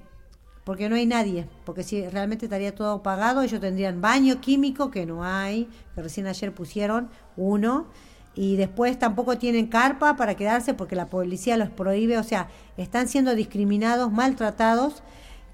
porque 0.64 0.88
no 0.88 0.96
hay 0.96 1.06
nadie, 1.06 1.46
porque 1.64 1.82
si 1.82 2.06
realmente 2.08 2.46
estaría 2.46 2.74
todo 2.74 3.02
pagado, 3.02 3.42
ellos 3.42 3.60
tendrían 3.60 4.00
baño 4.00 4.40
químico, 4.40 4.90
que 4.90 5.04
no 5.06 5.22
hay, 5.22 5.68
que 5.94 6.02
recién 6.02 6.26
ayer 6.26 6.52
pusieron 6.52 7.10
uno, 7.36 7.86
y 8.34 8.56
después 8.56 8.98
tampoco 8.98 9.38
tienen 9.38 9.68
carpa 9.68 10.16
para 10.16 10.34
quedarse 10.34 10.74
porque 10.74 10.96
la 10.96 11.06
policía 11.06 11.56
los 11.56 11.70
prohíbe, 11.70 12.18
o 12.18 12.24
sea, 12.24 12.48
están 12.76 13.08
siendo 13.08 13.34
discriminados, 13.34 14.10
maltratados 14.10 15.02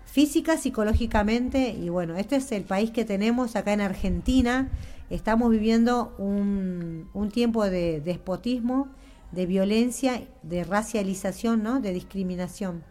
física, 0.06 0.56
psicológicamente, 0.56 1.70
y 1.70 1.88
bueno, 1.88 2.16
este 2.16 2.36
es 2.36 2.50
el 2.52 2.64
país 2.64 2.90
que 2.90 3.04
tenemos 3.04 3.54
acá 3.54 3.72
en 3.72 3.80
Argentina, 3.80 4.68
estamos 5.08 5.50
viviendo 5.50 6.14
un, 6.18 7.08
un 7.12 7.30
tiempo 7.30 7.68
de 7.68 8.00
despotismo, 8.00 8.88
de 9.30 9.46
violencia, 9.46 10.22
de 10.42 10.64
racialización, 10.64 11.62
¿no? 11.62 11.80
de 11.80 11.92
discriminación. 11.92 12.82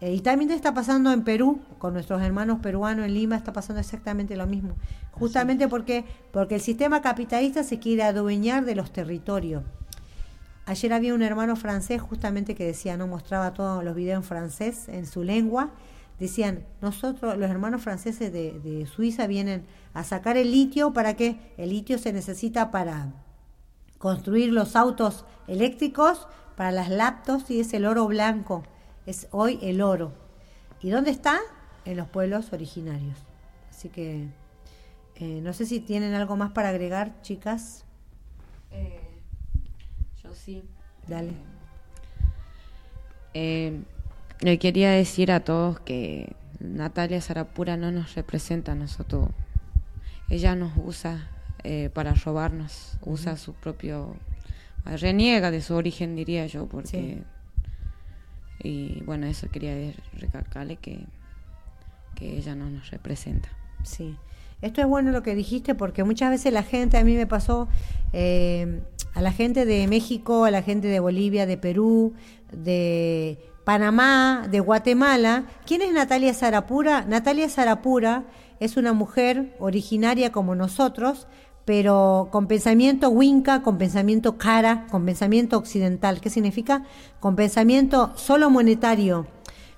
Eh, 0.00 0.14
y 0.14 0.20
también 0.20 0.50
está 0.50 0.72
pasando 0.72 1.12
en 1.12 1.24
Perú, 1.24 1.60
con 1.78 1.92
nuestros 1.92 2.22
hermanos 2.22 2.60
peruanos 2.60 3.04
en 3.04 3.14
Lima, 3.14 3.36
está 3.36 3.52
pasando 3.52 3.80
exactamente 3.80 4.36
lo 4.36 4.46
mismo. 4.46 4.74
Justamente 5.12 5.68
porque, 5.68 6.04
porque 6.32 6.54
el 6.54 6.60
sistema 6.60 7.02
capitalista 7.02 7.62
se 7.64 7.78
quiere 7.78 8.02
adueñar 8.04 8.64
de 8.64 8.74
los 8.74 8.92
territorios. 8.92 9.62
Ayer 10.64 10.92
había 10.92 11.14
un 11.14 11.22
hermano 11.22 11.56
francés 11.56 12.00
justamente 12.00 12.54
que 12.54 12.64
decía, 12.64 12.96
no 12.96 13.06
mostraba 13.06 13.52
todos 13.52 13.84
los 13.84 13.94
videos 13.94 14.16
en 14.16 14.22
francés, 14.22 14.88
en 14.88 15.04
su 15.04 15.22
lengua. 15.22 15.70
Decían, 16.18 16.64
nosotros, 16.80 17.36
los 17.36 17.50
hermanos 17.50 17.82
franceses 17.82 18.32
de, 18.32 18.58
de 18.60 18.86
Suiza, 18.86 19.26
vienen 19.26 19.66
a 19.92 20.04
sacar 20.04 20.36
el 20.36 20.50
litio 20.50 20.92
para 20.92 21.14
que 21.14 21.54
el 21.58 21.70
litio 21.70 21.98
se 21.98 22.12
necesita 22.12 22.70
para 22.70 23.12
construir 23.98 24.52
los 24.52 24.76
autos 24.76 25.26
eléctricos, 25.46 26.26
para 26.56 26.70
las 26.72 26.88
laptops 26.88 27.50
y 27.50 27.60
es 27.60 27.74
el 27.74 27.84
oro 27.84 28.06
blanco 28.06 28.62
es 29.10 29.28
hoy 29.32 29.58
el 29.60 29.82
oro. 29.82 30.12
¿Y 30.80 30.90
dónde 30.90 31.10
está? 31.10 31.38
En 31.84 31.96
los 31.96 32.08
pueblos 32.08 32.52
originarios. 32.52 33.18
Así 33.68 33.88
que 33.88 34.28
eh, 35.16 35.40
no 35.42 35.52
sé 35.52 35.66
si 35.66 35.80
tienen 35.80 36.14
algo 36.14 36.36
más 36.36 36.52
para 36.52 36.70
agregar, 36.70 37.20
chicas. 37.22 37.84
Eh, 38.70 39.00
yo 40.22 40.32
sí. 40.34 40.62
Dale. 41.06 41.32
Eh, 43.34 43.82
le 44.40 44.58
quería 44.58 44.90
decir 44.90 45.32
a 45.32 45.40
todos 45.40 45.80
que 45.80 46.34
Natalia 46.60 47.20
Sarapura 47.20 47.76
no 47.76 47.90
nos 47.90 48.14
representa 48.14 48.72
a 48.72 48.74
nosotros. 48.76 49.28
Ella 50.28 50.54
nos 50.54 50.72
usa 50.76 51.28
para 51.92 52.14
robarnos, 52.14 52.96
usa 53.02 53.36
su 53.36 53.52
propio... 53.52 54.16
reniega 54.86 55.50
de 55.50 55.60
su 55.60 55.74
origen, 55.74 56.16
diría 56.16 56.46
yo, 56.46 56.66
porque 56.66 57.22
Y 58.62 59.02
bueno, 59.04 59.26
eso 59.26 59.48
quería 59.50 59.74
recalcarle 60.18 60.76
que, 60.76 61.06
que 62.14 62.36
ella 62.36 62.54
no 62.54 62.70
nos 62.70 62.90
representa. 62.90 63.48
Sí. 63.82 64.16
Esto 64.62 64.82
es 64.82 64.86
bueno 64.86 65.10
lo 65.10 65.22
que 65.22 65.34
dijiste 65.34 65.74
porque 65.74 66.04
muchas 66.04 66.30
veces 66.30 66.52
la 66.52 66.62
gente, 66.62 66.98
a 66.98 67.04
mí 67.04 67.16
me 67.16 67.26
pasó, 67.26 67.68
eh, 68.12 68.82
a 69.14 69.22
la 69.22 69.32
gente 69.32 69.64
de 69.64 69.86
México, 69.86 70.44
a 70.44 70.50
la 70.50 70.62
gente 70.62 70.88
de 70.88 71.00
Bolivia, 71.00 71.46
de 71.46 71.56
Perú, 71.56 72.12
de 72.52 73.38
Panamá, 73.64 74.46
de 74.50 74.60
Guatemala. 74.60 75.44
¿Quién 75.64 75.80
es 75.80 75.92
Natalia 75.92 76.34
Zarapura? 76.34 77.06
Natalia 77.06 77.48
Zarapura 77.48 78.24
es 78.60 78.76
una 78.76 78.92
mujer 78.92 79.56
originaria 79.58 80.30
como 80.30 80.54
nosotros, 80.54 81.26
pero 81.64 82.28
con 82.30 82.46
pensamiento 82.46 83.10
winca, 83.10 83.62
con 83.62 83.78
pensamiento 83.78 84.38
cara, 84.38 84.86
con 84.90 85.04
pensamiento 85.04 85.56
occidental. 85.56 86.20
¿Qué 86.20 86.30
significa? 86.30 86.84
Con 87.20 87.36
pensamiento 87.36 88.12
solo 88.16 88.50
monetario 88.50 89.26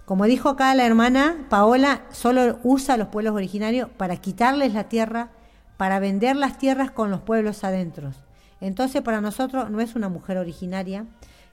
como 0.05 0.27
dijo 0.27 0.49
acá 0.49 0.75
la 0.75 0.85
hermana 0.85 1.47
Paola, 1.49 2.03
solo 2.11 2.59
usa 2.65 2.95
a 2.95 2.97
los 2.99 3.09
pueblos 3.09 3.35
originarios 3.35 3.89
para 3.89 4.17
quitarles 4.17 4.75
la 4.75 4.89
tierra, 4.89 5.31
para 5.77 6.01
vender 6.01 6.37
las 6.37 6.59
tierras 6.59 6.91
con 6.91 7.11
los 7.11 7.21
pueblos 7.21 7.63
adentro. 7.63 8.13
Entonces 8.61 9.01
para 9.03 9.21
nosotros 9.21 9.71
no 9.71 9.81
es 9.81 9.95
una 9.95 10.09
mujer 10.09 10.39
originaria, 10.39 11.07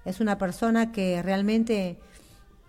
es 0.04 0.20
una 0.20 0.38
persona 0.38 0.92
que 0.92 1.22
realmente 1.22 2.00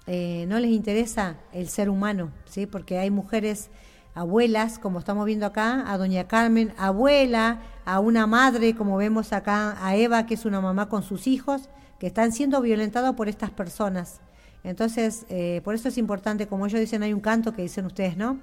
eh, 0.06 0.44
no 0.48 0.60
les 0.60 0.70
interesa 0.70 1.38
el 1.52 1.68
ser 1.68 1.88
humano, 1.88 2.30
¿sí? 2.44 2.66
porque 2.66 2.98
hay 2.98 3.10
mujeres 3.10 3.70
abuelas, 4.14 4.78
como 4.78 4.98
estamos 4.98 5.26
viendo 5.26 5.46
acá, 5.46 5.90
a 5.90 5.98
doña 5.98 6.26
Carmen, 6.26 6.72
abuela, 6.76 7.60
a 7.84 8.00
una 8.00 8.26
madre, 8.26 8.74
como 8.74 8.96
vemos 8.96 9.32
acá, 9.32 9.76
a 9.84 9.96
Eva, 9.96 10.26
que 10.26 10.34
es 10.34 10.44
una 10.44 10.60
mamá 10.60 10.88
con 10.88 11.02
sus 11.02 11.26
hijos, 11.26 11.68
que 11.98 12.06
están 12.06 12.32
siendo 12.32 12.60
violentados 12.60 13.14
por 13.14 13.28
estas 13.28 13.50
personas. 13.50 14.20
Entonces, 14.64 15.26
eh, 15.28 15.60
por 15.64 15.74
eso 15.74 15.88
es 15.88 15.98
importante, 15.98 16.46
como 16.46 16.66
ellos 16.66 16.80
dicen, 16.80 17.02
hay 17.02 17.12
un 17.12 17.20
canto 17.20 17.52
que 17.52 17.62
dicen 17.62 17.86
ustedes, 17.86 18.16
¿no? 18.16 18.38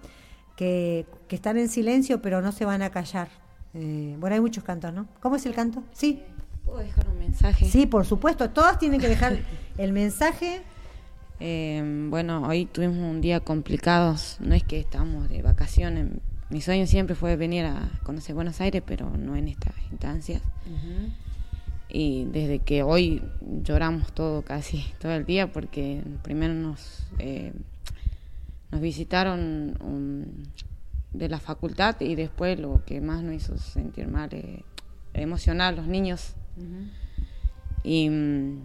Que, 0.56 1.06
están 1.30 1.58
en 1.58 1.70
silencio, 1.70 2.22
pero 2.22 2.42
no 2.42 2.52
se 2.52 2.66
van 2.66 2.82
a 2.82 2.90
callar. 2.90 3.30
Eh, 3.74 4.16
bueno, 4.20 4.36
hay 4.36 4.42
muchos 4.42 4.64
cantos, 4.64 4.94
¿no? 4.94 5.08
¿Cómo 5.20 5.36
es 5.36 5.46
el 5.46 5.54
canto? 5.54 5.84
Sí. 5.92 6.24
¿Puedo 6.66 6.80
dejar 6.80 7.08
un 7.08 7.20
mensaje? 7.20 7.66
Sí, 7.66 7.86
por 7.86 8.06
supuesto. 8.06 8.50
Todas 8.50 8.80
tienen 8.80 9.00
que 9.00 9.08
dejar 9.08 9.38
el 9.78 9.94
mensaje. 9.94 10.62
Eh, 11.40 12.08
bueno, 12.10 12.48
hoy 12.48 12.66
tuvimos 12.66 12.98
un 12.98 13.22
día 13.22 13.40
complicado. 13.40 14.16
No 14.40 14.56
es 14.56 14.64
que 14.64 14.80
estamos 14.80 15.30
de 15.30 15.42
vacaciones. 15.42 16.08
Mi 16.50 16.62
sueño 16.62 16.88
siempre 16.88 17.16
fue 17.16 17.36
venir 17.36 17.66
a 17.66 17.90
conocer 18.04 18.34
Buenos 18.36 18.62
Aires, 18.62 18.82
pero 18.86 19.10
no 19.10 19.36
en 19.36 19.50
estas 19.50 19.74
instancias 19.92 20.42
y 21.90 22.26
desde 22.26 22.60
que 22.60 22.84
hoy 22.84 23.22
lloramos 23.64 24.12
todo 24.12 24.42
casi 24.42 24.86
todo 25.00 25.14
el 25.14 25.26
día 25.26 25.52
porque 25.52 26.04
primero 26.24 26.54
nos 26.54 27.08
eh, 27.20 27.54
nos 28.72 28.82
visitaron 28.82 29.78
de 31.14 31.30
la 31.30 31.40
facultad 31.40 31.96
y 32.02 32.16
después 32.16 32.60
lo 32.60 32.84
que 32.86 33.00
más 33.00 33.24
nos 33.24 33.36
hizo 33.36 33.58
sentir 33.58 34.10
mal 34.10 34.30
eh, 34.34 34.64
emocional 35.14 35.78
los 35.78 35.88
niños 35.88 36.34
y 37.84 38.10
mm, 38.10 38.62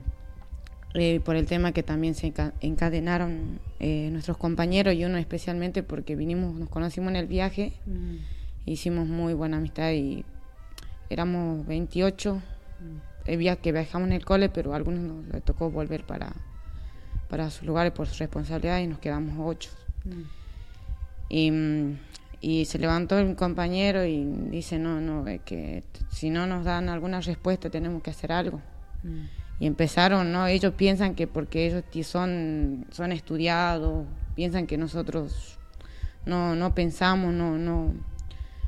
eh, 0.94 1.20
por 1.20 1.36
el 1.36 1.46
tema 1.46 1.72
que 1.72 1.82
también 1.82 2.14
se 2.14 2.32
encadenaron 2.60 3.60
nuestros 3.80 4.36
compañeros 4.36 4.94
y 4.94 5.04
uno 5.04 5.18
especialmente 5.18 5.82
porque 5.82 6.14
vinimos 6.14 6.54
nos 6.54 6.68
conocimos 6.68 7.10
en 7.10 7.16
el 7.16 7.26
viaje 7.26 7.72
hicimos 8.66 9.08
muy 9.08 9.34
buena 9.34 9.56
amistad 9.56 9.90
y 9.92 10.24
éramos 11.10 11.66
28 11.66 12.40
el 13.26 13.58
que 13.58 13.72
viajamos 13.72 14.08
en 14.08 14.14
el 14.14 14.24
cole, 14.24 14.48
pero 14.48 14.72
a 14.72 14.76
algunos 14.76 15.00
nos 15.00 15.26
le 15.28 15.40
tocó 15.40 15.70
volver 15.70 16.04
para, 16.04 16.32
para 17.28 17.50
sus 17.50 17.64
lugares 17.64 17.92
por 17.92 18.08
su 18.08 18.18
responsabilidad 18.18 18.80
y 18.80 18.86
nos 18.86 18.98
quedamos 18.98 19.36
ocho. 19.38 19.70
Mm. 20.04 20.22
Y, 21.28 21.52
y, 22.40 22.64
se 22.64 22.78
levantó 22.78 23.18
el 23.18 23.36
compañero 23.36 24.04
y 24.04 24.24
dice, 24.50 24.78
no, 24.78 25.00
no, 25.00 25.24
que 25.44 25.84
si 26.10 26.30
no 26.30 26.46
nos 26.46 26.64
dan 26.64 26.88
alguna 26.88 27.20
respuesta 27.20 27.70
tenemos 27.70 28.02
que 28.02 28.10
hacer 28.10 28.32
algo. 28.32 28.60
Y 29.62 29.66
empezaron, 29.68 30.32
¿no? 30.32 30.48
Ellos 30.48 30.74
piensan 30.74 31.14
que 31.14 31.28
porque 31.28 31.66
ellos 31.66 32.06
son, 32.08 32.84
son 32.90 33.12
estudiados, 33.12 34.06
piensan 34.34 34.66
que 34.66 34.76
nosotros 34.76 35.56
no, 36.26 36.56
no 36.56 36.74
pensamos, 36.74 37.32
no, 37.32 37.56
no, 37.56 37.94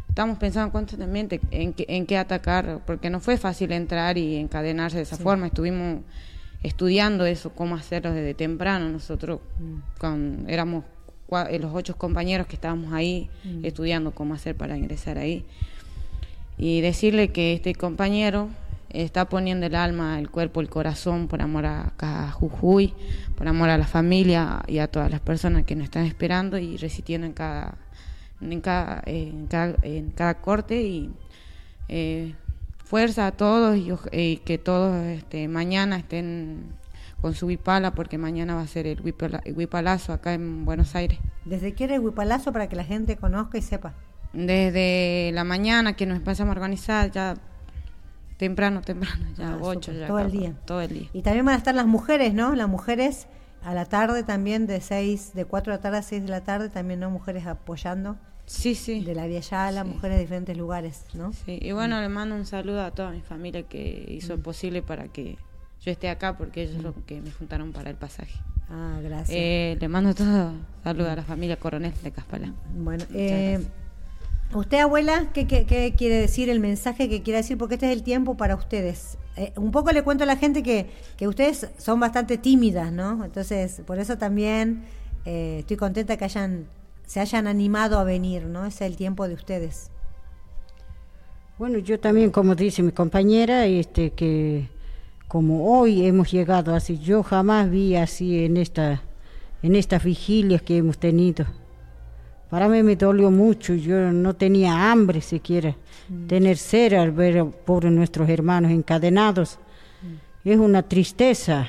estamos 0.09 0.39
pensando 0.39 0.71
constantemente 0.71 1.41
en, 1.51 1.73
qué, 1.73 1.85
en 1.89 2.07
qué 2.07 2.17
atacar, 2.17 2.83
porque 2.87 3.11
no 3.11 3.19
fue 3.19 3.37
fácil 3.39 3.73
entrar 3.73 4.19
y 4.19 4.37
encadenarse 4.37 4.99
de 4.99 5.03
esa 5.03 5.17
forma. 5.17 5.49
Estuvimos 5.49 6.03
estudiando 6.63 7.27
eso, 7.27 7.51
cómo 7.51 7.75
hacerlo 7.75 8.13
desde 8.13 8.35
temprano. 8.35 8.89
Nosotros 8.89 9.41
mm. 9.59 9.99
con, 9.99 10.45
éramos 10.47 10.85
eh, 11.51 11.59
los 11.59 11.75
ocho 11.75 11.97
compañeros 11.97 12.47
que 12.47 12.55
estábamos 12.55 12.93
ahí 12.93 13.29
mm. 13.43 13.65
estudiando 13.65 14.13
cómo 14.13 14.35
hacer 14.35 14.55
para 14.55 14.79
ingresar 14.79 15.19
ahí. 15.19 15.45
Y 16.57 16.83
decirle 16.83 17.33
que 17.33 17.55
este 17.55 17.75
compañero 17.75 18.49
está 18.95 19.29
poniendo 19.29 19.67
el 19.67 19.75
alma, 19.75 20.19
el 20.19 20.31
cuerpo, 20.31 20.61
el 20.61 20.71
corazón 20.71 21.29
por 21.29 21.43
amor 21.43 21.67
a, 21.67 21.93
a 21.99 22.31
Jujuy, 22.31 22.95
por 23.37 23.49
amor 23.49 23.69
a 23.69 23.79
la 23.79 23.87
familia 23.87 24.63
y 24.67 24.79
a 24.79 24.89
todas 24.89 25.11
las 25.11 25.21
personas 25.21 25.65
que 25.65 25.75
nos 25.77 25.85
están 25.85 26.07
esperando 26.07 26.59
y 26.59 26.77
resistiendo 26.77 27.27
en 27.27 27.33
cada 27.33 27.77
en 28.41 28.61
cada, 28.61 29.03
en 29.07 30.11
cada, 30.11 30.35
corte 30.35 30.83
y 30.83 31.11
eh, 31.89 32.35
fuerza 32.85 33.27
a 33.29 33.33
todos 33.33 33.77
y, 34.13 34.37
que 34.39 34.59
todos 34.59 34.97
este, 35.07 35.49
mañana 35.49 35.97
estén 35.97 36.65
con 37.21 37.35
su 37.35 37.47
huipala 37.47 37.95
porque 37.95 38.19
mañana 38.19 38.55
va 38.55 38.63
a 38.63 38.67
ser 38.67 38.87
el 38.87 39.01
huipalazo 39.01 40.13
acá 40.13 40.35
en 40.35 40.65
Buenos 40.65 40.95
Aires. 40.95 41.19
¿Desde 41.45 41.73
qué 41.73 41.85
era 41.85 41.95
el 41.95 42.01
huipalazo 42.01 42.53
para 42.53 42.69
que 42.69 42.77
la 42.77 42.85
gente 42.85 43.17
conozca 43.17 43.57
y 43.57 43.63
sepa? 43.63 43.95
Desde 44.33 45.31
la 45.33 45.45
mañana 45.45 45.95
que 45.95 46.07
nos 46.07 46.19
empezamos 46.19 46.51
a 46.51 46.59
organizar 46.59 47.11
ya 47.11 47.35
temprano, 48.37 48.81
temprano, 48.83 49.27
ya 49.37 49.55
ah, 49.55 49.75
ya. 49.81 50.07
Todo 50.07 50.19
el 50.19 50.31
día. 50.31 50.55
Todo 50.65 50.81
el 50.81 50.89
día. 50.89 51.09
Y 51.13 51.23
también 51.23 51.45
van 51.45 51.55
a 51.55 51.59
estar 51.59 51.75
las 51.75 51.87
mujeres, 51.87 52.35
¿no? 52.35 52.55
Las 52.55 52.69
mujeres 52.69 53.27
a 53.63 53.75
la 53.75 53.87
tarde 53.87 54.23
también 54.23 54.67
de 54.67 54.81
seis, 54.81 55.33
de 55.35 55.45
4 55.45 55.73
de 55.73 55.79
la 55.79 55.83
tarde 55.83 55.99
a 55.99 56.03
6 56.03 56.23
de 56.23 56.29
la 56.29 56.43
tarde 56.43 56.69
también, 56.69 57.01
¿no? 57.01 57.11
Mujeres 57.11 57.47
apoyando. 57.47 58.17
Sí, 58.47 58.75
sí. 58.75 59.03
De 59.03 59.15
la 59.15 59.27
Vía 59.27 59.41
las 59.51 59.87
mujeres 59.87 60.17
de 60.17 60.23
diferentes 60.23 60.57
lugares, 60.57 61.07
¿no? 61.15 61.33
Sí, 61.33 61.59
y 61.63 61.73
bueno, 61.73 62.01
le 62.01 62.09
mando 62.09 62.35
un 62.35 62.45
saludo 62.45 62.83
a 62.83 62.91
toda 62.91 63.11
mi 63.11 63.23
familia 63.23 63.63
que 63.63 64.05
hizo 64.09 64.37
mm. 64.37 64.43
posible 64.43 64.83
para 64.83 65.09
que 65.09 65.39
yo 65.81 65.91
esté 65.91 66.11
acá 66.11 66.37
porque 66.37 66.63
ellos 66.63 66.75
son 66.75 66.83
los 66.83 66.95
que 67.07 67.21
me 67.21 67.31
juntaron 67.31 67.73
para 67.73 67.91
el 67.91 67.97
pasaje. 67.97 68.39
Ah, 68.69 68.99
gracias. 69.03 69.31
Eh, 69.31 69.77
le 69.81 69.89
mando 69.89 70.15
todo 70.15 70.53
saludo 70.83 71.11
a 71.11 71.17
la 71.17 71.23
familia 71.23 71.57
Coronel 71.57 71.93
de 72.03 72.11
Caspalá. 72.11 72.53
Bueno, 72.75 73.05
eh, 73.15 73.67
usted, 74.53 74.81
abuela, 74.81 75.29
¿qué, 75.33 75.47
quiere 75.97 76.17
decir 76.17 76.51
el 76.51 76.61
mensaje 76.61 77.09
que 77.09 77.23
quiere 77.23 77.39
decir? 77.39 77.57
Porque 77.57 77.75
este 77.75 77.87
es 77.87 77.93
el 77.93 78.03
tiempo 78.03 78.37
para 78.37 78.55
ustedes. 78.55 79.17
Eh, 79.37 79.53
un 79.57 79.71
poco 79.71 79.91
le 79.93 80.03
cuento 80.03 80.25
a 80.25 80.27
la 80.27 80.37
gente 80.37 80.63
que, 80.63 80.91
ustedes 81.27 81.69
son 81.79 82.01
bastante 82.01 82.39
tímidas, 82.39 82.93
¿no? 82.93 83.25
Entonces, 83.25 83.83
por 83.87 83.99
eso 83.99 84.19
también 84.19 84.85
estoy 85.25 85.79
contenta 85.79 86.19
que 86.19 86.25
hayan 86.25 86.67
se 87.07 87.21
hayan 87.21 87.47
animado 87.47 87.99
a 87.99 88.05
venir, 88.05 88.45
¿no? 88.47 88.65
Es 88.67 88.81
el 88.81 88.97
tiempo 88.97 89.29
de 89.29 89.35
ustedes. 89.35 89.91
Bueno, 91.59 91.79
yo 91.79 92.01
también, 92.01 92.31
como 92.31 92.55
dice 92.55 92.83
mi 92.83 92.93
compañera, 92.93 93.67
este 93.67 94.11
que 94.11 94.69
como 95.29 95.79
hoy 95.79 96.07
hemos 96.07 96.31
llegado 96.33 96.75
así, 96.75 96.99
yo 96.99 97.23
jamás 97.23 97.71
vi 97.71 97.97
así 97.97 98.45
en 98.45 98.57
esta 98.57 99.03
en 99.63 99.77
estas 99.77 100.03
vigilias 100.05 100.63
que 100.63 100.77
hemos 100.77 100.99
tenido. 100.99 101.47
Para 102.51 102.69
mí 102.69 102.83
me 102.83 102.97
dolió 102.97 103.31
mucho, 103.31 103.75
yo 103.75 104.13
no 104.13 104.35
tenía 104.35 104.91
hambre 104.91 105.21
siquiera. 105.21 105.77
Mm. 106.09 106.27
Tener 106.27 106.57
cera 106.57 107.03
al 107.03 107.11
ver 107.11 107.45
por 107.45 107.85
nuestros 107.87 108.29
hermanos 108.29 108.71
encadenados 108.71 109.59
mm. 110.03 110.49
es 110.49 110.59
una 110.59 110.83
tristeza 110.83 111.69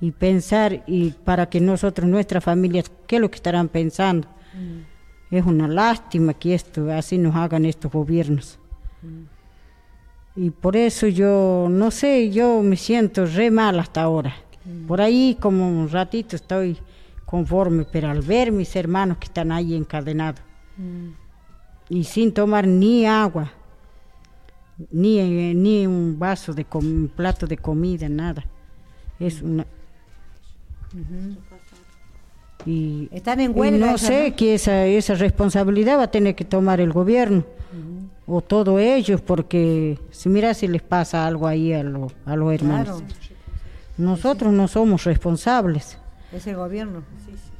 y 0.00 0.10
pensar 0.10 0.82
y 0.86 1.10
para 1.10 1.46
que 1.46 1.60
nosotros, 1.60 2.08
nuestras 2.08 2.42
familias, 2.42 2.90
¿qué 3.06 3.16
es 3.16 3.22
lo 3.22 3.30
que 3.30 3.36
estarán 3.36 3.68
pensando? 3.68 4.26
Mm. 4.54 5.34
Es 5.34 5.46
una 5.46 5.68
lástima 5.68 6.34
que 6.34 6.54
esto 6.54 6.90
así 6.90 7.16
nos 7.16 7.36
hagan 7.36 7.64
estos 7.64 7.92
gobiernos. 7.92 8.58
Y 10.34 10.50
por 10.50 10.76
eso 10.76 11.06
yo, 11.06 11.68
no 11.70 11.90
sé, 11.90 12.30
yo 12.30 12.62
me 12.62 12.76
siento 12.76 13.26
re 13.26 13.50
mal 13.50 13.78
hasta 13.78 14.02
ahora. 14.02 14.34
Por 14.86 15.00
ahí 15.00 15.36
como 15.40 15.68
un 15.68 15.88
ratito 15.88 16.36
estoy 16.36 16.78
conforme, 17.30 17.84
pero 17.84 18.10
al 18.10 18.22
ver 18.22 18.50
mis 18.50 18.74
hermanos 18.74 19.18
que 19.18 19.26
están 19.26 19.52
ahí 19.52 19.76
encadenados 19.76 20.40
y 21.88 22.02
sin 22.02 22.32
tomar 22.32 22.66
ni 22.66 23.06
agua, 23.06 23.52
ni, 24.90 25.54
ni 25.54 25.86
un 25.86 26.18
vaso 26.18 26.52
de 26.52 26.66
un 26.74 27.10
plato 27.14 27.46
de 27.46 27.56
comida, 27.56 28.08
nada. 28.08 28.44
Es 29.20 29.42
una... 29.42 29.64
Y, 32.66 33.08
Están 33.12 33.40
en 33.40 33.56
huelga. 33.56 33.92
no 33.92 33.98
sé 33.98 34.34
que 34.34 34.54
esa, 34.54 34.86
esa 34.86 35.14
responsabilidad 35.14 35.98
va 35.98 36.04
a 36.04 36.10
tener 36.10 36.34
que 36.34 36.44
tomar 36.44 36.80
el 36.80 36.92
gobierno 36.92 37.44
o 38.26 38.40
todos 38.40 38.80
ellos, 38.80 39.20
porque 39.20 39.98
si 40.10 40.28
mira 40.28 40.52
si 40.54 40.66
les 40.66 40.82
pasa 40.82 41.26
algo 41.26 41.46
ahí 41.46 41.72
a, 41.72 41.80
a 41.80 42.36
los 42.36 42.52
hermanos. 42.52 43.02
Nosotros 43.96 44.52
no 44.52 44.66
somos 44.66 45.04
responsables. 45.04 45.99
Es 46.32 46.46
el 46.46 46.56
gobierno. 46.56 47.02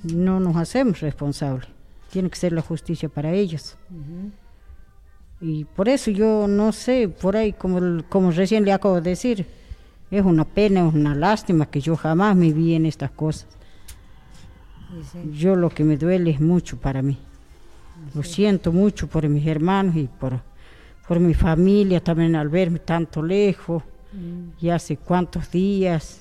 No 0.03 0.41
nos 0.41 0.57
hacemos 0.57 1.01
responsables. 1.01 1.69
Tiene 2.11 2.31
que 2.31 2.37
ser 2.37 2.53
la 2.53 2.63
justicia 2.63 3.09
para 3.09 3.33
ellos. 3.33 3.77
Y 5.41 5.65
por 5.65 5.89
eso 5.89 6.11
yo 6.11 6.47
no 6.49 6.73
sé, 6.73 7.09
por 7.09 7.37
ahí, 7.37 7.53
como, 7.53 8.03
como 8.09 8.31
recién 8.31 8.65
le 8.65 8.73
acabo 8.73 8.97
de 9.01 9.11
decir, 9.11 9.47
es 10.11 10.25
una 10.25 10.45
pena, 10.45 10.87
es 10.87 10.95
una 10.95 11.15
lástima 11.15 11.67
que 11.67 11.81
yo 11.81 11.97
jamás 11.97 12.37
me 12.37 12.53
vi 12.53 12.75
en 12.75 12.87
estas 12.87 13.11
cosas. 13.11 13.49
Yo 15.33 15.55
lo 15.57 15.71
que 15.71 15.85
me 15.85 15.97
duele 15.97 16.31
es 16.31 16.41
mucho 16.41 16.77
para 16.77 17.01
mí. 17.01 17.17
Lo 18.15 18.23
siento 18.23 18.73
mucho 18.73 19.07
por 19.07 19.29
mis 19.29 19.47
hermanos 19.47 19.97
y 19.97 20.09
por, 20.09 20.41
por 21.07 21.21
mi 21.21 21.35
familia 21.35 22.03
también 22.03 22.35
al 22.35 22.49
verme 22.49 22.81
tanto 22.81 23.23
lejos 23.23 23.83
y 24.61 24.69
hace 24.69 24.97
cuántos 24.97 25.51
días. 25.51 26.20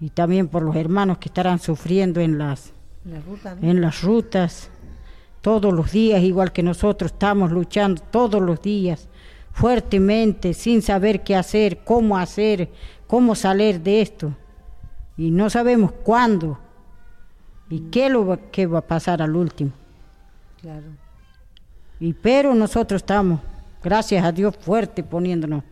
Y 0.00 0.10
también 0.10 0.48
por 0.48 0.62
los 0.62 0.76
hermanos 0.76 1.18
que 1.18 1.28
estarán 1.28 1.58
sufriendo 1.58 2.20
en 2.20 2.38
las, 2.38 2.72
en 3.62 3.80
las 3.80 4.02
rutas 4.02 4.70
todos 5.40 5.72
los 5.72 5.92
días, 5.92 6.22
igual 6.22 6.52
que 6.52 6.62
nosotros 6.62 7.12
estamos 7.12 7.52
luchando 7.52 8.02
todos 8.10 8.42
los 8.42 8.60
días, 8.60 9.08
fuertemente, 9.52 10.52
sin 10.54 10.82
saber 10.82 11.22
qué 11.22 11.36
hacer, 11.36 11.78
cómo 11.84 12.18
hacer, 12.18 12.68
cómo 13.06 13.34
salir 13.34 13.80
de 13.80 14.02
esto. 14.02 14.32
Y 15.16 15.30
no 15.30 15.48
sabemos 15.48 15.92
cuándo 15.92 16.58
y 17.70 17.80
qué, 17.90 18.10
lo, 18.10 18.38
qué 18.50 18.66
va 18.66 18.80
a 18.80 18.86
pasar 18.86 19.22
al 19.22 19.34
último. 19.34 19.70
Claro. 20.60 20.86
Y 22.00 22.12
pero 22.12 22.54
nosotros 22.54 23.02
estamos, 23.02 23.40
gracias 23.82 24.24
a 24.24 24.32
Dios, 24.32 24.56
fuerte 24.58 25.02
poniéndonos. 25.02 25.62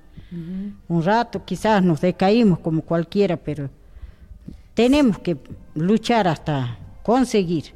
Un 0.89 1.03
rato 1.03 1.45
quizás 1.45 1.83
nos 1.83 2.01
decaímos 2.01 2.59
como 2.59 2.83
cualquiera, 2.83 3.37
pero 3.37 3.70
tenemos 4.75 5.18
que 5.18 5.37
luchar 5.75 6.29
hasta 6.29 6.79
conseguir. 7.03 7.72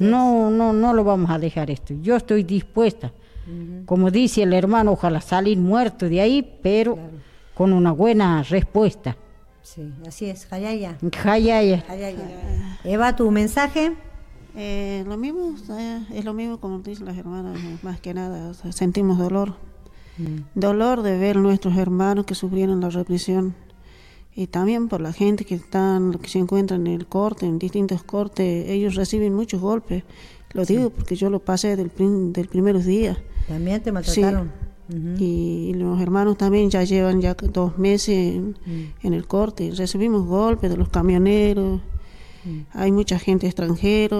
no, 0.00 0.50
no, 0.50 0.72
no 0.72 0.92
lo 0.92 1.04
vamos 1.04 1.30
a 1.30 1.38
dejar 1.38 1.70
esto. 1.70 1.94
Yo 2.02 2.16
estoy 2.16 2.42
dispuesta, 2.42 3.12
como 3.86 4.10
dice 4.10 4.42
el 4.42 4.52
hermano, 4.52 4.92
ojalá 4.92 5.20
salir 5.20 5.58
muerto 5.58 6.08
de 6.08 6.20
ahí, 6.20 6.58
pero 6.62 6.98
con 7.54 7.72
una 7.72 7.92
buena 7.92 8.42
respuesta. 8.42 9.16
Sí, 9.62 9.92
así 10.06 10.26
es, 10.26 10.46
Jayaya. 10.46 10.98
Jayaya. 11.16 11.84
Eva, 12.84 13.16
tu 13.16 13.30
mensaje. 13.30 13.94
Eh, 14.56 15.04
lo 15.06 15.16
mismo, 15.16 15.54
es 16.12 16.24
lo 16.24 16.34
mismo 16.34 16.58
como 16.58 16.80
dicen 16.80 17.06
las 17.06 17.16
hermanas, 17.16 17.58
más 17.82 18.00
que 18.00 18.14
nada, 18.14 18.52
sentimos 18.72 19.18
dolor. 19.18 19.54
Mm. 20.18 20.38
Dolor 20.54 21.02
de 21.02 21.18
ver 21.18 21.36
nuestros 21.36 21.76
hermanos 21.76 22.26
que 22.26 22.34
sufrieron 22.34 22.80
la 22.80 22.90
represión 22.90 23.54
y 24.34 24.46
también 24.46 24.88
por 24.88 25.00
la 25.00 25.12
gente 25.12 25.44
que 25.44 25.54
están 25.54 26.14
que 26.14 26.28
se 26.28 26.38
encuentran 26.38 26.86
en 26.86 26.94
el 26.94 27.06
corte, 27.06 27.46
en 27.46 27.58
distintos 27.58 28.02
cortes, 28.02 28.68
ellos 28.68 28.94
reciben 28.94 29.34
muchos 29.34 29.60
golpes. 29.60 30.04
Lo 30.52 30.64
digo 30.64 30.90
porque 30.90 31.14
yo 31.14 31.30
lo 31.30 31.40
pasé 31.40 31.76
del, 31.76 31.90
del 32.32 32.48
primeros 32.48 32.84
días. 32.84 33.18
También 33.46 33.82
te 33.82 33.92
maltrataron. 33.92 34.50
y, 35.18 35.72
los 35.74 36.00
hermanos 36.00 36.36
también 36.36 36.70
ya 36.70 36.82
llevan 36.82 37.20
ya 37.20 37.34
dos 37.34 37.78
meses 37.78 38.34
en, 38.34 38.50
mm. 38.66 39.06
en 39.06 39.14
el 39.14 39.26
corte. 39.26 39.70
Recibimos 39.76 40.26
golpes 40.26 40.70
de 40.70 40.76
los 40.76 40.88
camioneros, 40.88 41.80
hay 42.72 42.90
mucha 42.90 43.18
gente 43.18 43.46
extranjera, 43.46 44.16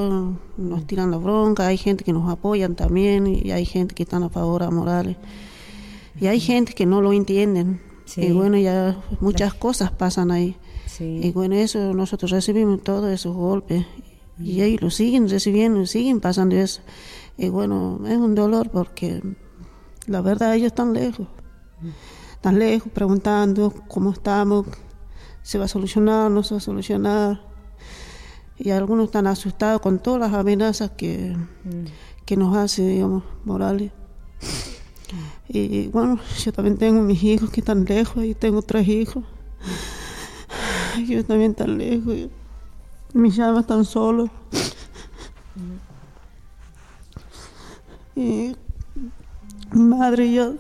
nos 0.57 0.87
tiran 0.87 1.11
la 1.11 1.17
bronca, 1.17 1.67
hay 1.67 1.79
gente 1.79 2.05
que 2.05 2.13
nos 2.13 2.31
apoyan 2.31 2.75
también 2.75 3.27
y 3.27 3.51
hay 3.51 3.65
gente 3.65 3.95
que 3.95 4.03
están 4.03 4.23
a 4.23 4.29
favor 4.29 4.63
a 4.63 4.71
Morales. 4.71 5.17
Y 6.21 6.27
hay 6.27 6.39
gente 6.39 6.75
que 6.75 6.85
no 6.85 7.01
lo 7.01 7.13
entienden. 7.13 7.81
Y 8.17 8.33
bueno, 8.33 8.57
ya 8.59 9.01
muchas 9.21 9.55
cosas 9.55 9.91
pasan 9.93 10.31
ahí. 10.31 10.57
Y 10.99 11.33
bueno, 11.33 11.55
eso 11.55 11.95
nosotros 11.95 12.31
recibimos 12.31 12.83
todos 12.83 13.11
esos 13.11 13.35
golpes. 13.35 13.87
Y 14.39 14.63
ellos 14.63 14.83
lo 14.83 14.91
siguen 14.91 15.29
recibiendo, 15.29 15.85
siguen 15.87 16.21
pasando 16.21 16.57
eso. 16.57 16.83
Y 17.39 17.49
bueno, 17.49 18.01
es 18.07 18.17
un 18.17 18.35
dolor 18.35 18.71
porque 18.71 19.23
la 20.07 20.21
verdad 20.21 20.55
ellos 20.55 20.69
están 20.69 20.93
lejos. 20.93 21.27
Están 22.33 22.59
lejos 22.59 22.91
preguntando 22.93 23.73
cómo 23.89 24.13
estamos, 24.13 24.67
se 25.43 25.59
va 25.59 25.67
a 25.67 25.69
solucionar, 25.69 26.31
no 26.31 26.43
se 26.43 26.55
va 26.55 26.59
a 26.59 26.63
solucionar 26.63 27.51
y 28.61 28.71
algunos 28.71 29.07
están 29.07 29.27
asustados 29.27 29.81
con 29.81 29.99
todas 29.99 30.21
las 30.21 30.35
amenazas 30.35 30.91
que, 30.91 31.35
mm. 31.65 32.25
que 32.27 32.37
nos 32.37 32.55
hace, 32.55 32.87
digamos, 32.87 33.25
Morales. 33.45 33.91
Y 35.53 35.89
bueno, 35.89 36.21
yo 36.45 36.53
también 36.53 36.79
tengo 36.79 37.03
mis 37.03 37.21
hijos 37.25 37.51
que 37.51 37.59
están 37.59 37.85
lejos 37.85 38.23
y 38.23 38.35
tengo 38.35 38.63
tres 38.63 38.87
hijos. 38.87 39.25
Ellos 40.97 41.27
también 41.27 41.51
están 41.51 41.77
lejos. 41.77 42.15
Mis 43.13 43.35
llamas 43.35 43.63
están 43.63 43.85
solos. 43.85 44.31
Y 48.15 48.55
mi 49.73 49.83
madre 49.83 50.33
ya, 50.33 50.53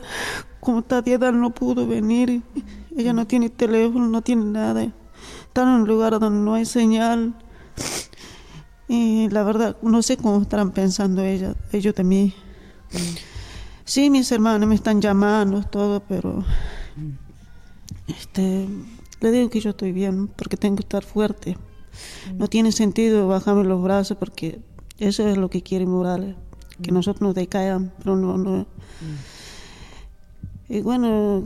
como 0.59 0.81
está 0.81 1.03
dieta, 1.03 1.31
no 1.31 1.51
pudo 1.51 1.87
venir. 1.87 2.43
Ella 2.97 3.13
no 3.13 3.29
tiene 3.29 3.49
teléfono, 3.49 4.09
no 4.09 4.23
tiene 4.23 4.45
nada. 4.47 4.93
Está 5.47 5.63
en 5.63 5.69
un 5.69 5.87
lugar 5.87 6.19
donde 6.19 6.41
no 6.41 6.55
hay 6.55 6.65
señal. 6.65 7.33
Y 8.89 9.29
la 9.29 9.45
verdad, 9.45 9.77
no 9.83 10.03
sé 10.03 10.17
cómo 10.17 10.43
estarán 10.43 10.73
pensando 10.73 11.23
ella, 11.23 11.55
ellos 11.71 11.95
de 11.95 12.03
mí. 12.03 12.35
Sí, 13.91 14.09
mis 14.09 14.31
hermanos 14.31 14.69
me 14.69 14.77
están 14.77 15.01
llamando, 15.01 15.65
todo, 15.65 15.99
pero 15.99 16.45
este, 18.07 18.69
le 19.21 19.33
digo 19.33 19.51
que 19.51 19.59
yo 19.59 19.71
estoy 19.71 19.91
bien, 19.91 20.29
porque 20.29 20.57
tengo 20.57 20.77
que 20.77 20.83
estar 20.83 21.03
fuerte. 21.03 21.59
No 22.37 22.47
tiene 22.47 22.71
sentido 22.71 23.27
bajarme 23.27 23.65
los 23.65 23.83
brazos, 23.83 24.17
porque 24.17 24.61
eso 25.01 25.27
es 25.27 25.37
lo 25.37 25.51
que 25.51 25.65
quiere 25.65 25.87
Morales, 25.87 26.37
que 26.81 26.93
nosotros 26.93 27.21
nos 27.21 27.35
decaigan, 27.35 27.93
pero 27.99 28.15
no, 28.15 28.39
no. 28.39 28.65
Y 30.69 30.83
bueno, 30.83 31.43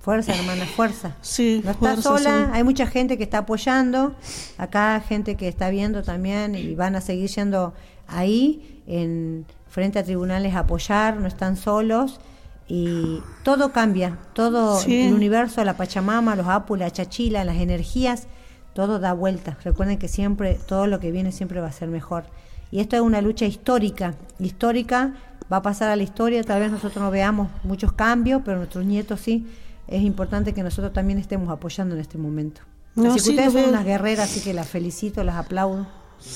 Fuerza, 0.00 0.34
hermana, 0.34 0.66
fuerza. 0.66 1.16
Sí, 1.20 1.62
no 1.62 1.70
está 1.70 2.02
sola, 2.02 2.50
hay 2.52 2.64
mucha 2.64 2.88
gente 2.88 3.16
que 3.16 3.22
está 3.22 3.38
apoyando, 3.38 4.16
acá 4.58 5.00
gente 5.06 5.36
que 5.36 5.46
está 5.46 5.70
viendo 5.70 6.02
también 6.02 6.56
y 6.56 6.74
van 6.74 6.96
a 6.96 7.00
seguir 7.00 7.30
yendo 7.30 7.74
ahí 8.08 8.82
en 8.88 9.46
frente 9.70 9.98
a 9.98 10.04
tribunales 10.04 10.54
a 10.54 10.60
apoyar, 10.60 11.16
no 11.16 11.26
están 11.26 11.56
solos 11.56 12.20
y 12.68 13.22
todo 13.42 13.72
cambia, 13.72 14.18
todo 14.32 14.80
el 14.86 15.12
universo, 15.12 15.64
la 15.64 15.76
Pachamama, 15.76 16.36
los 16.36 16.46
Apu, 16.46 16.76
la 16.76 16.90
Chachila, 16.90 17.44
las 17.44 17.56
energías, 17.56 18.26
todo 18.74 18.98
da 18.98 19.12
vuelta. 19.12 19.56
Recuerden 19.64 19.98
que 19.98 20.08
siempre 20.08 20.58
todo 20.66 20.86
lo 20.86 21.00
que 21.00 21.10
viene 21.10 21.32
siempre 21.32 21.60
va 21.60 21.68
a 21.68 21.72
ser 21.72 21.88
mejor. 21.88 22.24
Y 22.70 22.80
esto 22.80 22.94
es 22.94 23.02
una 23.02 23.20
lucha 23.20 23.44
histórica, 23.44 24.14
histórica, 24.38 25.14
va 25.52 25.56
a 25.58 25.62
pasar 25.62 25.90
a 25.90 25.96
la 25.96 26.04
historia, 26.04 26.44
tal 26.44 26.60
vez 26.60 26.70
nosotros 26.70 27.02
no 27.02 27.10
veamos 27.10 27.48
muchos 27.64 27.92
cambios, 27.92 28.42
pero 28.44 28.58
nuestros 28.58 28.84
nietos 28.84 29.20
sí 29.20 29.46
es 29.88 30.02
importante 30.02 30.54
que 30.54 30.62
nosotros 30.62 30.92
también 30.92 31.18
estemos 31.18 31.50
apoyando 31.50 31.96
en 31.96 32.00
este 32.00 32.18
momento. 32.18 32.60
así 32.96 33.24
que 33.24 33.30
ustedes 33.30 33.52
son 33.52 33.70
unas 33.70 33.84
guerreras, 33.84 34.30
así 34.30 34.40
que 34.40 34.54
las 34.54 34.68
felicito, 34.68 35.24
las 35.24 35.34
aplaudo 35.34 35.88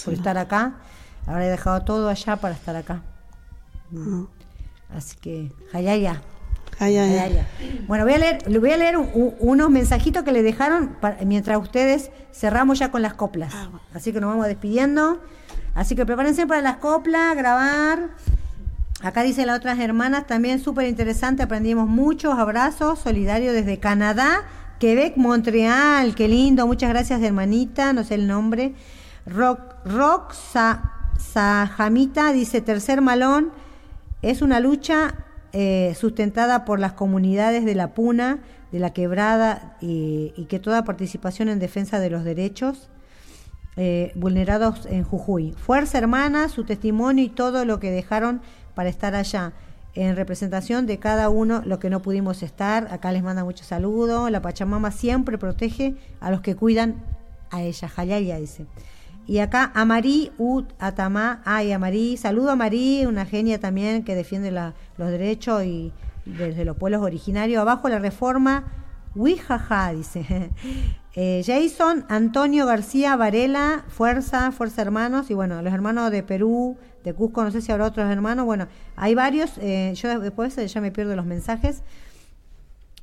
por 0.05 0.15
estar 0.15 0.37
acá. 0.37 0.81
Habré 1.27 1.49
dejado 1.49 1.83
todo 1.83 2.09
allá 2.09 2.37
para 2.37 2.55
estar 2.55 2.75
acá. 2.75 3.03
Así 4.91 5.17
que, 5.21 5.53
Hayaya. 5.73 6.23
Hayaya. 6.79 7.47
Bueno, 7.87 8.05
voy 8.05 8.15
a 8.15 8.19
leer, 8.19 8.51
le 8.51 8.59
voy 8.59 8.71
a 8.71 8.77
leer 8.77 8.97
unos 8.97 9.71
mensajitos 9.71 10.25
que 10.25 10.33
le 10.33 10.43
dejaron 10.43 10.97
mientras 11.25 11.61
ustedes 11.61 12.11
cerramos 12.33 12.79
ya 12.79 12.91
con 12.91 13.03
las 13.03 13.15
coplas. 13.15 13.53
Ah, 13.55 13.71
así 13.93 14.13
que 14.13 14.21
nos 14.21 14.31
vamos 14.31 14.47
despidiendo. 14.47 15.21
Así 15.75 15.97
que 15.97 16.07
prepárense 16.07 16.47
para 16.47 16.61
las 16.61 16.77
coplas, 16.77 17.37
grabar. 17.37 18.11
Acá 19.03 19.23
dice 19.23 19.45
las 19.45 19.59
otras 19.59 19.79
hermanas, 19.81 20.27
también 20.27 20.61
súper 20.61 20.89
interesante, 20.89 21.43
aprendimos 21.43 21.89
muchos 21.89 22.39
abrazos, 22.39 22.99
solidario 23.01 23.53
desde 23.53 23.79
Canadá, 23.79 24.45
Quebec, 24.79 25.17
Montreal, 25.17 26.15
qué 26.15 26.27
lindo, 26.27 26.67
muchas 26.67 26.89
gracias 26.89 27.21
hermanita, 27.21 27.93
no 27.93 28.03
sé 28.03 28.15
el 28.15 28.27
nombre. 28.27 28.75
Rock, 29.27 29.61
Rock 29.85 30.33
Sajamita 31.19 32.33
dice, 32.33 32.63
tercer 32.63 33.03
malón, 33.03 33.53
es 34.31 34.41
una 34.41 34.59
lucha 34.59 35.15
eh, 35.53 35.95
sustentada 35.99 36.65
por 36.65 36.81
las 36.81 36.95
comunidades 36.95 37.65
de 37.67 37.75
la 37.75 37.93
Puna, 37.93 38.39
de 38.73 38.79
la 38.79 38.93
Quebrada 38.93 39.77
y, 39.81 40.47
que 40.49 40.59
toda 40.59 40.85
participación 40.85 41.51
en 41.51 41.59
defensa 41.59 42.01
de 42.01 42.09
los 42.09 42.25
derechos 42.25 42.89
eh, 43.77 44.13
vulnerados 44.15 44.87
en 44.87 45.05
Jujuy. 45.05 45.53
Fuerza 45.53 45.99
hermana, 45.99 46.49
su 46.49 46.65
testimonio 46.65 47.23
y 47.23 47.29
todo 47.29 47.67
lo 47.67 47.79
que 47.81 47.91
dejaron 47.91 48.41
para 48.75 48.89
estar 48.89 49.15
allá 49.15 49.53
en 49.95 50.17
representación 50.17 50.87
de 50.87 50.99
cada 50.99 51.29
uno 51.29 51.63
lo 51.65 51.79
que 51.79 51.91
no 51.91 52.01
pudimos 52.01 52.43
estar. 52.43 52.89
Acá 52.91 53.13
les 53.13 53.23
manda 53.23 53.45
muchos 53.45 53.67
saludos. 53.67 54.31
La 54.31 54.41
Pachamama 54.41 54.91
siempre 54.91 55.37
protege 55.37 55.97
a 56.21 56.31
los 56.31 56.41
que 56.41 56.57
cuidan 56.57 57.05
a 57.51 57.63
ella. 57.63 57.89
Jayaya 57.89 58.39
dice. 58.39 58.67
Y 59.27 59.39
acá 59.39 59.73
Amarí 59.75 60.33
Ut 60.39 60.73
Atamá. 60.79 61.41
Ay, 61.45 61.73
Amarí. 61.73 62.17
Saludo 62.17 62.51
a 62.51 62.57
Marí, 62.57 63.07
una 63.07 63.25
genia 63.25 63.59
también 63.59 64.05
que 64.05 64.15
defiende 64.15 64.51
los 64.51 65.11
derechos 65.11 65.65
y 65.65 65.93
desde 66.27 66.65
los 66.65 66.77
pueblos 66.77 67.03
originarios. 67.03 67.61
Abajo 67.61 67.89
la 67.89 67.99
reforma 67.99 68.65
Wijaja, 69.15 69.93
dice. 69.93 70.51
Eh, 71.17 71.45
Jason, 71.47 72.05
Antonio 72.09 72.67
García 72.67 73.15
Varela, 73.15 73.85
Fuerza, 73.87 74.51
Fuerza 74.51 74.83
Hermanos, 74.83 75.31
y 75.31 75.35
bueno, 75.35 75.63
los 75.63 75.73
hermanos 75.73 76.11
de 76.11 76.25
Perú, 76.25 76.77
de 77.05 77.15
Cusco, 77.15 77.45
no 77.45 77.53
sé 77.53 77.61
si 77.61 77.71
habrá 77.71 77.87
otros 77.87 78.11
hermanos, 78.11 78.45
bueno, 78.45 78.67
hay 78.97 79.15
varios, 79.15 79.53
eh, 79.59 79.93
yo 79.95 80.19
después 80.19 80.57
ya 80.57 80.81
me 80.81 80.91
pierdo 80.91 81.15
los 81.15 81.25
mensajes. 81.25 81.85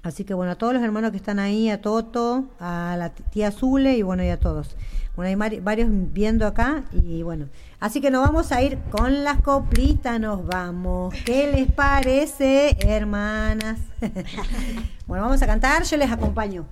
Así 0.03 0.25
que 0.25 0.33
bueno, 0.33 0.51
a 0.51 0.55
todos 0.55 0.73
los 0.73 0.83
hermanos 0.83 1.11
que 1.11 1.17
están 1.17 1.39
ahí, 1.39 1.69
a 1.69 1.79
Toto, 1.79 2.49
a 2.59 2.97
la 2.99 3.11
tía 3.11 3.49
Zule 3.49 3.95
y 3.95 4.01
bueno, 4.01 4.25
y 4.25 4.29
a 4.29 4.41
todos. 4.41 4.75
Bueno, 5.15 5.43
hay 5.43 5.59
varios 5.59 5.89
viendo 5.91 6.47
acá 6.47 6.83
y 6.91 7.23
bueno. 7.23 7.47
Así 7.79 7.99
que 8.01 8.11
nos 8.11 8.25
vamos 8.25 8.51
a 8.51 8.61
ir 8.61 8.77
con 8.89 9.23
las 9.23 9.41
coplitas, 9.41 10.19
nos 10.19 10.45
vamos. 10.45 11.13
¿Qué 11.25 11.51
les 11.51 11.71
parece, 11.71 12.77
hermanas? 12.79 13.79
bueno, 15.07 15.23
vamos 15.23 15.41
a 15.41 15.47
cantar, 15.47 15.83
yo 15.83 15.97
les 15.97 16.11
acompaño. 16.11 16.65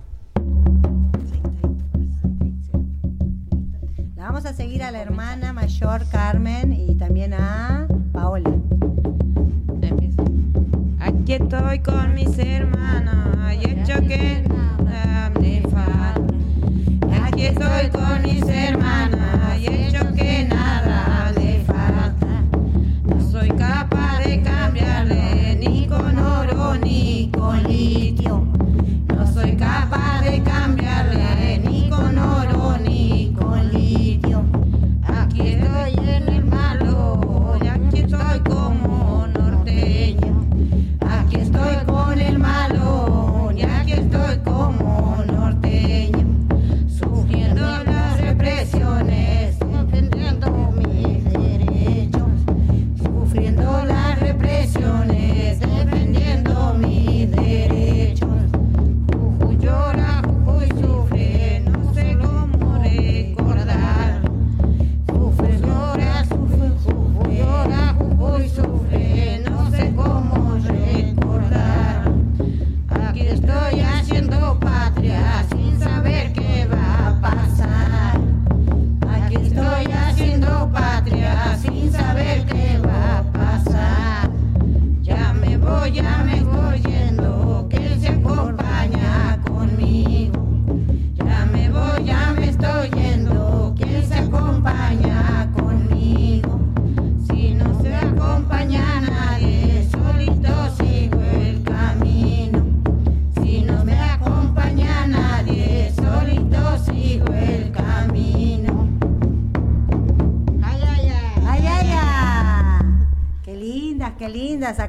vamos 4.30 4.46
a 4.46 4.52
seguir 4.52 4.84
a 4.84 4.92
la 4.92 5.02
hermana 5.02 5.52
mayor 5.52 6.08
Carmen 6.08 6.72
y 6.72 6.94
también 6.94 7.34
a 7.34 7.88
Paola. 8.12 8.48
Aquí 11.00 11.32
estoy 11.32 11.80
con 11.80 12.14
mis 12.14 12.38
hermanas 12.38 13.56
y 13.60 13.70
hecho 13.70 14.00
que 14.06 14.44
nada 14.84 15.30
me 15.30 15.62
falta. 15.62 16.19
Aquí 17.40 17.46
estoy 17.46 17.88
con 17.88 18.22
mis 18.22 18.46
hermanas 18.46 19.58
y 19.58 19.66
hecho 19.66 20.12
que 20.14 20.44
nada 20.44 21.32
le 21.32 21.64
falta. 21.64 22.44
No 23.06 23.18
soy 23.30 23.48
capaz 23.48 24.18
de 24.26 24.42
cambiarle 24.42 25.56
ni 25.56 25.86
con 25.86 26.18
oro 26.18 26.74
ni 26.74 27.30
con 27.32 27.62
litio. 27.62 28.46
No 29.16 29.26
soy 29.26 29.56
capaz 29.56 30.20
de 30.20 30.42
cambiarle 30.42 30.69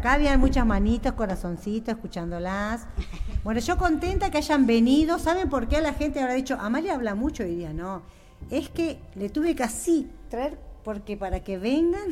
Acá 0.02 0.14
habían 0.14 0.39
muchas 0.39 0.66
manitos, 0.66 1.12
corazoncitos, 1.12 1.93
escuchándolas. 1.93 2.88
Bueno, 3.43 3.60
yo 3.60 3.76
contenta 3.78 4.30
que 4.30 4.38
hayan 4.38 4.68
venido. 4.68 5.18
¿Saben 5.18 5.49
por 5.49 5.68
qué 5.68 5.82
la 5.82 5.93
gente 5.93 6.20
habrá 6.20 6.34
dicho, 6.34 6.58
Amalia 6.60 6.93
habla 6.93 7.16
mucho 7.16 7.41
hoy 7.41 7.56
día? 7.56 7.74
No, 7.74 8.04
es 8.52 8.70
que 8.70 8.99
le 9.16 9.30
tuve 9.30 9.56
que 9.56 9.64
así 9.64 10.12
traer, 10.30 10.60
porque 10.84 11.18
para 11.18 11.39
que 11.39 11.58
vengan. 11.58 12.04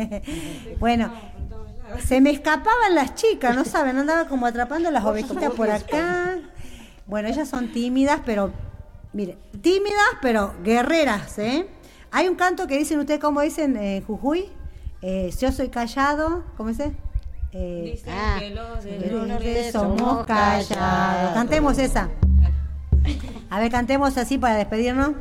bueno, 0.80 1.12
se 2.04 2.20
me 2.20 2.30
escapaban 2.30 2.96
las 2.96 3.14
chicas, 3.14 3.54
¿no 3.54 3.64
saben? 3.64 3.96
Andaba 3.96 4.26
como 4.28 4.46
atrapando 4.46 4.90
las 4.90 5.04
ovejitas 5.04 5.52
por 5.52 5.70
acá. 5.70 6.38
Bueno, 7.06 7.28
ellas 7.28 7.48
son 7.48 7.70
tímidas, 7.72 8.20
pero, 8.24 8.52
mire, 9.12 9.38
tímidas, 9.60 10.18
pero 10.20 10.54
guerreras, 10.64 11.38
¿eh? 11.38 11.68
Hay 12.10 12.28
un 12.28 12.34
canto 12.34 12.66
que 12.66 12.76
dicen 12.76 12.98
ustedes, 12.98 13.20
¿cómo 13.20 13.40
dicen 13.40 13.76
en 13.76 14.04
Jujuy? 14.04 14.48
Eh, 15.02 15.32
yo 15.40 15.52
soy 15.52 15.68
callado, 15.68 16.44
¿cómo 16.56 16.70
dice? 16.70 16.92
Eh, 17.58 17.92
Dicen 17.94 18.12
Ah, 18.14 18.36
que 18.38 18.50
los 18.50 18.84
del 18.84 19.00
norte 19.00 19.28
norte 19.32 19.72
somos 19.72 20.26
callados. 20.26 21.32
Cantemos 21.32 21.78
esa. 21.78 22.10
A 23.50 23.60
ver, 23.60 23.70
cantemos 23.70 24.18
así 24.18 24.36
para 24.36 24.56
despedirnos. 24.56 25.12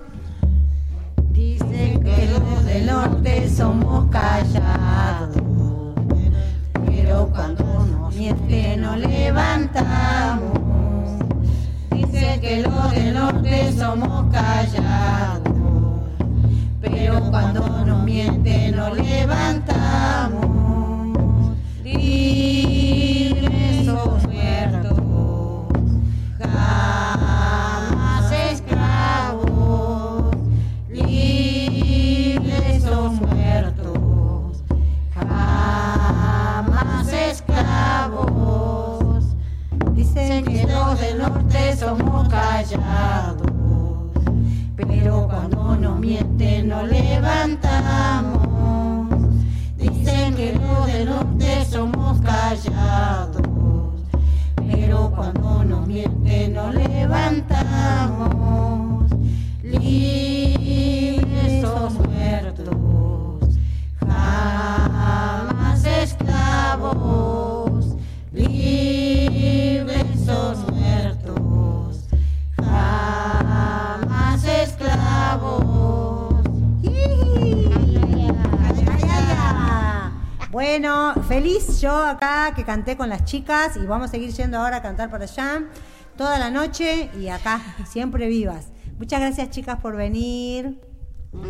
Dicen 1.31 2.03
que 2.03 2.27
los 2.27 2.65
del 2.65 2.88
norte 2.88 3.49
somos 3.49 4.11
callados, 4.11 5.38
pero 6.86 7.29
cuando 7.33 7.63
nos 7.86 8.13
mienten 8.13 8.81
nos 8.81 8.97
levantamos. 8.97 10.59
Dicen 11.91 12.41
que 12.41 12.61
los 12.63 12.91
del 12.91 13.13
norte 13.13 13.71
somos 13.77 14.33
callados, 14.33 15.53
pero 16.81 17.21
cuando 17.31 17.86
nos 17.86 18.03
mienten 18.03 18.75
nos 18.75 18.97
levantamos. 18.97 20.74
Jamás 35.13 37.13
esclavos. 37.13 39.25
Dicen 39.93 40.45
que 40.45 40.65
los 40.65 40.99
del 40.99 41.19
norte 41.19 41.77
somos 41.77 42.27
callados, 42.29 43.43
pero 44.75 45.27
cuando 45.29 45.75
nos 45.75 45.99
mienten 45.99 46.69
nos 46.69 46.89
levantamos. 46.89 48.43
Dicen 49.77 50.33
que 50.33 50.53
los 50.53 50.88
del 50.88 51.09
norte 51.09 51.34
callados, 52.26 53.41
pero 54.57 55.11
cuando 55.15 55.63
nos 55.63 55.88
mienten 55.88 56.53
nos 56.55 56.73
levantamos. 56.73 58.36
Bueno, 80.78 81.13
feliz 81.30 81.80
yo 81.80 81.95
acá 81.95 82.51
que 82.53 82.65
canté 82.65 82.97
con 82.97 83.07
las 83.07 83.23
chicas 83.23 83.78
y 83.78 83.86
vamos 83.86 84.09
a 84.09 84.11
seguir 84.11 84.34
yendo 84.34 84.57
ahora 84.57 84.76
a 84.76 84.82
cantar 84.82 85.09
para 85.09 85.23
allá 85.23 85.63
toda 86.17 86.38
la 86.38 86.49
noche 86.49 87.09
y 87.17 87.30
acá, 87.30 87.61
siempre 87.88 88.28
vivas. 88.28 88.73
Muchas 88.99 89.21
gracias 89.21 89.51
chicas 89.51 89.80
por 89.80 89.95
venir. 89.95 90.78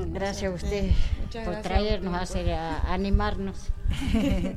Gracias 0.08 0.52
a 0.52 0.56
usted 0.56 0.92
por 1.44 1.56
traernos 1.62 2.14
a, 2.14 2.22
hacer, 2.22 2.52
a 2.54 2.94
animarnos. 2.94 3.70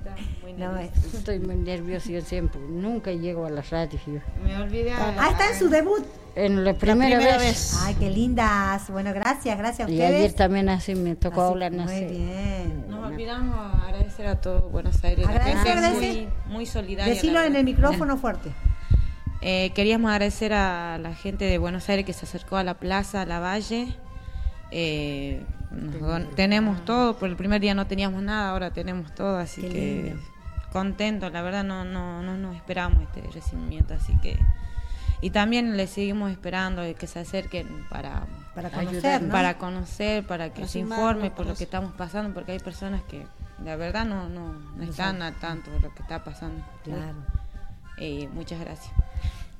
No. 0.58 0.76
Estoy 0.76 1.38
muy 1.38 1.54
nervioso 1.54 2.10
yo 2.10 2.20
siempre. 2.20 2.60
Nunca 2.60 3.12
llego 3.12 3.46
a 3.46 3.50
la 3.50 3.62
radio. 3.62 3.96
yo. 4.06 4.18
Me 4.42 4.56
olvidé. 4.60 4.92
Ah, 4.92 5.28
está 5.30 5.52
en 5.52 5.56
su 5.58 5.68
debut. 5.68 6.04
En 6.34 6.64
la 6.64 6.74
primera, 6.74 7.16
primera 7.16 7.38
vez. 7.38 7.78
Ay, 7.84 7.94
qué 7.94 8.10
lindas. 8.10 8.90
Bueno, 8.90 9.12
gracias, 9.14 9.56
gracias 9.56 9.86
a 9.86 9.90
Y 9.90 9.94
ustedes. 9.94 10.16
ayer 10.16 10.32
también 10.32 10.68
así 10.68 10.96
me 10.96 11.14
tocó 11.14 11.42
Así- 11.42 11.52
hablar. 11.52 11.70
Muy 11.72 12.04
bien. 12.06 12.86
Nos 12.88 13.06
olvidamos 13.06 13.84
agradecer 13.84 14.26
a 14.26 14.40
todo 14.40 14.68
Buenos 14.70 15.04
Aires. 15.04 15.26
La 15.26 15.30
Agradecer, 15.32 15.78
gente 15.78 16.28
muy, 16.46 16.52
muy 16.54 16.66
solidaria. 16.66 17.14
Decilo 17.14 17.34
la 17.40 17.46
en 17.46 17.54
el 17.54 17.64
micrófono 17.64 18.16
fuerte. 18.16 18.50
Eh, 19.42 19.70
queríamos 19.76 20.10
agradecer 20.10 20.52
a 20.54 20.98
la 20.98 21.14
gente 21.14 21.44
de 21.44 21.58
Buenos 21.58 21.88
Aires 21.88 22.04
que 22.04 22.12
se 22.14 22.26
acercó 22.26 22.56
a 22.56 22.64
la 22.64 22.74
plaza, 22.74 23.22
a 23.22 23.26
la 23.26 23.38
valle. 23.38 23.94
Eh, 24.70 25.44
tenemos 26.36 26.84
todo, 26.84 27.18
por 27.18 27.28
el 27.28 27.36
primer 27.36 27.60
día 27.60 27.74
no 27.74 27.86
teníamos 27.86 28.22
nada, 28.22 28.50
ahora 28.50 28.70
tenemos 28.70 29.14
todo, 29.14 29.36
así 29.36 29.62
que 29.62 30.16
contentos, 30.72 31.32
la 31.32 31.42
verdad 31.42 31.64
no, 31.64 31.84
no, 31.84 32.22
no 32.22 32.36
nos 32.36 32.56
esperamos 32.56 33.02
este 33.02 33.22
recibimiento, 33.32 33.94
así 33.94 34.16
que 34.20 34.38
y 35.20 35.30
también 35.30 35.76
le 35.76 35.86
seguimos 35.86 36.30
esperando 36.30 36.82
que 36.96 37.06
se 37.06 37.18
acerquen 37.18 37.66
para 37.90 38.26
para 38.54 38.70
conocer, 38.70 39.28
para 39.28 39.58
conocer, 39.58 40.26
para 40.26 40.52
que 40.52 40.66
se 40.66 40.80
informe 40.80 41.30
por 41.30 41.46
lo 41.46 41.54
que 41.54 41.64
estamos 41.64 41.92
pasando, 41.92 42.34
porque 42.34 42.52
hay 42.52 42.58
personas 42.58 43.02
que 43.02 43.24
la 43.64 43.76
verdad 43.76 44.04
no, 44.04 44.28
no, 44.28 44.54
están 44.82 45.22
al 45.22 45.34
tanto 45.34 45.70
de 45.70 45.80
lo 45.80 45.94
que 45.94 46.02
está 46.02 46.24
pasando. 46.24 46.64
Claro. 46.82 47.18
Eh, 47.98 48.28
muchas 48.32 48.60
gracias. 48.60 48.92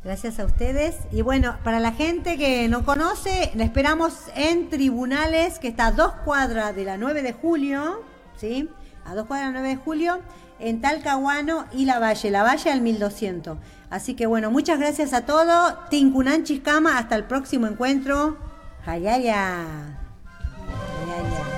Gracias 0.09 0.41
a 0.41 0.47
ustedes. 0.47 0.97
Y 1.13 1.21
bueno, 1.21 1.59
para 1.63 1.81
la 1.81 1.93
gente 1.93 2.39
que 2.39 2.67
no 2.67 2.83
conoce, 2.83 3.53
le 3.55 3.63
esperamos 3.63 4.15
en 4.35 4.71
Tribunales, 4.71 5.59
que 5.59 5.69
está 5.69 5.89
a 5.89 5.93
dos 5.93 6.13
cuadras 6.25 6.75
de 6.75 6.87
la 6.87 6.97
9 6.97 7.21
de 7.21 7.35
julio, 7.35 8.03
¿sí? 8.35 8.71
A 9.05 9.15
dos 9.15 9.27
cuadras 9.27 9.49
de 9.49 9.53
la 9.53 9.61
9 9.61 9.77
de 9.77 9.77
julio, 9.77 10.21
en 10.61 10.81
Talcahuano 10.81 11.67
y 11.73 11.85
La 11.85 11.99
Valle, 11.99 12.31
La 12.31 12.43
Valle 12.43 12.71
al 12.73 12.81
1200. 12.81 13.59
Así 13.91 14.15
que 14.15 14.25
bueno, 14.25 14.51
muchas 14.51 14.79
gracias 14.79 15.13
a 15.13 15.27
todos. 15.27 15.75
Tincunan 15.91 16.43
Chiscama, 16.43 16.97
hasta 16.97 17.15
el 17.15 17.25
próximo 17.25 17.67
encuentro. 17.67 18.39
Hayaya. 18.87 19.67
Hayaya. 21.03 21.58